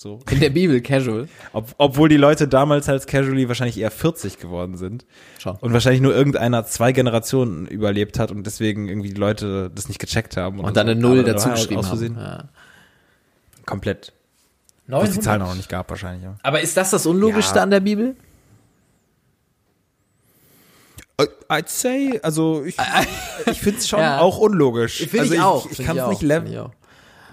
So. 0.00 0.20
In 0.30 0.38
der 0.38 0.50
Bibel, 0.50 0.80
casual. 0.80 1.26
Ob, 1.52 1.74
obwohl 1.76 2.08
die 2.08 2.16
Leute 2.16 2.46
damals 2.46 2.88
als 2.88 3.08
casually 3.08 3.48
wahrscheinlich 3.48 3.76
eher 3.78 3.90
40 3.90 4.38
geworden 4.38 4.76
sind. 4.76 5.04
Schon. 5.40 5.56
Und 5.56 5.72
wahrscheinlich 5.72 6.00
nur 6.00 6.14
irgendeiner 6.14 6.64
zwei 6.66 6.92
Generationen 6.92 7.66
überlebt 7.66 8.16
hat 8.20 8.30
und 8.30 8.44
deswegen 8.44 8.86
irgendwie 8.88 9.08
die 9.08 9.18
Leute 9.20 9.72
das 9.74 9.88
nicht 9.88 9.98
gecheckt 9.98 10.36
haben. 10.36 10.60
oder 10.60 10.68
Und 10.68 10.76
dann 10.76 10.88
eine 10.88 11.00
Null 11.00 11.24
dazu 11.24 11.48
geschrieben 11.50 11.84
haben. 11.84 12.16
Ja. 12.16 12.44
Komplett. 13.66 14.12
Was 14.86 15.10
die 15.10 15.16
900. 15.18 15.22
Zahlen 15.24 15.42
auch 15.42 15.48
noch 15.48 15.56
nicht 15.56 15.68
gab 15.68 15.90
wahrscheinlich. 15.90 16.22
Ja. 16.22 16.36
Aber 16.44 16.60
ist 16.60 16.76
das 16.76 16.90
das 16.90 17.04
Unlogischste 17.04 17.56
Ja. 17.56 17.64
an 17.64 17.70
der 17.72 17.80
Bibel? 17.80 18.14
Äh, 21.18 21.26
I'd 21.48 21.68
say, 21.68 22.20
also 22.22 22.62
ich, 22.64 22.76
ich 23.46 23.58
finde 23.58 23.80
es 23.80 23.88
schon 23.88 23.98
Ja. 23.98 24.20
auch 24.20 24.38
unlogisch. 24.38 24.98
Finde 24.98 25.20
also 25.22 25.34
ich 25.34 25.40
auch. 25.40 25.64
Ich, 25.64 25.72
ich 25.72 25.76
Find 25.78 25.88
kann 25.88 25.98
es 25.98 26.08
nicht 26.08 26.18
find 26.20 26.28
leveln. 26.28 26.70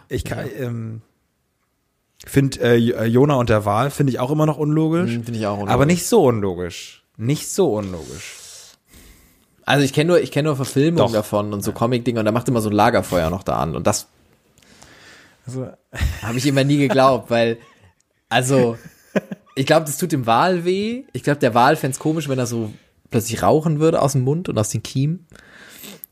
ich. 0.10 0.16
Ich 0.16 0.24
kann, 0.24 0.50
ähm, 0.58 1.02
finde 2.26 2.60
äh, 2.62 2.78
äh, 2.78 3.06
Jona 3.06 3.36
und 3.36 3.50
der 3.50 3.66
Wal 3.66 3.92
finde 3.92 4.12
ich 4.12 4.20
auch 4.20 4.32
immer 4.32 4.46
noch 4.46 4.58
unlogisch. 4.58 5.12
Hm, 5.12 5.24
Finde 5.24 5.40
ich 5.40 5.48
auch 5.48 5.54
unlogisch. 5.54 5.74
Aber 5.74 5.86
nicht 5.86 6.06
so 6.06 6.24
unlogisch. 6.26 7.04
Nicht 7.18 7.48
so 7.50 7.74
unlogisch. 7.74 8.36
Also 9.66 9.84
ich 9.84 9.94
kenne 9.94 10.10
nur, 10.10 10.22
ich 10.22 10.32
kenne 10.32 10.48
nur 10.48 10.56
Verfilmungen 10.56 11.08
Doch. 11.08 11.14
davon 11.14 11.54
und 11.54 11.64
so 11.64 11.72
Comic-Dinger 11.72 12.20
und 12.20 12.26
da 12.26 12.32
macht 12.32 12.48
immer 12.48 12.62
so 12.62 12.70
ein 12.70 12.76
Lagerfeuer 12.76 13.30
noch 13.30 13.44
da 13.44 13.58
an 13.58 13.76
und 13.76 13.88
das 13.88 14.08
Also, 15.48 15.70
habe 16.22 16.38
ich 16.38 16.46
immer 16.46 16.64
nie 16.64 16.78
geglaubt, 16.78 17.30
weil, 17.30 17.58
also, 18.30 18.78
ich 19.56 19.66
glaube, 19.66 19.86
das 19.86 19.98
tut 19.98 20.12
dem 20.12 20.26
Wal 20.28 20.66
weh. 20.66 21.04
Ich 21.14 21.24
glaube, 21.24 21.40
der 21.40 21.54
Wal 21.54 21.76
fänd's 21.78 22.00
komisch, 22.00 22.28
wenn 22.30 22.38
er 22.38 22.46
so 22.46 22.72
plötzlich 23.10 23.42
rauchen 23.42 23.80
würde 23.80 24.02
aus 24.02 24.12
dem 24.12 24.22
Mund 24.22 24.50
und 24.50 24.58
aus 24.58 24.70
den 24.70 24.84
Kiemen 24.84 25.26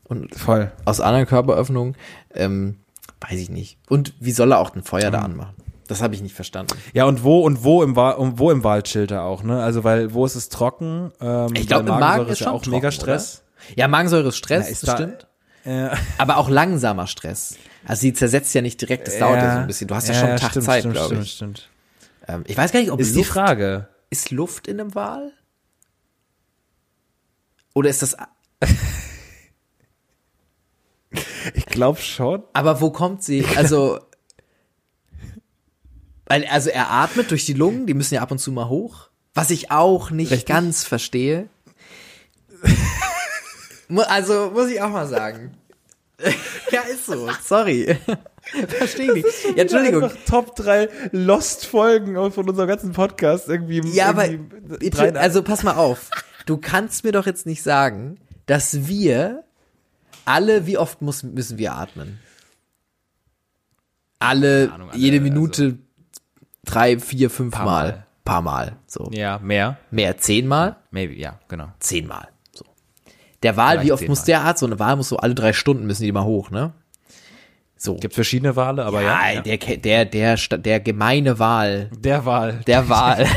und 0.04 0.34
voll. 0.34 0.72
aus 0.84 1.00
anderen 1.00 1.26
Körperöffnungen. 1.26 1.96
Ähm, 2.32 2.78
weiß 3.20 3.38
ich 3.38 3.50
nicht. 3.50 3.78
Und 3.88 4.14
wie 4.20 4.32
soll 4.32 4.52
er 4.52 4.58
auch 4.58 4.74
ein 4.74 4.82
Feuer 4.82 5.10
da 5.10 5.20
anmachen? 5.20 5.54
Das 5.86 6.00
habe 6.02 6.14
ich 6.14 6.22
nicht 6.22 6.34
verstanden. 6.34 6.72
Ja, 6.94 7.04
und 7.04 7.22
wo 7.24 7.40
und 7.40 7.62
wo 7.62 7.82
im 7.82 7.94
Wal 7.96 8.14
und 8.14 8.38
wo 8.38 8.50
im 8.50 8.64
Wald 8.64 8.86
chillt 8.86 9.10
er 9.10 9.22
auch, 9.24 9.42
ne? 9.42 9.62
Also 9.62 9.84
weil 9.84 10.14
wo 10.14 10.24
ist 10.24 10.34
es 10.34 10.48
trocken? 10.48 11.12
Ähm, 11.20 11.50
Ich 11.54 11.66
glaube, 11.66 11.82
im 11.82 11.88
Magen 11.88 12.00
Magensäure 12.00 12.32
ist 12.32 12.40
ja 12.40 12.46
auch 12.50 12.62
trocken, 12.62 12.70
mega 12.70 12.90
Stress. 12.90 13.42
Oder? 13.68 13.78
Ja, 13.80 13.88
Magensäure 13.88 14.28
ist 14.28 14.36
Stress, 14.36 14.64
Na, 14.66 14.70
ist 14.72 14.82
das 14.82 14.90
da- 14.90 14.96
stimmt. 14.96 15.26
Äh, 15.64 15.90
Aber 16.18 16.38
auch 16.38 16.48
langsamer 16.48 17.06
Stress. 17.06 17.56
Also 17.86 18.00
sie 18.00 18.12
zersetzt 18.14 18.54
ja 18.54 18.62
nicht 18.62 18.80
direkt, 18.80 19.06
das 19.08 19.18
dauert 19.18 19.42
ja 19.42 19.52
so 19.54 19.60
ein 19.60 19.66
bisschen. 19.66 19.88
Du 19.88 19.94
hast 19.94 20.08
ja, 20.08 20.14
schon 20.14 20.28
einen 20.30 20.38
Tag 20.40 20.50
stimmt, 20.52 20.64
Zeit, 20.64 20.80
stimmt, 20.80 20.94
glaube 20.94 21.08
stimmt, 21.08 21.24
ich. 21.26 21.32
Stimmt. 21.32 21.68
Ähm, 22.28 22.44
ich 22.46 22.56
weiß 22.56 22.72
gar 22.72 22.80
nicht, 22.80 22.90
ob 22.90 22.98
Ist 23.00 23.12
die 23.14 23.18
Luft, 23.18 23.30
Frage. 23.30 23.88
ist 24.08 24.30
Luft 24.30 24.66
in 24.68 24.80
einem 24.80 24.94
Wal? 24.94 25.32
Oder 27.74 27.90
ist 27.90 28.00
das, 28.02 28.16
Ich 31.54 31.66
glaube 31.66 32.00
schon. 32.00 32.42
aber 32.54 32.80
wo 32.80 32.90
kommt 32.90 33.22
sie? 33.22 33.44
Also, 33.56 33.98
weil, 36.26 36.44
also 36.46 36.70
er 36.70 36.90
atmet 36.90 37.30
durch 37.30 37.44
die 37.46 37.52
Lungen, 37.52 37.86
die 37.86 37.94
müssen 37.94 38.14
ja 38.14 38.22
ab 38.22 38.30
und 38.30 38.38
zu 38.38 38.50
mal 38.52 38.68
hoch. 38.68 39.08
Was 39.34 39.50
ich 39.50 39.70
auch 39.70 40.10
nicht 40.10 40.30
Richtig. 40.30 40.46
ganz 40.46 40.84
verstehe. 40.84 41.48
Also, 44.06 44.50
muss 44.52 44.70
ich 44.70 44.80
auch 44.80 44.90
mal 44.90 45.06
sagen. 45.06 45.54
ja, 46.70 46.80
ist 46.82 47.06
so. 47.06 47.28
Sorry. 47.42 47.96
Verstehe 48.68 49.08
ich 49.14 49.24
nicht. 49.24 49.44
Ja, 49.56 49.62
Entschuldigung. 49.62 50.10
Top 50.28 50.54
3 50.56 50.88
Lost-Folgen 51.12 52.14
von 52.32 52.48
unserem 52.48 52.68
ganzen 52.68 52.92
Podcast 52.92 53.48
irgendwie. 53.48 53.80
Ja, 53.90 54.06
aber 54.10 54.26
irgendwie 54.28 54.90
drei- 54.90 55.14
also 55.14 55.42
pass 55.42 55.62
mal 55.62 55.74
auf. 55.74 56.10
Du 56.46 56.56
kannst 56.58 57.04
mir 57.04 57.12
doch 57.12 57.26
jetzt 57.26 57.46
nicht 57.46 57.62
sagen, 57.62 58.18
dass 58.46 58.86
wir 58.86 59.44
alle, 60.24 60.66
wie 60.66 60.78
oft 60.78 61.02
muss, 61.02 61.22
müssen 61.22 61.58
wir 61.58 61.72
atmen? 61.74 62.18
Alle, 64.18 64.70
Ahnung, 64.72 64.90
alle, 64.90 64.98
jede 64.98 65.20
Minute 65.20 65.78
drei, 66.64 66.98
vier, 66.98 67.30
fünf 67.30 67.54
Paar 67.54 67.64
Mal. 67.64 67.88
Mal. 67.88 68.06
Paar 68.24 68.42
Mal. 68.42 68.76
So. 68.86 69.10
ja, 69.12 69.38
mehr. 69.38 69.78
Mehr, 69.90 70.16
zehnmal? 70.18 70.76
Maybe, 70.90 71.14
ja, 71.14 71.38
genau. 71.48 71.68
Zehnmal. 71.78 72.28
So. 72.52 72.64
Der 73.42 73.56
Wal, 73.56 73.72
Vielleicht 73.72 73.86
wie 73.86 73.92
oft 73.92 74.08
muss 74.08 74.24
der 74.24 74.40
Arzt? 74.42 74.60
So 74.60 74.66
eine 74.66 74.78
Wal 74.78 74.96
muss 74.96 75.08
so 75.08 75.18
alle 75.18 75.34
drei 75.34 75.52
Stunden 75.52 75.86
müssen 75.86 76.04
die 76.04 76.12
mal 76.12 76.24
hoch, 76.24 76.50
ne? 76.50 76.72
So. 77.76 77.96
Gibt 77.96 78.14
verschiedene 78.14 78.56
Wale, 78.56 78.84
aber 78.84 79.02
ja. 79.02 79.30
ja, 79.30 79.42
Der, 79.42 79.58
der, 79.58 80.04
der, 80.06 80.36
der, 80.36 80.80
gemeine 80.80 81.38
Wal. 81.38 81.90
Der 81.98 82.24
Wal. 82.24 82.60
Der 82.66 82.88
Wal. 82.88 83.26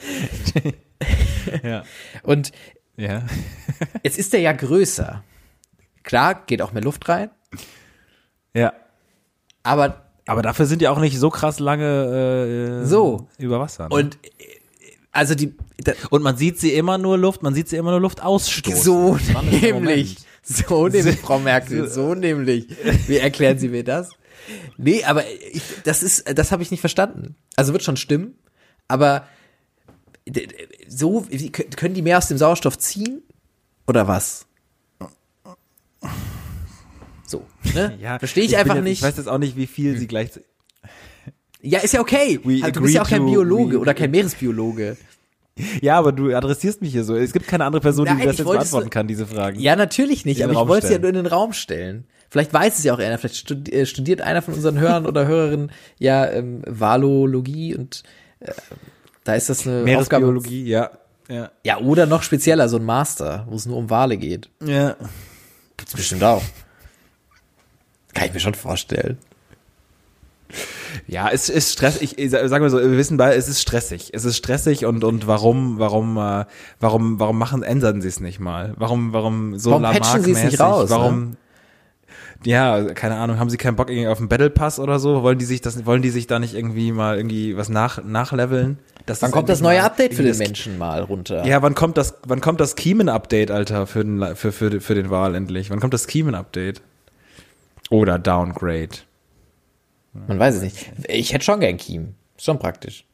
Ja. 1.62 1.84
Und 2.22 2.52
Ja. 2.96 3.22
jetzt 4.02 4.18
ist 4.18 4.32
der 4.32 4.40
ja 4.40 4.52
größer. 4.52 5.24
Klar, 6.02 6.42
geht 6.46 6.62
auch 6.62 6.72
mehr 6.72 6.82
Luft 6.82 7.08
rein. 7.08 7.30
Ja. 8.54 8.72
Aber 9.62 10.09
Aber 10.30 10.42
dafür 10.42 10.66
sind 10.66 10.80
die 10.80 10.86
auch 10.86 11.00
nicht 11.00 11.18
so 11.18 11.28
krass 11.28 11.58
lange 11.58 12.82
äh, 12.82 12.86
So. 12.86 13.26
über 13.36 13.58
Wasser. 13.58 13.88
Ne? 13.88 13.94
und 13.96 14.14
äh, 14.38 14.44
also 15.10 15.34
die 15.34 15.56
und 16.10 16.22
man 16.22 16.36
sieht 16.36 16.60
sie 16.60 16.72
immer 16.72 16.98
nur 16.98 17.18
Luft, 17.18 17.42
man 17.42 17.52
sieht 17.52 17.68
sie 17.68 17.76
immer 17.76 17.90
nur 17.90 18.00
Luft 18.00 18.22
ausstoßen. 18.22 18.80
so 18.80 19.18
nämlich, 19.42 20.18
so 20.44 20.86
nämlich, 20.88 21.18
Frau 21.18 21.40
Merkel, 21.40 21.88
so 21.88 22.14
nämlich. 22.14 22.68
Wie 23.08 23.16
erklären 23.16 23.58
Sie 23.58 23.68
mir 23.68 23.82
das? 23.82 24.10
Nee, 24.76 25.02
aber 25.02 25.24
ich, 25.52 25.62
das 25.82 26.04
ist, 26.04 26.38
das 26.38 26.52
habe 26.52 26.62
ich 26.62 26.70
nicht 26.70 26.80
verstanden. 26.80 27.34
Also 27.56 27.72
wird 27.72 27.82
schon 27.82 27.96
stimmen, 27.96 28.34
aber 28.86 29.26
so 30.86 31.26
können 31.74 31.94
die 31.94 32.02
mehr 32.02 32.18
aus 32.18 32.28
dem 32.28 32.38
Sauerstoff 32.38 32.78
ziehen 32.78 33.22
oder 33.88 34.06
was? 34.06 34.46
So, 37.30 37.44
ne? 37.74 37.96
Ja, 38.02 38.18
Verstehe 38.18 38.44
ich, 38.44 38.50
bin 38.50 38.58
einfach 38.60 38.74
jetzt, 38.76 38.84
nicht. 38.84 38.98
Ich 38.98 39.02
weiß 39.02 39.16
jetzt 39.16 39.28
auch 39.28 39.38
nicht, 39.38 39.56
wie 39.56 39.66
viel 39.66 39.96
sie 39.96 40.06
gleich. 40.06 40.30
ja, 41.62 41.78
ist 41.78 41.94
ja 41.94 42.00
okay. 42.00 42.40
We 42.42 42.62
Also, 42.62 42.72
du 42.72 42.82
bist 42.82 42.94
ja 42.94 43.02
auch 43.02 43.08
kein 43.08 43.24
Biologe 43.24 43.78
oder 43.78 43.94
kein 43.94 44.10
Meeresbiologe. 44.10 44.96
Ja, 45.80 45.98
aber 45.98 46.12
du 46.12 46.34
adressierst 46.34 46.80
mich 46.80 46.92
hier 46.92 47.04
so. 47.04 47.14
Es 47.14 47.32
gibt 47.32 47.46
keine 47.46 47.64
andere 47.64 47.82
Person, 47.82 48.06
Nein, 48.06 48.18
die 48.18 48.24
das 48.24 48.34
ich 48.34 48.38
jetzt 48.40 48.48
beantworten 48.48 48.90
kann, 48.90 49.06
diese 49.06 49.26
Fragen. 49.26 49.60
Ja, 49.60 49.76
natürlich 49.76 50.24
nicht, 50.24 50.42
aber 50.42 50.52
ich 50.52 50.58
wollte 50.58 50.86
es 50.86 50.92
ja 50.92 50.98
nur 50.98 51.10
in 51.10 51.16
den 51.16 51.26
Raum 51.26 51.52
stellen. 51.52 52.06
Vielleicht 52.30 52.52
weiß 52.52 52.78
es 52.78 52.84
ja 52.84 52.94
auch 52.94 52.98
einer, 52.98 53.18
vielleicht 53.18 53.50
äh, 53.72 53.84
studiert 53.86 54.22
einer 54.22 54.40
von 54.40 54.54
unseren 54.54 54.78
Hörern 54.78 55.04
oder 55.04 55.26
Hörerinnen 55.26 55.72
ja 55.98 56.30
ähm, 56.30 56.62
Valologie 56.64 57.74
und 57.74 58.04
äh, 58.38 58.52
da 59.24 59.34
ist 59.34 59.50
das 59.50 59.66
eine 59.66 59.78
Aufgabe. 59.98 60.26
Meeresbiologie, 60.26 60.64
ja. 60.64 60.90
Ja. 61.28 61.50
Ja, 61.64 61.78
oder 61.78 62.06
noch 62.06 62.22
spezieller, 62.22 62.68
so 62.68 62.76
ein 62.76 62.84
Master, 62.84 63.46
wo 63.48 63.56
es 63.56 63.66
nur 63.66 63.76
um 63.76 63.90
Wale 63.90 64.16
geht. 64.16 64.48
Ja. 64.64 64.96
Gibt's 65.76 65.94
bestimmt 65.94 66.22
auch. 66.24 66.42
Kann 68.14 68.26
ich 68.26 68.34
mir 68.34 68.40
schon 68.40 68.54
vorstellen. 68.54 69.18
Ja, 71.06 71.28
es 71.30 71.48
ist 71.48 71.72
stressig. 71.72 72.18
Ich 72.18 72.30
sagen 72.30 72.62
wir 72.64 72.70
so, 72.70 72.78
wir 72.80 72.96
wissen 72.96 73.16
beide, 73.16 73.36
es 73.36 73.48
ist 73.48 73.60
stressig. 73.60 74.10
Es 74.12 74.24
ist 74.24 74.36
stressig 74.36 74.84
und 74.84 75.04
und 75.04 75.26
warum 75.28 75.78
warum 75.78 76.16
äh, 76.16 76.44
warum 76.80 77.20
warum 77.20 77.38
machen 77.38 77.62
ändern 77.62 78.02
sie 78.02 78.08
es 78.08 78.18
nicht 78.20 78.40
mal? 78.40 78.74
Warum 78.76 79.12
warum 79.12 79.56
so 79.58 79.70
Warum 79.70 79.84
patchen 79.84 80.22
sie 80.24 80.32
es 80.32 80.42
nicht 80.42 80.58
Lamarck-mäßig? 80.58 80.60
raus, 80.60 80.90
ne? 80.90 80.96
Warum 80.96 81.36
Ja, 82.44 82.92
keine 82.94 83.16
Ahnung, 83.16 83.38
haben 83.38 83.48
sie 83.50 83.56
keinen 83.58 83.76
Bock 83.76 83.90
irgendwie 83.90 84.08
auf 84.08 84.18
einen 84.18 84.28
Battle 84.28 84.50
Pass 84.50 84.80
oder 84.80 84.98
so? 84.98 85.22
Wollen 85.22 85.38
die 85.38 85.44
sich 85.44 85.60
das 85.60 85.86
wollen 85.86 86.02
die 86.02 86.10
sich 86.10 86.26
da 86.26 86.40
nicht 86.40 86.54
irgendwie 86.54 86.90
mal 86.90 87.16
irgendwie 87.16 87.56
was 87.56 87.68
nach 87.68 88.02
nachleveln? 88.02 88.78
Dass 89.06 89.22
Wann 89.22 89.28
das 89.30 89.34
kommt 89.34 89.48
das 89.48 89.60
neue 89.60 89.84
Update 89.84 90.14
für 90.14 90.22
den 90.22 90.30
das- 90.32 90.38
Menschen 90.38 90.78
mal 90.78 91.00
runter? 91.02 91.46
Ja, 91.46 91.62
wann 91.62 91.76
kommt 91.76 91.96
das 91.96 92.14
wann 92.26 92.40
kommt 92.40 92.58
das 92.60 92.74
Kiemen 92.74 93.08
Update, 93.08 93.52
Alter, 93.52 93.86
für 93.86 94.04
den 94.04 94.34
für 94.34 94.50
für 94.50 94.80
für 94.80 94.94
den 94.96 95.10
Wahl 95.10 95.36
endlich? 95.36 95.70
Wann 95.70 95.78
kommt 95.78 95.94
das 95.94 96.08
Kiemen 96.08 96.34
Update? 96.34 96.82
Oder 97.90 98.18
Downgrade? 98.18 98.90
Man 100.12 100.38
weiß 100.38 100.56
es 100.56 100.62
nicht. 100.62 100.92
Ich 101.08 101.32
hätte 101.32 101.44
schon 101.44 101.60
gern 101.60 101.76
Kiem. 101.76 102.14
Schon 102.38 102.58
praktisch. 102.58 103.04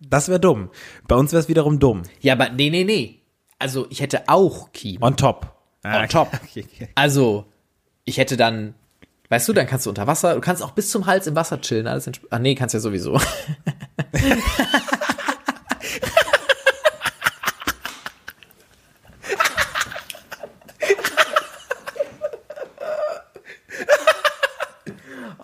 Das 0.00 0.28
wäre 0.28 0.40
dumm. 0.40 0.70
Bei 1.08 1.16
uns 1.16 1.32
wäre 1.32 1.40
es 1.40 1.48
wiederum 1.48 1.78
dumm. 1.78 2.02
Ja, 2.20 2.34
aber 2.34 2.50
nee, 2.50 2.70
nee, 2.70 2.84
nee. 2.84 3.20
Also 3.58 3.86
ich 3.90 4.00
hätte 4.00 4.24
auch 4.28 4.72
Kiem. 4.72 5.02
On 5.02 5.16
top. 5.16 5.50
On 5.84 6.08
top. 6.08 6.28
Okay, 6.44 6.64
okay. 6.66 6.88
Also, 6.94 7.46
ich 8.04 8.16
hätte 8.18 8.36
dann, 8.36 8.74
weißt 9.28 9.48
du, 9.48 9.52
dann 9.52 9.66
kannst 9.66 9.84
du 9.86 9.90
unter 9.90 10.06
Wasser, 10.06 10.34
du 10.34 10.40
kannst 10.40 10.62
auch 10.62 10.70
bis 10.72 10.90
zum 10.90 11.06
Hals 11.06 11.26
im 11.26 11.36
Wasser 11.36 11.60
chillen, 11.60 11.86
alles 11.86 12.06
entsp- 12.08 12.26
Ach 12.30 12.38
nee, 12.38 12.54
kannst 12.54 12.72
ja 12.74 12.80
sowieso. 12.80 13.20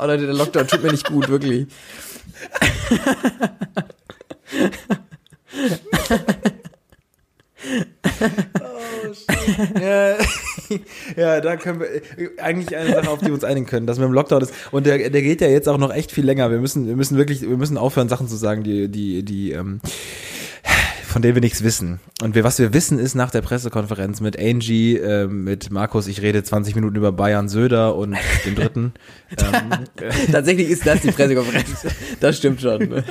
Oh 0.01 0.07
Leute, 0.07 0.25
der 0.25 0.35
Lockdown 0.35 0.67
tut 0.67 0.83
mir 0.83 0.93
nicht 0.93 1.07
gut, 1.07 1.29
wirklich. 1.29 1.67
Ja, 9.81 10.17
ja, 11.17 11.41
da 11.41 11.57
können 11.57 11.81
wir 11.81 11.89
eigentlich 12.43 12.77
eine 12.77 12.93
Sache, 12.93 13.11
auf 13.11 13.19
die 13.19 13.27
wir 13.27 13.35
uns 13.35 13.45
einigen 13.45 13.67
können, 13.67 13.87
dass 13.87 13.99
wir 13.99 14.07
im 14.07 14.13
Lockdown 14.13 14.43
ist. 14.43 14.55
Und 14.71 14.87
der, 14.87 15.11
der 15.11 15.23
geht 15.23 15.41
ja 15.41 15.49
jetzt 15.49 15.69
auch 15.69 15.79
noch 15.79 15.93
echt 15.93 16.13
viel 16.13 16.25
länger. 16.25 16.51
Wir 16.51 16.59
müssen, 16.59 16.87
wir 16.87 16.97
müssen 16.97 17.19
wirklich, 17.19 17.43
wir 17.43 17.57
müssen 17.57 17.77
aufhören, 17.77 18.09
Sachen 18.09 18.29
zu 18.29 18.37
sagen, 18.37 18.63
die, 18.63 18.89
die, 18.89 19.23
die, 19.23 19.53
ähm, 19.53 19.81
von 21.11 21.23
denen 21.23 21.35
wir 21.35 21.41
nichts 21.41 21.65
wissen. 21.65 22.01
Und 22.23 22.35
wir, 22.35 22.45
was 22.45 22.59
wir 22.59 22.73
wissen, 22.73 22.99
ist 22.99 23.15
nach 23.15 23.31
der 23.31 23.43
Pressekonferenz 23.43 24.21
mit 24.21 24.39
Angie, 24.39 24.97
äh, 24.97 25.27
mit 25.27 25.71
Markus, 25.71 26.07
ich 26.07 26.23
rede 26.23 26.43
20 26.43 26.75
Minuten 26.75 26.97
über 26.97 27.13
Bayern 27.13 27.49
Söder 27.49 27.97
und 27.97 28.17
dem 28.47 28.55
dritten. 28.55 28.93
ähm, 29.31 29.71
Tatsächlich 30.33 30.71
ist 30.71 30.87
das 30.87 31.01
die 31.01 31.11
Pressekonferenz. 31.11 31.87
Das 32.21 32.37
stimmt 32.37 32.61
schon. 32.61 32.89
Ne? 32.89 33.05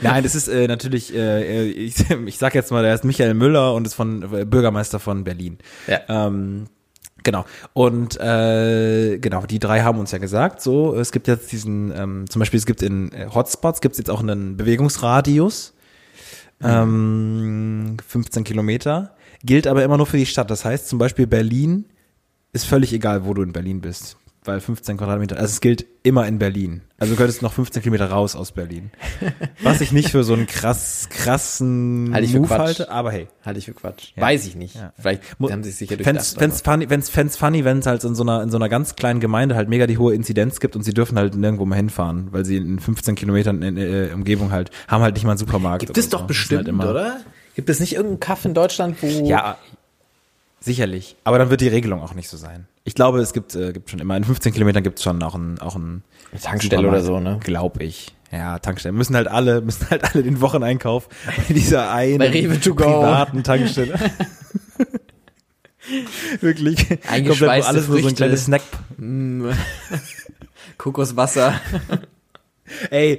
Nein, 0.00 0.22
das 0.22 0.34
ist 0.34 0.48
äh, 0.48 0.66
natürlich, 0.66 1.14
äh, 1.14 1.64
ich, 1.64 1.94
ich 2.26 2.38
sag 2.38 2.54
jetzt 2.54 2.70
mal, 2.70 2.82
der 2.82 2.94
ist 2.94 3.04
Michael 3.04 3.34
Müller 3.34 3.74
und 3.74 3.86
ist 3.86 3.94
von 3.94 4.22
äh, 4.32 4.44
Bürgermeister 4.44 4.98
von 4.98 5.24
Berlin. 5.24 5.58
Ja. 5.86 6.00
Ähm, 6.08 6.66
genau. 7.22 7.44
Und 7.74 8.18
äh, 8.18 9.18
genau, 9.18 9.46
die 9.46 9.58
drei 9.58 9.82
haben 9.82 9.98
uns 9.98 10.10
ja 10.10 10.18
gesagt, 10.18 10.62
so, 10.62 10.96
es 10.96 11.12
gibt 11.12 11.28
jetzt 11.28 11.52
diesen, 11.52 11.92
ähm, 11.94 12.30
zum 12.30 12.40
Beispiel, 12.40 12.58
es 12.58 12.66
gibt 12.66 12.82
in 12.82 13.12
äh, 13.12 13.28
Hotspots, 13.32 13.80
gibt 13.80 13.92
es 13.92 13.98
jetzt 13.98 14.10
auch 14.10 14.20
einen 14.20 14.56
Bewegungsradius, 14.56 15.74
ähm, 16.64 17.96
15 18.06 18.44
Kilometer, 18.44 19.14
gilt 19.44 19.66
aber 19.66 19.84
immer 19.84 19.96
nur 19.96 20.06
für 20.06 20.16
die 20.16 20.26
Stadt. 20.26 20.50
Das 20.50 20.64
heißt 20.64 20.88
zum 20.88 20.98
Beispiel 20.98 21.26
Berlin 21.26 21.86
ist 22.52 22.64
völlig 22.64 22.92
egal, 22.92 23.24
wo 23.24 23.34
du 23.34 23.42
in 23.42 23.52
Berlin 23.52 23.80
bist. 23.80 24.16
Weil 24.44 24.58
15 24.60 24.96
Quadratmeter, 24.96 25.36
also 25.36 25.46
es 25.52 25.60
gilt 25.60 25.86
immer 26.02 26.26
in 26.26 26.40
Berlin. 26.40 26.80
Also 26.98 27.12
du 27.12 27.16
könntest 27.16 27.42
noch 27.42 27.52
15 27.52 27.80
Kilometer 27.80 28.10
raus 28.10 28.34
aus 28.34 28.50
Berlin. 28.50 28.90
Was 29.62 29.80
ich 29.80 29.92
nicht 29.92 30.10
für 30.10 30.24
so 30.24 30.32
einen 30.34 30.48
krass, 30.48 31.06
krassen 31.10 32.10
Halte 32.12 32.24
ich 32.26 32.32
für 32.32 32.38
Move 32.38 32.48
Quatsch. 32.48 32.58
halte, 32.58 32.90
aber 32.90 33.12
hey. 33.12 33.28
Halte 33.44 33.60
ich 33.60 33.66
für 33.66 33.72
Quatsch. 33.74 34.10
Ja. 34.16 34.22
Weiß 34.24 34.44
ich 34.46 34.56
nicht. 34.56 34.74
Ja. 34.74 34.92
Vielleicht 34.98 35.22
haben 35.40 35.62
sie 35.62 35.70
es 35.70 35.78
sicher 35.78 35.96
durchdacht. 35.96 36.36
fänd's 36.36 36.60
funny, 36.60 36.90
wenn's, 36.90 37.08
fänd's 37.08 37.36
funny, 37.36 37.64
wenn 37.64 37.78
es 37.78 37.86
halt 37.86 38.02
in 38.02 38.16
so 38.16 38.24
einer, 38.24 38.42
in 38.42 38.50
so 38.50 38.56
einer 38.56 38.68
ganz 38.68 38.96
kleinen 38.96 39.20
Gemeinde 39.20 39.54
halt 39.54 39.68
mega 39.68 39.86
die 39.86 39.98
hohe 39.98 40.12
Inzidenz 40.12 40.58
gibt 40.58 40.74
und 40.74 40.82
sie 40.82 40.92
dürfen 40.92 41.16
halt 41.18 41.36
nirgendwo 41.36 41.64
mehr 41.64 41.76
hinfahren, 41.76 42.32
weil 42.32 42.44
sie 42.44 42.56
in 42.56 42.80
15 42.80 43.14
Kilometern 43.14 43.62
in, 43.62 43.76
äh, 43.76 44.10
Umgebung 44.12 44.50
halt, 44.50 44.72
haben 44.88 45.02
halt 45.04 45.14
nicht 45.14 45.24
mal 45.24 45.30
einen 45.32 45.38
Supermarkt. 45.38 45.86
Gibt 45.86 45.96
es 45.96 46.08
doch 46.08 46.18
so. 46.18 46.24
Ist 46.24 46.28
bestimmt, 46.28 46.58
halt 46.58 46.68
immer- 46.68 46.90
oder? 46.90 47.20
Gibt 47.54 47.70
es 47.70 47.78
nicht 47.78 47.92
irgendeinen 47.92 48.18
Kaff 48.18 48.44
in 48.44 48.54
Deutschland, 48.54 48.96
wo... 49.02 49.06
Ja, 49.24 49.56
sicherlich. 50.58 51.14
Aber 51.22 51.38
dann 51.38 51.50
wird 51.50 51.60
die 51.60 51.68
Regelung 51.68 52.00
auch 52.00 52.14
nicht 52.14 52.28
so 52.28 52.36
sein. 52.36 52.66
Ich 52.84 52.94
glaube, 52.94 53.20
es 53.20 53.32
gibt, 53.32 53.54
äh, 53.54 53.72
gibt 53.72 53.90
schon 53.90 54.00
immer, 54.00 54.16
in 54.16 54.24
15 54.24 54.52
Kilometern 54.52 54.82
gibt 54.82 54.98
es 54.98 55.04
schon 55.04 55.22
auch 55.22 55.34
ein, 55.34 55.58
auch 55.60 55.76
ein 55.76 56.02
Eine 56.32 56.40
Tankstelle 56.40 56.88
oder 56.88 57.02
so, 57.02 57.20
ne? 57.20 57.38
Glaube 57.42 57.84
ich. 57.84 58.12
Ja, 58.32 58.58
Tankstellen. 58.58 58.96
Müssen 58.96 59.14
halt 59.14 59.28
alle, 59.28 59.60
müssen 59.60 59.88
halt 59.90 60.04
alle 60.04 60.22
den 60.22 60.40
Wocheneinkauf 60.40 61.08
bei 61.26 61.54
dieser 61.54 61.92
einen 61.92 62.18
Bei 62.18 62.30
Rewe 62.30 62.58
to 62.58 62.74
go. 62.74 62.84
privaten 62.84 63.44
Tankstelle. 63.44 63.94
Wirklich. 66.40 66.88
Komplett, 66.88 67.40
wo 67.40 67.46
alles 67.46 67.88
nur 67.88 68.00
so 68.00 68.08
ein 68.08 68.14
kleines 68.14 68.46
Snack. 68.46 68.62
Mm. 68.96 69.50
Kokoswasser. 70.78 71.60
Ey, 72.90 73.18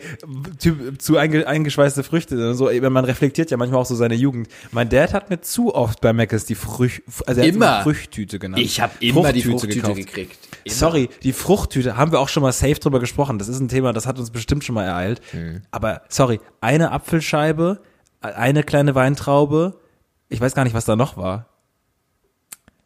typ, 0.58 1.02
zu 1.02 1.18
einge, 1.18 1.46
eingeschweißte 1.46 2.04
Früchte. 2.04 2.54
So, 2.56 2.70
ey, 2.70 2.80
man 2.90 3.04
reflektiert 3.04 3.52
ja 3.52 3.58
manchmal 3.58 3.82
auch 3.82 3.86
so 3.86 3.96
seine 3.96 4.16
Jugend. 4.16 4.48
Mein 4.72 4.88
Dad 4.90 5.14
hat 5.14 5.30
mir 5.30 5.42
zu 5.42 5.76
oft 5.76 6.00
bei 6.00 6.14
Mc's 6.14 6.46
die 6.46 6.56
Früch, 6.56 7.04
also 7.26 7.42
er 7.42 7.48
hat's 7.48 7.56
Immer. 7.56 7.82
Früchttüte 7.84 8.40
genannt. 8.40 8.64
Ich 8.64 8.80
habe 8.80 8.94
immer 9.02 9.34
die 9.34 9.42
Fruchttüte 9.42 9.76
gekauft. 9.76 9.96
gekriegt. 9.98 10.38
Immer. 10.64 10.74
Sorry, 10.74 11.10
die 11.24 11.34
Fruchttüte 11.34 11.98
haben 11.98 12.12
wir 12.12 12.20
auch 12.20 12.30
schon 12.30 12.42
mal 12.42 12.54
safe 12.54 12.76
drüber 12.76 13.02
gesprochen. 13.02 13.38
Das 13.38 13.50
ist 13.50 13.60
ein 13.60 13.68
Thema, 13.68 13.92
das 13.92 14.08
hat 14.08 14.18
uns 14.18 14.32
bestimmt 14.32 14.64
schon 14.64 14.76
mal 14.76 14.86
ereilt. 14.86 15.22
Mhm. 15.34 15.64
Aber 15.72 16.04
sorry, 16.08 16.40
eine 16.62 16.92
Apfelscheibe, 16.92 17.82
eine 18.22 18.64
kleine 18.64 18.96
Weintraube. 18.96 19.80
Ich 20.30 20.40
weiß 20.40 20.56
gar 20.56 20.64
nicht, 20.64 20.74
was 20.74 20.86
da 20.86 20.96
noch 20.96 21.18
war. 21.18 21.50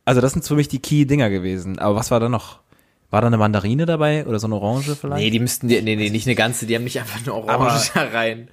Also 0.05 0.21
das 0.21 0.33
sind 0.33 0.43
für 0.45 0.55
mich 0.55 0.69
die 0.69 0.79
Key-Dinger 0.79 1.29
gewesen. 1.29 1.79
Aber 1.79 1.95
was 1.95 2.09
war 2.11 2.19
da 2.19 2.29
noch? 2.29 2.61
War 3.09 3.21
da 3.21 3.27
eine 3.27 3.37
Mandarine 3.37 3.85
dabei 3.85 4.25
oder 4.25 4.37
so 4.39 4.47
eine 4.47 4.55
Orange 4.55 4.95
vielleicht? 4.95 5.23
Nee, 5.23 5.29
die 5.29 5.39
müssten 5.39 5.69
die, 5.69 5.81
nee, 5.81 5.95
nee, 5.95 6.09
nicht 6.09 6.27
eine 6.27 6.35
ganze, 6.35 6.65
die 6.65 6.75
haben 6.75 6.83
nicht 6.83 6.99
einfach 6.99 7.19
eine 7.21 7.33
Orange 7.33 7.91
da 7.93 8.03
rein. 8.03 8.49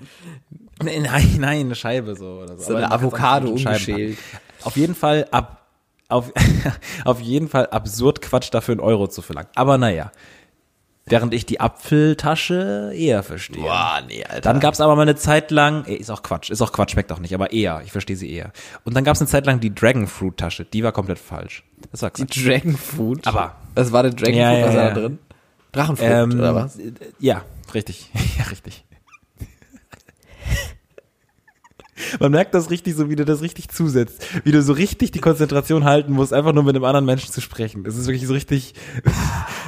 Nee, 0.83 1.01
nein, 1.01 1.37
nein, 1.39 1.61
eine 1.67 1.75
Scheibe 1.75 2.15
so 2.15 2.41
oder 2.43 2.57
so. 2.57 2.63
So 2.65 2.77
eine 2.77 2.91
Avocado 2.91 3.49
ungeschält. 3.49 4.19
Auf 4.63 4.77
jeden 4.77 4.95
Fall 4.95 5.27
ab, 5.31 5.67
auf, 6.09 6.33
auf 7.05 7.21
jeden 7.21 7.49
Fall 7.49 7.67
absurd 7.67 8.23
Quatsch 8.23 8.51
dafür 8.53 8.73
einen 8.75 8.81
Euro 8.81 9.09
zu 9.09 9.23
verlangen. 9.23 9.49
Aber 9.55 9.77
naja. 9.79 10.13
Während 11.07 11.35
ich 11.35 11.45
die 11.45 11.61
Apfeltasche 11.61 12.91
eher 12.95 13.23
verstehe. 13.23 13.63
Boah, 13.63 14.01
nee, 14.09 14.25
Alter. 14.25 14.41
Dann 14.41 14.59
gab's 14.59 14.81
aber 14.81 14.97
mal 14.97 15.03
eine 15.03 15.17
Zeit 15.17 15.51
lang, 15.51 15.85
ey, 15.85 15.97
ist 15.97 16.09
auch 16.11 16.23
Quatsch, 16.23 16.49
ist 16.49 16.63
auch 16.63 16.73
Quatsch, 16.73 16.93
schmeckt 16.93 17.13
auch 17.13 17.19
nicht, 17.19 17.35
aber 17.35 17.53
eher, 17.53 17.83
ich 17.85 17.93
verstehe 17.93 18.17
sie 18.17 18.31
eher. 18.33 18.53
Und 18.85 18.95
dann 18.97 19.05
gab's 19.05 19.21
eine 19.21 19.29
Zeit 19.29 19.45
lang 19.45 19.61
die 19.61 19.75
Dragon 19.75 20.07
Fruit 20.07 20.35
Tasche, 20.37 20.65
die 20.65 20.83
war 20.83 20.93
komplett 20.93 21.19
falsch. 21.19 21.63
Das 21.93 22.01
war 22.01 22.09
die 22.11 22.25
Quatsch. 22.25 22.47
Dragon 22.47 22.77
Food. 22.77 23.27
Aber- 23.27 23.55
Was 23.75 23.93
war 23.93 24.03
denn 24.05 24.17
Dragon 24.17 24.35
Ja, 24.35 24.53
ja, 24.57 24.67
Was 24.67 24.75
war 24.75 24.83
ja. 24.83 24.89
da 24.91 25.01
drin? 25.01 25.19
Drachenfrucht 25.73 26.11
Ähm, 26.11 26.33
oder 26.39 26.55
was? 26.55 26.79
Ja, 27.19 27.43
richtig. 27.75 28.09
Ja, 28.39 28.45
richtig. 28.45 28.85
Man 32.19 32.33
merkt 32.33 32.55
das 32.55 32.71
richtig 32.71 32.97
so, 32.97 33.09
wie 33.09 33.15
du 33.17 33.25
das 33.25 33.41
richtig 33.41 33.69
zusetzt. 33.69 34.27
Wie 34.45 34.51
du 34.51 34.63
so 34.63 34.73
richtig 34.73 35.13
die 35.13 35.21
Konzentration 35.21 35.85
halten 35.85 36.13
musst, 36.13 36.33
einfach 36.33 36.53
nur 36.53 36.65
mit 36.65 36.75
einem 36.75 36.85
anderen 36.85 37.05
Menschen 37.07 37.33
zu 37.33 37.41
sprechen. 37.41 37.85
Das 37.85 37.97
ist 37.97 38.07
wirklich 38.07 38.27
so 38.27 38.33
richtig, 38.33 38.75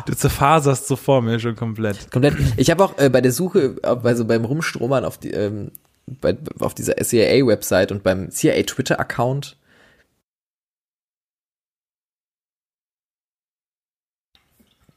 du 0.07 0.17
zerfaserst 0.17 0.87
so 0.87 0.97
vor 0.97 1.23
mir 1.23 1.39
schon 1.39 1.57
komplett. 1.57 2.11
Komplett. 2.11 2.37
Ich 2.57 2.71
habe 2.71 2.85
auch 2.85 2.99
äh, 2.99 3.11
bei 3.11 3.21
der 3.21 3.33
Suche, 3.33 3.77
äh, 3.83 3.97
also 4.03 4.25
beim 4.25 4.45
Rumstromern 4.45 5.05
auf 5.05 5.19
die, 5.19 5.31
ähm, 5.31 5.73
bei, 6.07 6.37
auf 6.61 6.75
dieser 6.75 6.97
CIA-Website 6.97 7.93
und 7.93 8.03
beim 8.03 8.31
CIA 8.31 8.63
Twitter-Account 8.63 9.57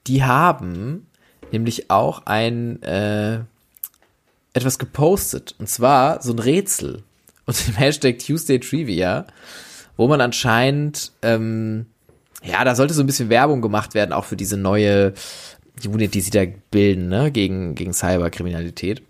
die 0.10 0.24
haben 0.24 1.08
nämlich 1.52 1.90
auch 1.90 2.26
ein 2.26 2.82
äh, 2.84 3.42
etwas 4.54 4.80
gepostet 4.80 5.56
und 5.60 5.70
zwar 5.70 6.22
so 6.22 6.34
ein 6.34 6.40
Rätsel 6.40 7.04
unter 7.46 7.64
dem 7.64 7.76
Hashtag 7.76 8.20
Tuesday 8.20 8.60
Trivia, 8.60 9.26
wo 9.98 10.08
man 10.08 10.22
anscheinend 10.22 11.12
ähm, 11.22 11.88
ja, 12.44 12.64
da 12.64 12.76
sollte 12.76 12.94
so 12.94 13.04
ein 13.04 13.08
bisschen 13.08 13.30
Werbung 13.30 13.62
gemacht 13.62 13.94
werden, 13.94 14.14
auch 14.14 14.26
für 14.26 14.38
diese 14.38 14.58
neue 14.58 15.14
Unit, 15.86 16.14
die 16.14 16.22
sie 16.22 16.32
da 16.32 16.44
bilden, 16.72 17.10
ne, 17.10 17.32
gegen, 17.32 17.76
gegen 17.76 17.94
Cyberkriminalität. 17.94 19.02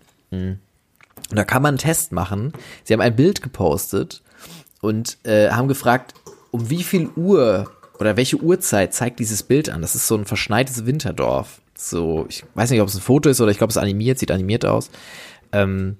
Und 1.30 1.36
da 1.36 1.44
kann 1.44 1.62
man 1.62 1.70
einen 1.70 1.78
Test 1.78 2.12
machen. 2.12 2.52
Sie 2.84 2.92
haben 2.92 3.00
ein 3.00 3.16
Bild 3.16 3.42
gepostet 3.42 4.22
und 4.80 5.18
äh, 5.24 5.50
haben 5.50 5.68
gefragt, 5.68 6.14
um 6.50 6.70
wie 6.70 6.82
viel 6.82 7.08
Uhr 7.16 7.70
oder 7.98 8.16
welche 8.16 8.38
Uhrzeit 8.38 8.94
zeigt 8.94 9.18
dieses 9.20 9.42
Bild 9.42 9.68
an? 9.68 9.82
Das 9.82 9.94
ist 9.94 10.08
so 10.08 10.16
ein 10.16 10.24
verschneites 10.24 10.86
Winterdorf. 10.86 11.60
So, 11.74 12.26
ich 12.28 12.44
weiß 12.54 12.70
nicht, 12.70 12.80
ob 12.80 12.88
es 12.88 12.94
ein 12.94 13.00
Foto 13.00 13.28
ist 13.28 13.40
oder 13.40 13.50
ich 13.50 13.58
glaube, 13.58 13.70
es 13.70 13.76
ist 13.76 13.82
animiert, 13.82 14.18
sieht 14.18 14.30
animiert 14.30 14.64
aus. 14.64 14.90
Ähm, 15.52 15.96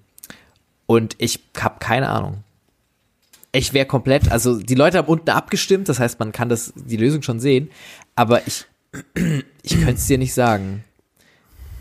und 0.86 1.14
ich 1.18 1.40
habe 1.58 1.76
keine 1.78 2.08
Ahnung. 2.08 2.42
Ich 3.52 3.72
wäre 3.72 3.86
komplett, 3.86 4.30
also 4.30 4.58
die 4.60 4.74
Leute 4.76 4.98
haben 4.98 5.08
unten 5.08 5.30
abgestimmt, 5.30 5.88
das 5.88 5.98
heißt, 5.98 6.18
man 6.20 6.30
kann 6.32 6.48
das, 6.48 6.72
die 6.76 6.96
Lösung 6.96 7.22
schon 7.22 7.40
sehen, 7.40 7.70
aber 8.14 8.46
ich, 8.46 8.66
ich 9.62 9.72
könnte 9.76 9.94
es 9.94 10.06
dir 10.06 10.18
nicht 10.18 10.34
sagen. 10.34 10.84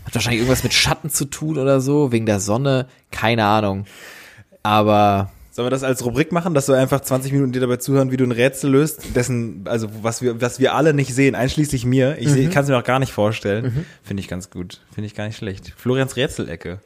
Hat 0.04 0.14
wahrscheinlich 0.14 0.40
irgendwas 0.40 0.64
mit 0.64 0.72
Schatten 0.72 1.10
zu 1.10 1.26
tun 1.26 1.58
oder 1.58 1.80
so, 1.80 2.10
wegen 2.10 2.26
der 2.26 2.40
Sonne, 2.40 2.86
keine 3.12 3.44
Ahnung. 3.44 3.84
Aber 4.62 5.30
Sollen 5.52 5.66
wir 5.66 5.70
das 5.70 5.82
als 5.82 6.04
Rubrik 6.04 6.32
machen, 6.32 6.54
dass 6.54 6.68
wir 6.68 6.76
einfach 6.76 7.00
20 7.00 7.32
Minuten 7.32 7.52
dir 7.52 7.60
dabei 7.60 7.76
zuhören, 7.76 8.10
wie 8.10 8.16
du 8.16 8.24
ein 8.24 8.32
Rätsel 8.32 8.70
löst, 8.70 9.14
dessen, 9.16 9.62
also 9.66 9.88
was 10.02 10.22
wir, 10.22 10.40
was 10.40 10.58
wir 10.60 10.74
alle 10.74 10.94
nicht 10.94 11.12
sehen, 11.14 11.34
einschließlich 11.34 11.84
mir. 11.84 12.18
Ich 12.18 12.28
seh- 12.30 12.46
kann 12.48 12.62
es 12.64 12.68
mir 12.70 12.78
auch 12.78 12.84
gar 12.84 12.98
nicht 13.00 13.12
vorstellen. 13.12 13.86
Finde 14.02 14.20
ich 14.22 14.28
ganz 14.28 14.50
gut. 14.50 14.80
Finde 14.94 15.06
ich 15.06 15.14
gar 15.14 15.26
nicht 15.26 15.36
schlecht. 15.36 15.72
Florians 15.76 16.16
Rätselecke. 16.16 16.80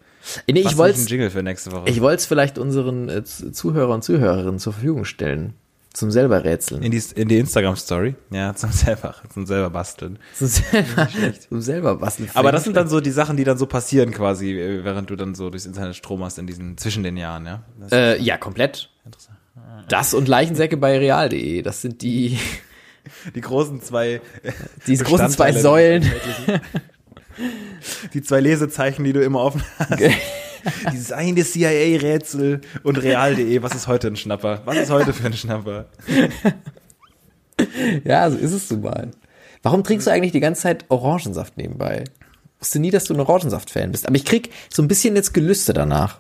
Nee, 0.47 0.61
ich 0.61 0.77
wollte 0.77 1.01
ein 1.01 1.07
Jingle 1.07 1.31
für 1.31 1.43
nächste 1.43 1.73
Woche. 1.73 1.89
ich 1.89 2.01
wollte 2.01 2.17
es 2.17 2.27
vielleicht 2.27 2.59
unseren 2.59 3.09
äh, 3.09 3.25
Zuhörer 3.25 3.95
und 3.95 4.03
Zuhörerinnen 4.03 4.59
zur 4.59 4.73
Verfügung 4.73 5.05
stellen. 5.05 5.55
Zum 5.95 6.11
selber 6.11 6.43
rätseln. 6.43 6.83
in 6.83 6.91
die, 6.91 7.01
in 7.15 7.29
die 7.29 7.39
Instagram-Story. 7.39 8.17
Ja, 8.31 8.53
zum 8.57 8.73
selber, 8.73 9.15
zum 9.33 9.47
selber 9.47 9.71
basteln. 9.71 10.19
Zum 10.37 10.49
selber, 10.49 11.09
zum 11.49 11.61
selber 11.61 11.95
basteln. 11.95 12.31
Aber 12.35 12.51
das 12.51 12.65
sind 12.65 12.77
dann 12.77 12.89
so 12.89 13.01
die 13.01 13.13
Sachen, 13.13 13.37
die 13.37 13.45
dann 13.45 13.59
so 13.59 13.67
passieren 13.67 14.11
quasi, 14.11 14.59
äh, 14.59 14.83
während 14.83 15.09
du 15.09 15.15
dann 15.15 15.37
so 15.37 15.51
durchs 15.51 15.67
Internet 15.67 15.95
Strom 15.95 16.25
hast 16.25 16.39
in 16.39 16.49
diesen, 16.49 16.77
zwischen 16.79 17.05
den 17.05 17.17
Jahren, 17.17 17.47
ja. 17.47 17.63
Äh, 17.93 18.21
ja, 18.21 18.37
komplett. 18.37 18.91
Das 19.89 20.15
und 20.15 20.27
Leichensäcke 20.27 20.77
bei 20.77 20.99
real.de, 20.99 21.63
das 21.63 21.81
sind 21.81 22.03
die, 22.03 22.41
die 23.37 23.41
großen 23.41 23.81
zwei, 23.81 24.21
diese 24.89 25.05
großen 25.05 25.31
zwei 25.31 25.53
Säulen. 25.53 26.11
Die 28.13 28.23
zwei 28.23 28.41
Lesezeichen, 28.41 29.05
die 29.05 29.13
du 29.13 29.23
immer 29.23 29.41
offen 29.41 29.63
hast. 29.79 30.03
Dieses 30.93 31.13
eine 31.13 31.45
CIA-Rätsel 31.45 32.63
und 32.83 32.97
real.de, 32.97 33.63
was 33.63 33.75
ist 33.75 33.87
heute 33.87 34.09
ein 34.09 34.17
Schnapper? 34.17 34.63
Was 34.65 34.77
ist 34.79 34.91
heute 34.91 35.13
für 35.13 35.27
ein 35.27 35.35
Schnapper? 35.35 35.87
Ja, 38.05 38.31
so 38.31 38.37
ist 38.37 38.53
es 38.53 38.69
so 38.69 38.79
mal. 38.79 39.11
Warum 39.63 39.85
trinkst 39.85 40.07
du 40.07 40.11
eigentlich 40.11 40.33
die 40.33 40.41
ganze 40.41 40.63
Zeit 40.63 40.85
Orangensaft 40.89 41.57
nebenbei? 41.57 42.05
Wusste 42.59 42.79
nie, 42.79 42.91
dass 42.91 43.05
du 43.05 43.15
ein 43.15 43.21
Orangensaft-Fan 43.21 43.93
bist. 43.93 44.07
Aber 44.07 44.17
ich 44.17 44.25
krieg 44.25 44.51
so 44.71 44.83
ein 44.83 44.89
bisschen 44.89 45.17
jetzt 45.17 45.35
Gelüste 45.35 45.73
danach. 45.73 46.19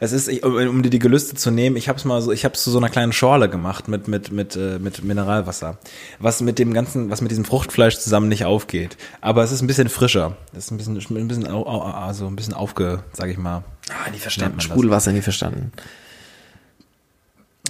Es 0.00 0.10
ist, 0.12 0.26
ich, 0.28 0.44
um, 0.44 0.56
um 0.56 0.82
dir 0.82 0.90
die 0.90 0.98
Gelüste 0.98 1.36
zu 1.36 1.50
nehmen, 1.52 1.76
ich 1.76 1.88
habe 1.88 1.96
es 1.98 2.04
mal 2.04 2.20
so, 2.20 2.32
ich 2.32 2.44
habe 2.44 2.54
es 2.54 2.64
zu 2.64 2.70
so 2.72 2.78
einer 2.78 2.88
kleinen 2.88 3.12
Schorle 3.12 3.48
gemacht 3.48 3.86
mit 3.86 4.08
mit 4.08 4.32
mit 4.32 4.56
äh, 4.56 4.78
mit 4.80 5.04
Mineralwasser, 5.04 5.78
was 6.18 6.40
mit 6.40 6.58
dem 6.58 6.74
ganzen, 6.74 7.10
was 7.10 7.20
mit 7.20 7.30
diesem 7.30 7.44
Fruchtfleisch 7.44 7.98
zusammen 7.98 8.28
nicht 8.28 8.44
aufgeht. 8.44 8.96
Aber 9.20 9.44
es 9.44 9.52
ist 9.52 9.62
ein 9.62 9.68
bisschen 9.68 9.88
frischer. 9.88 10.36
Das 10.52 10.64
ist 10.64 10.70
ein 10.72 10.78
bisschen 10.78 10.96
ein 10.96 11.28
bisschen 11.28 11.46
au- 11.46 11.64
au- 11.66 11.82
also 11.82 12.26
ein 12.26 12.34
bisschen 12.34 12.54
aufge, 12.54 13.04
sag 13.12 13.28
ich 13.30 13.38
mal, 13.38 13.62
Ah, 13.88 14.10
nie 14.10 14.18
verstanden. 14.18 14.50
man 14.52 14.58
das. 14.58 14.64
Sprudelwasser 14.64 15.12
nie 15.12 15.22
verstanden. 15.22 15.70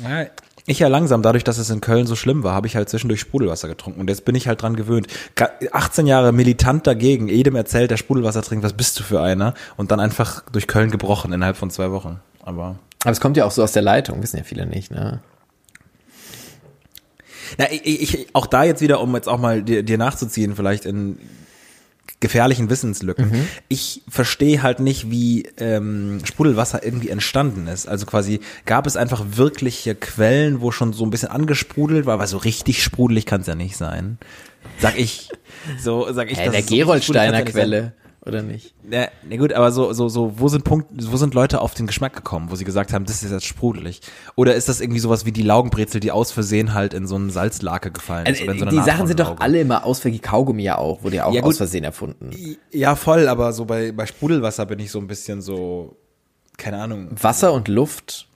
Ja, 0.03 0.27
ich 0.71 0.79
ja 0.79 0.89
langsam, 0.89 1.23
dadurch, 1.23 1.45
dass 1.45 1.59
es 1.59 1.69
in 1.71 1.81
Köln 1.81 2.07
so 2.07 2.17
schlimm 2.17 2.43
war, 2.43 2.55
habe 2.55 2.67
ich 2.67 2.77
halt 2.77 2.89
zwischendurch 2.89 3.21
Sprudelwasser 3.21 3.69
getrunken 3.69 4.01
und 4.01 4.09
jetzt 4.09 4.25
bin 4.25 4.35
ich 4.35 4.49
halt 4.49 4.63
dran 4.63 4.77
gewöhnt. 4.77 5.09
Ga- 5.35 5.51
18 5.73 6.07
Jahre 6.07 6.33
militant 6.33 6.87
dagegen, 6.87 7.29
jedem 7.29 7.57
erzählt, 7.57 7.91
der 7.91 7.97
Sprudelwasser 7.99 8.43
trinkt, 8.43 8.65
was 8.65 8.73
bist 8.73 8.99
du 8.99 9.03
für 9.03 9.21
einer? 9.21 9.55
Und 9.77 9.91
dann 9.91 10.01
einfach 10.01 10.43
durch 10.51 10.67
Köln 10.67 10.91
gebrochen 10.91 11.33
innerhalb 11.33 11.57
von 11.57 11.71
zwei 11.71 11.91
Wochen. 11.91 12.21
Aber 12.43 12.77
Aber 13.03 13.11
es 13.13 13.21
kommt 13.21 13.37
ja 13.37 13.45
auch 13.45 13.51
so 13.51 13.63
aus 13.63 13.73
der 13.73 13.83
Leitung, 13.83 14.23
wissen 14.23 14.39
ja 14.39 14.45
viele 14.45 14.67
nicht, 14.67 14.91
ne? 14.91 15.21
Na, 17.59 17.67
ich, 17.71 17.85
ich, 18.15 18.29
auch 18.35 18.47
da 18.47 18.63
jetzt 18.65 18.81
wieder, 18.81 19.01
um 19.01 19.15
jetzt 19.15 19.29
auch 19.29 19.39
mal 19.39 19.63
dir, 19.63 19.83
dir 19.83 19.99
nachzuziehen, 19.99 20.55
vielleicht 20.55 20.85
in 20.87 21.19
gefährlichen 22.21 22.69
Wissenslücken. 22.69 23.49
Ich 23.69 24.03
verstehe 24.09 24.63
halt 24.63 24.79
nicht, 24.79 25.11
wie 25.11 25.49
ähm, 25.57 26.21
Sprudelwasser 26.25 26.85
irgendwie 26.85 27.09
entstanden 27.09 27.67
ist. 27.67 27.89
Also 27.89 28.05
quasi 28.05 28.41
gab 28.67 28.87
es 28.87 28.97
einfach 28.97 29.25
wirkliche 29.33 29.95
Quellen, 29.95 30.61
wo 30.61 30.71
schon 30.71 30.93
so 30.93 31.05
ein 31.05 31.11
bisschen 31.11 31.31
angesprudelt 31.31 32.05
war, 32.05 32.19
weil 32.19 32.27
so 32.27 32.37
richtig 32.37 32.83
sprudelig 32.83 33.25
kann 33.25 33.41
es 33.41 33.47
ja 33.47 33.55
nicht 33.55 33.77
sein. 33.77 34.19
Sag 34.79 34.99
ich. 34.99 35.29
So 35.79 36.11
sag 36.13 36.31
ich. 36.31 36.39
Hä, 36.39 36.47
dass 36.47 36.55
der 36.55 36.63
so 36.63 36.75
Geroldsteiner. 36.75 37.43
Quelle, 37.43 37.93
oder 38.25 38.43
nicht? 38.43 38.75
Ja, 38.91 39.09
na 39.29 39.37
gut, 39.37 39.53
aber 39.53 39.73
so, 39.73 39.93
so, 39.93 40.09
so, 40.09 40.39
wo 40.39 40.49
sind 40.49 40.65
Punkt, 40.65 40.89
wo 41.11 41.17
sind 41.17 41.33
Leute 41.33 41.61
auf 41.61 41.75
den 41.75 41.87
Geschmack 41.87 42.15
gekommen, 42.15 42.51
wo 42.51 42.57
sie 42.57 42.65
gesagt 42.65 42.93
haben, 42.93 43.07
das 43.07 43.23
ist 43.23 43.31
jetzt 43.31 43.47
sprudelig? 43.47 44.01
Oder 44.37 44.55
ist 44.55 44.69
das 44.69 44.81
irgendwie 44.81 45.01
sowas 45.01 45.25
wie 45.25 45.33
die 45.33 45.43
Laugenbrezel, 45.43 46.01
die 46.01 46.13
aus 46.13 46.31
Versehen 46.31 46.75
halt 46.75 46.93
in 46.93 47.07
so 47.07 47.15
einen 47.17 47.31
Salzlake 47.31 47.91
gefallen 47.91 48.27
ist? 48.27 48.47
Also, 48.47 48.65
so 48.65 48.67
die 48.67 48.83
Sachen 48.83 49.07
sind 49.07 49.21
doch 49.21 49.39
alle 49.41 49.61
immer 49.61 49.85
aus 49.85 50.05
wie 50.05 50.19
Kaugummi 50.19 50.63
ja 50.63 50.77
auch, 50.79 51.03
wurde 51.03 51.17
ja 51.17 51.25
auch 51.25 51.33
Ja, 51.33 51.43
aus 51.43 51.57
Versehen 51.57 51.85
erfunden. 51.85 52.31
Ja, 52.73 52.95
voll, 52.95 53.27
aber 53.27 53.53
so 53.53 53.65
bei, 53.65 53.93
bei 53.93 54.07
Sprudelwasser 54.07 54.67
bin 54.67 54.79
ich 54.81 54.91
so 54.91 54.99
ein 54.99 55.07
bisschen 55.07 55.41
so, 55.41 55.97
keine 56.59 56.83
Ahnung. 56.83 57.09
Wasser 57.21 57.53
und 57.53 57.69
Luft. 57.69 58.29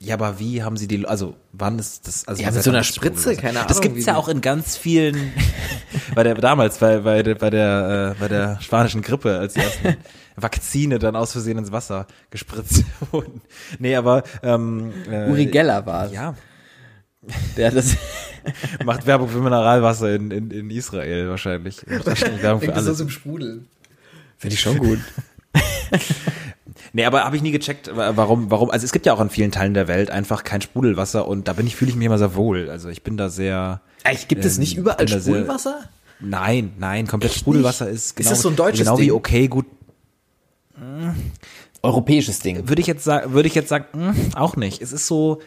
Ja, 0.00 0.14
aber 0.14 0.38
wie 0.38 0.62
haben 0.62 0.76
sie 0.76 0.86
die, 0.86 1.04
also 1.06 1.34
wann 1.52 1.78
ist 1.78 2.06
das? 2.06 2.26
Also 2.28 2.40
Ja, 2.40 2.52
mit 2.52 2.62
so 2.62 2.70
einer 2.70 2.78
das 2.80 2.86
Spritze, 2.86 3.32
Sprudelwasser? 3.32 3.40
keine 3.42 3.66
Das 3.66 3.78
Ahnung, 3.78 3.82
gibt's 3.82 4.06
wie 4.06 4.10
ja 4.10 4.16
auch 4.16 4.28
in 4.28 4.40
ganz 4.40 4.76
vielen, 4.76 5.32
bei 6.14 6.22
der, 6.22 6.34
damals, 6.36 6.78
bei, 6.78 6.98
bei, 6.98 7.22
der, 7.24 7.34
bei 7.34 7.50
der, 7.50 8.14
äh, 8.16 8.20
bei 8.20 8.28
der 8.28 8.60
spanischen 8.60 9.02
Grippe, 9.02 9.38
als 9.38 9.54
die 9.54 9.60
ersten 9.60 9.96
Vakzine 10.36 11.00
dann 11.00 11.16
aus 11.16 11.32
Versehen 11.32 11.58
ins 11.58 11.72
Wasser 11.72 12.06
gespritzt 12.30 12.84
wurden. 13.10 13.40
Nee, 13.80 13.96
aber, 13.96 14.22
ähm, 14.44 14.92
äh, 15.10 15.28
Uri 15.30 15.46
Geller 15.46 15.84
war 15.84 16.06
es. 16.06 16.12
Ja, 16.12 16.36
Der 17.56 17.72
das 17.72 17.96
macht 18.84 19.04
Werbung 19.04 19.28
für 19.28 19.40
Mineralwasser 19.40 20.14
in, 20.14 20.30
in, 20.30 20.50
in 20.52 20.70
Israel 20.70 21.28
wahrscheinlich. 21.28 21.84
Macht 21.88 22.06
wahrscheinlich 22.06 22.40
Werbung 22.42 22.62
für 22.62 22.72
alles. 22.72 23.00
im 23.00 23.10
Sprudel. 23.10 23.64
Finde 24.36 24.54
ich 24.54 24.60
schon 24.60 24.78
gut. 24.78 25.00
Nee, 26.92 27.04
aber 27.04 27.24
habe 27.24 27.36
ich 27.36 27.42
nie 27.42 27.50
gecheckt, 27.50 27.94
wa- 27.96 28.12
warum, 28.16 28.50
warum, 28.50 28.70
also 28.70 28.84
es 28.84 28.92
gibt 28.92 29.04
ja 29.06 29.12
auch 29.12 29.20
in 29.20 29.30
vielen 29.30 29.50
Teilen 29.52 29.74
der 29.74 29.88
Welt 29.88 30.10
einfach 30.10 30.44
kein 30.44 30.60
Sprudelwasser 30.62 31.26
und 31.28 31.46
da 31.48 31.52
bin 31.52 31.66
ich, 31.66 31.76
fühle 31.76 31.90
ich 31.90 31.96
mich 31.96 32.06
immer 32.06 32.18
sehr 32.18 32.34
wohl. 32.34 32.70
Also 32.70 32.88
ich 32.88 33.02
bin 33.02 33.16
da 33.16 33.28
sehr, 33.28 33.80
Eigentlich 34.04 34.28
gibt 34.28 34.44
es 34.44 34.54
Ähm, 34.54 34.60
nicht 34.60 34.76
überall 34.76 34.96
bin 34.96 35.06
da 35.06 35.20
sehr- 35.20 35.34
Sprudelwasser? 35.34 35.80
nein, 36.20 36.72
nein, 36.78 37.06
komplett 37.06 37.32
Sprudelwasser 37.34 37.88
ist 37.88 38.16
genau, 38.16 38.30
das 38.30 38.40
so 38.42 38.48
ein 38.48 38.56
deutsches 38.56 38.80
genau 38.86 38.98
wie 38.98 39.12
okay, 39.12 39.48
gut, 39.48 39.66
Europäisches 41.82 42.40
Ding. 42.40 42.68
würde 42.68 42.80
ich 42.80 42.86
jetzt 42.86 43.04
sagen, 43.04 43.32
würde 43.32 43.48
ich 43.48 43.54
jetzt 43.54 43.68
sagen, 43.68 43.84
hm, 43.92 44.34
auch 44.34 44.56
nicht. 44.56 44.80
Es 44.82 44.92
ist 44.92 45.06
so, 45.06 45.40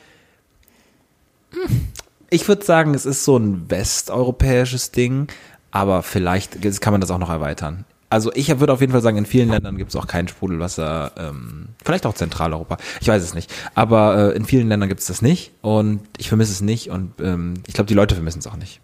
hm, 1.51 1.87
ich 2.29 2.47
würde 2.47 2.63
sagen, 2.65 2.93
es 2.93 3.05
ist 3.05 3.25
so 3.25 3.37
ein 3.37 3.69
westeuropäisches 3.69 4.91
Ding, 4.91 5.27
aber 5.71 6.03
vielleicht 6.03 6.61
kann 6.81 6.93
man 6.93 7.01
das 7.01 7.11
auch 7.11 7.17
noch 7.17 7.29
erweitern. 7.29 7.85
Also 8.11 8.29
ich 8.35 8.59
würde 8.59 8.73
auf 8.73 8.81
jeden 8.81 8.91
Fall 8.91 9.01
sagen, 9.01 9.15
in 9.15 9.25
vielen 9.25 9.49
Ländern 9.49 9.77
gibt 9.77 9.91
es 9.91 9.95
auch 9.95 10.05
kein 10.05 10.27
Sprudelwasser, 10.27 11.13
ähm, 11.17 11.69
vielleicht 11.81 12.05
auch 12.05 12.13
Zentraleuropa, 12.13 12.75
ich 12.99 13.07
weiß 13.07 13.23
es 13.23 13.33
nicht. 13.33 13.49
Aber 13.73 14.33
äh, 14.33 14.35
in 14.35 14.43
vielen 14.43 14.67
Ländern 14.67 14.89
gibt 14.89 14.99
es 14.99 15.07
das 15.07 15.21
nicht 15.21 15.53
und 15.61 16.01
ich 16.17 16.27
vermisse 16.27 16.51
es 16.51 16.59
nicht 16.59 16.89
und 16.89 17.13
ähm, 17.21 17.53
ich 17.67 17.73
glaube, 17.73 17.87
die 17.87 17.93
Leute 17.93 18.15
vermissen 18.15 18.39
es 18.39 18.47
auch 18.47 18.57
nicht. 18.57 18.81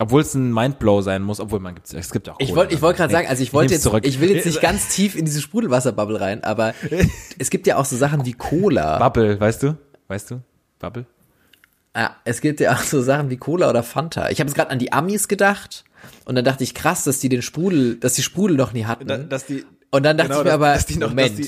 Obwohl 0.00 0.20
es 0.20 0.34
ein 0.34 0.52
Mindblow 0.52 1.00
sein 1.00 1.22
muss, 1.22 1.40
obwohl 1.40 1.60
man 1.60 1.74
gibt's, 1.74 1.94
es 1.94 2.12
gibt 2.12 2.26
ja 2.26 2.34
auch 2.34 2.40
Ich 2.40 2.54
wollte 2.54 2.74
ich 2.74 2.82
wollte 2.82 2.98
gerade 2.98 3.12
sagen, 3.12 3.28
also 3.28 3.42
ich 3.42 3.54
wollte 3.54 3.72
jetzt, 3.72 3.84
zurück. 3.84 4.06
ich 4.06 4.20
will 4.20 4.30
jetzt 4.30 4.44
nicht 4.44 4.60
ganz 4.60 4.88
tief 4.90 5.16
in 5.16 5.24
diese 5.24 5.40
Sprudelwasserbubble 5.40 6.20
rein, 6.20 6.44
aber 6.44 6.74
es 7.38 7.48
gibt 7.48 7.66
ja 7.66 7.78
auch 7.78 7.86
so 7.86 7.96
Sachen 7.96 8.26
wie 8.26 8.34
Cola. 8.34 8.98
Bubble, 8.98 9.40
weißt 9.40 9.62
du? 9.62 9.78
Weißt 10.08 10.30
du? 10.30 10.42
Bubble? 10.78 11.06
Ja, 11.96 12.16
es 12.24 12.42
gibt 12.42 12.60
ja 12.60 12.74
auch 12.74 12.82
so 12.82 13.00
Sachen 13.00 13.30
wie 13.30 13.38
Cola 13.38 13.70
oder 13.70 13.82
Fanta. 13.82 14.28
Ich 14.28 14.40
habe 14.40 14.48
jetzt 14.48 14.56
gerade 14.56 14.68
an 14.68 14.78
die 14.78 14.92
Amis 14.92 15.26
gedacht 15.26 15.84
und 16.24 16.34
dann 16.34 16.44
dachte 16.44 16.64
ich 16.64 16.74
krass, 16.74 17.04
dass 17.04 17.18
die 17.18 17.28
den 17.28 17.42
Sprudel, 17.42 17.96
dass 17.96 18.14
die 18.14 18.22
Sprudel 18.22 18.56
noch 18.56 18.72
nie 18.72 18.84
hatten. 18.84 19.06
Da- 19.06 19.18
dass 19.18 19.46
die- 19.46 19.64
und 19.90 20.04
dann 20.04 20.16
dachte 20.16 20.28
genau, 20.30 20.40
ich 20.40 20.46
mir 20.46 20.52
aber 20.52 20.74
dass 20.74 20.86
die 20.86 20.96
noch- 20.98 21.08
Moment, 21.10 21.40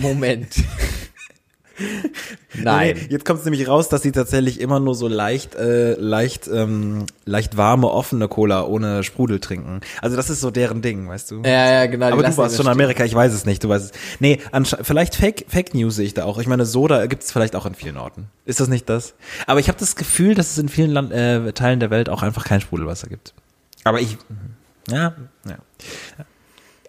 Moment. 0.00 0.48
Nein. 2.54 2.94
Nee, 2.96 3.06
jetzt 3.10 3.24
kommt 3.24 3.38
es 3.38 3.44
nämlich 3.44 3.66
raus, 3.66 3.88
dass 3.88 4.02
sie 4.02 4.12
tatsächlich 4.12 4.60
immer 4.60 4.80
nur 4.80 4.94
so 4.94 5.08
leicht, 5.08 5.54
äh, 5.54 5.94
leicht, 5.94 6.48
ähm, 6.52 7.06
leicht 7.24 7.56
warme, 7.56 7.88
offene 7.88 8.28
Cola 8.28 8.64
ohne 8.64 9.02
Sprudel 9.02 9.40
trinken. 9.40 9.80
Also 10.02 10.16
das 10.16 10.28
ist 10.28 10.40
so 10.40 10.50
deren 10.50 10.82
Ding, 10.82 11.08
weißt 11.08 11.30
du? 11.30 11.42
Ja, 11.42 11.72
ja, 11.72 11.86
genau. 11.86 12.06
Aber 12.12 12.22
du 12.22 12.36
warst 12.36 12.56
schon 12.56 12.66
in. 12.66 12.72
Amerika, 12.72 13.04
ich 13.04 13.14
weiß 13.14 13.32
es 13.32 13.46
nicht, 13.46 13.64
du 13.64 13.68
weißt 13.68 13.86
es. 13.94 14.00
Nee, 14.18 14.40
vielleicht 14.82 15.14
Fake, 15.14 15.46
Fake 15.48 15.74
News 15.74 15.96
sehe 15.96 16.06
ich 16.06 16.14
da 16.14 16.24
auch. 16.24 16.38
Ich 16.38 16.46
meine, 16.46 16.66
Soda 16.66 17.06
gibt 17.06 17.22
es 17.22 17.32
vielleicht 17.32 17.56
auch 17.56 17.64
in 17.66 17.74
vielen 17.74 17.96
Orten. 17.96 18.26
Ist 18.44 18.60
das 18.60 18.68
nicht 18.68 18.88
das? 18.88 19.14
Aber 19.46 19.60
ich 19.60 19.68
habe 19.68 19.78
das 19.78 19.96
Gefühl, 19.96 20.34
dass 20.34 20.50
es 20.50 20.58
in 20.58 20.68
vielen 20.68 20.90
Land, 20.90 21.12
äh, 21.12 21.52
Teilen 21.52 21.80
der 21.80 21.90
Welt 21.90 22.08
auch 22.10 22.22
einfach 22.22 22.44
kein 22.44 22.60
Sprudelwasser 22.60 23.08
gibt. 23.08 23.32
Aber 23.84 24.00
ich, 24.00 24.16
ja, 24.88 25.14
ja. 25.46 25.58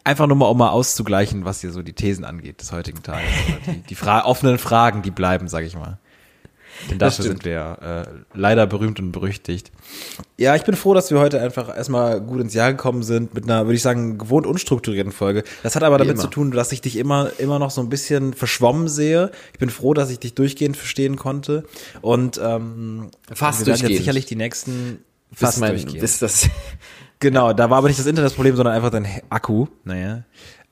Einfach 0.03 0.25
nur 0.25 0.35
mal, 0.35 0.47
um 0.47 0.57
mal 0.57 0.69
auszugleichen, 0.69 1.45
was 1.45 1.61
hier 1.61 1.71
so 1.71 1.83
die 1.83 1.93
Thesen 1.93 2.25
angeht 2.25 2.59
des 2.59 2.71
heutigen 2.71 3.03
Tages. 3.03 3.29
Oder 3.47 3.73
Die, 3.73 3.81
die 3.81 3.95
Fra 3.95 4.25
offenen 4.25 4.57
Fragen, 4.57 5.03
die 5.03 5.11
bleiben, 5.11 5.47
sag 5.47 5.63
ich 5.63 5.75
mal. 5.75 5.99
Denn 6.89 6.97
dafür 6.97 7.23
sind 7.23 7.45
wir 7.45 7.77
äh, 7.81 8.37
leider 8.37 8.65
berühmt 8.65 8.99
und 8.99 9.11
berüchtigt. 9.11 9.71
Ja, 10.37 10.55
ich 10.55 10.63
bin 10.63 10.75
froh, 10.75 10.93
dass 10.93 11.11
wir 11.11 11.19
heute 11.19 11.39
einfach 11.39 11.75
erstmal 11.75 12.21
gut 12.21 12.41
ins 12.41 12.53
Jahr 12.53 12.71
gekommen 12.71 13.03
sind 13.03 13.33
mit 13.35 13.43
einer, 13.43 13.65
würde 13.65 13.75
ich 13.75 13.81
sagen, 13.81 14.17
gewohnt 14.17 14.47
unstrukturierten 14.47 15.11
Folge. 15.11 15.43
Das 15.63 15.75
hat 15.75 15.83
aber 15.83 15.97
damit 15.97 16.13
immer. 16.13 16.21
zu 16.21 16.27
tun, 16.29 16.51
dass 16.51 16.71
ich 16.71 16.81
dich 16.81 16.95
immer, 16.97 17.31
immer 17.37 17.59
noch 17.59 17.71
so 17.71 17.81
ein 17.81 17.89
bisschen 17.89 18.33
verschwommen 18.33 18.87
sehe. 18.87 19.31
Ich 19.53 19.59
bin 19.59 19.69
froh, 19.69 19.93
dass 19.93 20.09
ich 20.09 20.19
dich 20.19 20.33
durchgehend 20.33 20.77
verstehen 20.77 21.17
konnte. 21.17 21.65
Und 22.01 22.39
ähm, 22.43 23.11
Fast 23.31 23.59
wir 23.59 23.67
werden 23.67 23.73
jetzt 23.73 23.81
durchgehend. 23.81 23.97
sicherlich 23.97 24.25
die 24.25 24.35
nächsten 24.37 25.03
Fast 25.33 25.59
mein, 25.59 25.71
durchgehend. 25.71 26.01
bis 26.01 26.19
das, 26.19 26.49
Genau, 27.21 27.53
da 27.53 27.69
war 27.69 27.77
aber 27.77 27.87
nicht 27.87 27.99
das 27.99 28.07
Internetproblem, 28.07 28.55
sondern 28.55 28.73
einfach 28.73 28.89
dein 28.89 29.07
Akku. 29.29 29.67
Naja, 29.83 30.23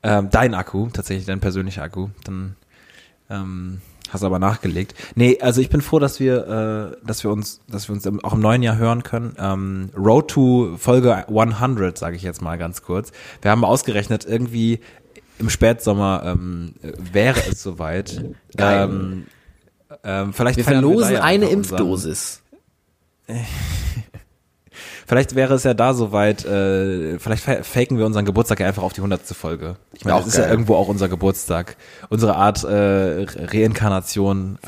ähm, 0.02 0.30
dein 0.32 0.56
Akku, 0.56 0.90
tatsächlich 0.92 1.28
dein 1.28 1.40
persönlicher 1.40 1.84
Akku. 1.84 2.10
Dann 2.24 2.56
ähm, 3.30 3.82
hast 4.10 4.22
du 4.22 4.26
aber 4.26 4.40
nachgelegt. 4.40 4.96
Nee, 5.14 5.40
also 5.42 5.62
ich 5.62 5.70
bin 5.70 5.82
froh, 5.82 6.00
dass 6.00 6.20
wir, 6.20 6.96
äh, 7.04 7.06
dass 7.06 7.24
wir 7.24 7.30
uns, 7.30 7.62
dass 7.70 7.88
wir 7.88 7.94
uns 7.94 8.04
im, 8.08 8.24
auch 8.26 8.34
im 8.34 8.40
neuen 8.40 8.64
Jahr 8.64 8.78
hören 8.78 9.04
können. 9.04 9.36
Ähm, 9.38 9.92
Road 9.96 10.30
to 10.32 10.76
Folge 10.78 11.28
100, 11.28 11.96
sage 11.96 12.16
ich 12.16 12.24
jetzt 12.24 12.42
mal 12.42 12.58
ganz 12.58 12.82
kurz. 12.82 13.12
Wir 13.44 13.52
haben 13.52 13.64
ausgerechnet, 13.64 14.26
irgendwie 14.26 14.80
im 15.38 15.52
Spätsommer 15.52 16.24
ähm, 16.26 16.74
wäre 16.82 17.40
es 17.48 17.62
soweit. 17.62 18.24
Geil. 18.58 18.90
Ähm, 18.90 19.26
ähm, 20.04 20.34
vielleicht 20.34 20.58
wir 20.58 20.64
verlosen 20.64 21.14
ja 21.14 21.22
eine 21.22 21.48
Impfdosis. 21.50 22.42
Vielleicht 25.10 25.34
wäre 25.34 25.56
es 25.56 25.64
ja 25.64 25.74
da 25.74 25.96
soweit, 25.96 26.46
äh, 26.46 27.18
vielleicht 27.18 27.44
fa- 27.44 27.64
faken 27.64 27.98
wir 27.98 28.06
unseren 28.06 28.26
Geburtstag 28.26 28.60
ja 28.60 28.68
einfach 28.68 28.84
auf 28.84 28.94
die 28.94 29.02
hundertste 29.02 29.34
Folge. 29.34 29.76
Ich 29.94 30.06
meine, 30.06 30.18
das 30.20 30.28
ist 30.28 30.38
ja 30.38 30.48
irgendwo 30.48 30.76
auch 30.76 30.88
unser 30.88 31.10
Geburtstag. 31.10 31.78
Unsere 32.10 32.36
Art 32.36 32.64
äh, 32.64 32.68
Re- 32.68 33.28
Reinkarnation 33.52 34.60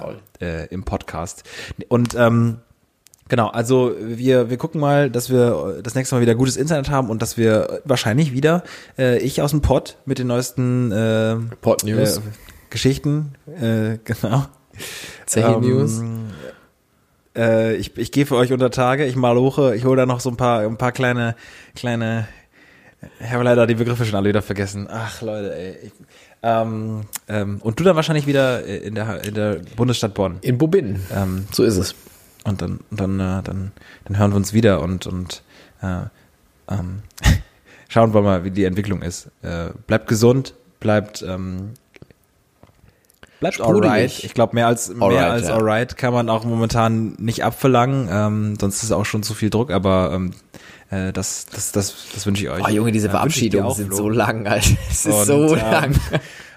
äh, 0.41 0.65
im 0.73 0.83
Podcast. 0.83 1.43
Und 1.89 2.15
ähm, 2.15 2.57
genau, 3.29 3.49
also 3.49 3.91
wir, 3.99 4.49
wir 4.49 4.57
gucken 4.57 4.81
mal, 4.81 5.11
dass 5.11 5.29
wir 5.29 5.79
das 5.83 5.93
nächste 5.93 6.15
Mal 6.15 6.21
wieder 6.21 6.33
gutes 6.33 6.57
Internet 6.57 6.89
haben 6.89 7.11
und 7.11 7.21
dass 7.21 7.37
wir 7.37 7.81
wahrscheinlich 7.85 8.33
wieder, 8.33 8.63
äh, 8.97 9.19
ich 9.19 9.43
aus 9.43 9.51
dem 9.51 9.61
Pod 9.61 9.97
mit 10.05 10.17
den 10.17 10.25
neuesten 10.25 10.91
äh, 10.91 11.35
Pod 11.61 11.83
News. 11.83 12.17
Äh, 12.17 12.21
Geschichten, 12.71 13.33
äh, 13.61 13.99
genau. 14.05 14.45
Zechi 15.27 15.51
Ähm, 15.53 15.61
News. 15.61 16.01
Äh, 17.35 17.75
ich 17.75 17.97
ich 17.97 18.11
gehe 18.11 18.25
für 18.25 18.35
euch 18.35 18.51
unter 18.51 18.71
Tage, 18.71 19.05
ich 19.05 19.15
maloche, 19.15 19.75
ich 19.75 19.85
hole 19.85 19.97
da 19.97 20.05
noch 20.05 20.19
so 20.19 20.29
ein 20.29 20.37
paar, 20.37 20.61
ein 20.61 20.77
paar 20.77 20.91
kleine, 20.91 21.35
kleine, 21.75 22.27
ich 23.19 23.31
habe 23.31 23.43
leider 23.43 23.65
die 23.67 23.75
Begriffe 23.75 24.05
schon 24.05 24.15
alle 24.15 24.29
wieder 24.29 24.41
vergessen. 24.41 24.87
Ach 24.89 25.21
Leute, 25.21 25.55
ey. 25.55 25.75
Ich, 25.87 25.91
ähm, 26.43 27.01
ähm, 27.27 27.59
und 27.61 27.79
du 27.79 27.83
dann 27.83 27.95
wahrscheinlich 27.95 28.27
wieder 28.27 28.63
in 28.65 28.95
der, 28.95 29.23
in 29.23 29.33
der 29.35 29.61
Bundesstadt 29.75 30.13
Bonn. 30.13 30.37
In 30.41 30.57
Bobin. 30.57 30.99
Ähm, 31.15 31.47
So 31.51 31.63
ist 31.63 31.77
es. 31.77 31.95
und 32.43 32.61
dann, 32.61 32.79
dann, 32.89 33.19
äh, 33.19 33.43
dann, 33.43 33.71
dann 34.05 34.17
hören 34.17 34.31
wir 34.31 34.37
uns 34.37 34.53
wieder 34.53 34.81
und, 34.81 35.05
und 35.07 35.43
äh, 35.81 36.01
ähm, 36.69 37.03
schauen 37.89 38.13
wir 38.13 38.21
mal, 38.21 38.43
wie 38.43 38.51
die 38.51 38.65
Entwicklung 38.65 39.01
ist. 39.03 39.29
Äh, 39.43 39.69
bleibt 39.87 40.07
gesund, 40.07 40.55
bleibt 40.79 41.21
ähm, 41.21 41.73
bleibt 43.41 43.55
Sprudelig. 43.55 43.89
alright. 43.91 44.23
Ich 44.23 44.33
glaube, 44.33 44.55
mehr 44.55 44.67
als 44.67 44.87
mehr 44.87 45.01
Alright, 45.01 45.29
als 45.31 45.47
ja. 45.49 45.55
alright 45.55 45.97
kann 45.97 46.13
man 46.13 46.29
auch 46.29 46.45
momentan 46.45 47.15
nicht 47.19 47.43
abverlangen. 47.43 48.07
Ähm, 48.09 48.55
sonst 48.59 48.77
ist 48.77 48.83
es 48.83 48.91
auch 48.93 49.03
schon 49.05 49.21
zu 49.23 49.33
viel 49.33 49.49
Druck, 49.49 49.69
aber 49.71 50.13
ähm, 50.13 50.31
Äh, 50.89 51.13
das, 51.13 51.45
das, 51.53 51.71
das, 51.71 51.95
das 52.13 52.25
wünsche 52.25 52.43
ich 52.43 52.49
euch. 52.49 52.63
Oh 52.65 52.69
Junge, 52.69 52.91
diese 52.91 53.07
Äh, 53.07 53.11
Verabschiedungen 53.11 53.73
sind 53.73 53.93
so 53.95 54.09
lang, 54.09 54.45
Alter. 54.47 54.75
Es 54.89 55.05
ist 55.05 55.13
Und, 55.13 55.25
so 55.25 55.55
ähm, 55.55 55.61
lang. 55.71 55.95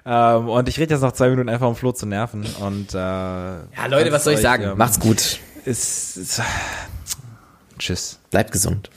Ähm, 0.06 0.48
und 0.48 0.68
ich 0.68 0.78
rede 0.78 0.92
jetzt 0.94 1.02
noch 1.02 1.12
zwei 1.12 1.30
Minuten 1.30 1.48
einfach, 1.48 1.68
um 1.68 1.76
Flo 1.76 1.92
zu 1.92 2.04
nerven. 2.04 2.44
Und, 2.60 2.92
äh, 2.94 2.98
ja, 2.98 3.86
Leute, 3.88 4.10
was 4.12 4.24
soll 4.24 4.34
ich 4.34 4.40
sagen? 4.40 4.64
Ähm, 4.64 4.76
Macht's 4.78 4.98
gut. 5.00 5.38
Ist, 5.64 6.16
ist, 6.18 6.42
tschüss. 7.78 8.18
Bleibt 8.30 8.52
gesund. 8.52 8.90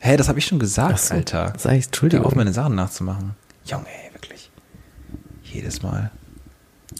Hey, 0.00 0.16
das 0.16 0.28
habe 0.28 0.38
ich 0.38 0.44
schon 0.46 0.58
gesagt, 0.58 0.98
so. 0.98 1.14
Alter. 1.14 1.52
Sag 1.56 1.72
ich, 1.72 1.82
Hör 1.82 1.86
Entschuldigung. 1.86 2.26
auf, 2.26 2.34
meine 2.34 2.52
Sachen 2.52 2.74
nachzumachen. 2.74 3.36
Junge, 3.64 3.86
ey, 3.86 4.12
wirklich. 4.14 4.50
Jedes 5.44 5.82
Mal. 5.82 6.10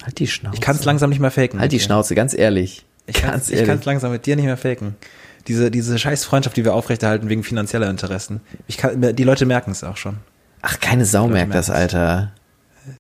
Halt 0.03 0.19
die 0.19 0.27
Schnauze. 0.27 0.55
Ich 0.55 0.61
kann 0.61 0.77
es 0.77 0.85
langsam 0.85 1.11
nicht 1.11 1.21
mehr 1.21 1.31
faken. 1.31 1.61
Halt 1.61 1.73
die 1.73 1.79
dir. 1.79 1.85
Schnauze, 1.85 2.15
ganz 2.15 2.35
ehrlich. 2.35 2.85
Ich 3.07 3.17
kann 3.17 3.39
es 3.39 3.51
ich 3.51 3.65
kann's 3.65 3.85
langsam 3.85 4.13
mit 4.13 4.27
dir 4.27 4.37
nicht 4.37 4.45
mehr 4.45 4.57
faken. 4.57 4.95
Diese, 5.49 5.71
diese 5.71 5.99
scheiß 5.99 6.25
Freundschaft, 6.25 6.57
die 6.57 6.65
wir 6.65 6.75
aufrechterhalten 6.75 7.29
wegen 7.29 7.43
finanzieller 7.43 7.89
Interessen. 7.89 8.41
Ich 8.67 8.77
kann, 8.77 9.15
die 9.17 9.25
Leute 9.25 9.47
merken 9.47 9.71
es 9.71 9.83
auch 9.83 9.97
schon. 9.97 10.19
Ach, 10.63 10.79
keine 10.81 11.07
Sau 11.07 11.27
merkt 11.29 11.55
das. 11.55 11.71
Alter. 11.71 12.33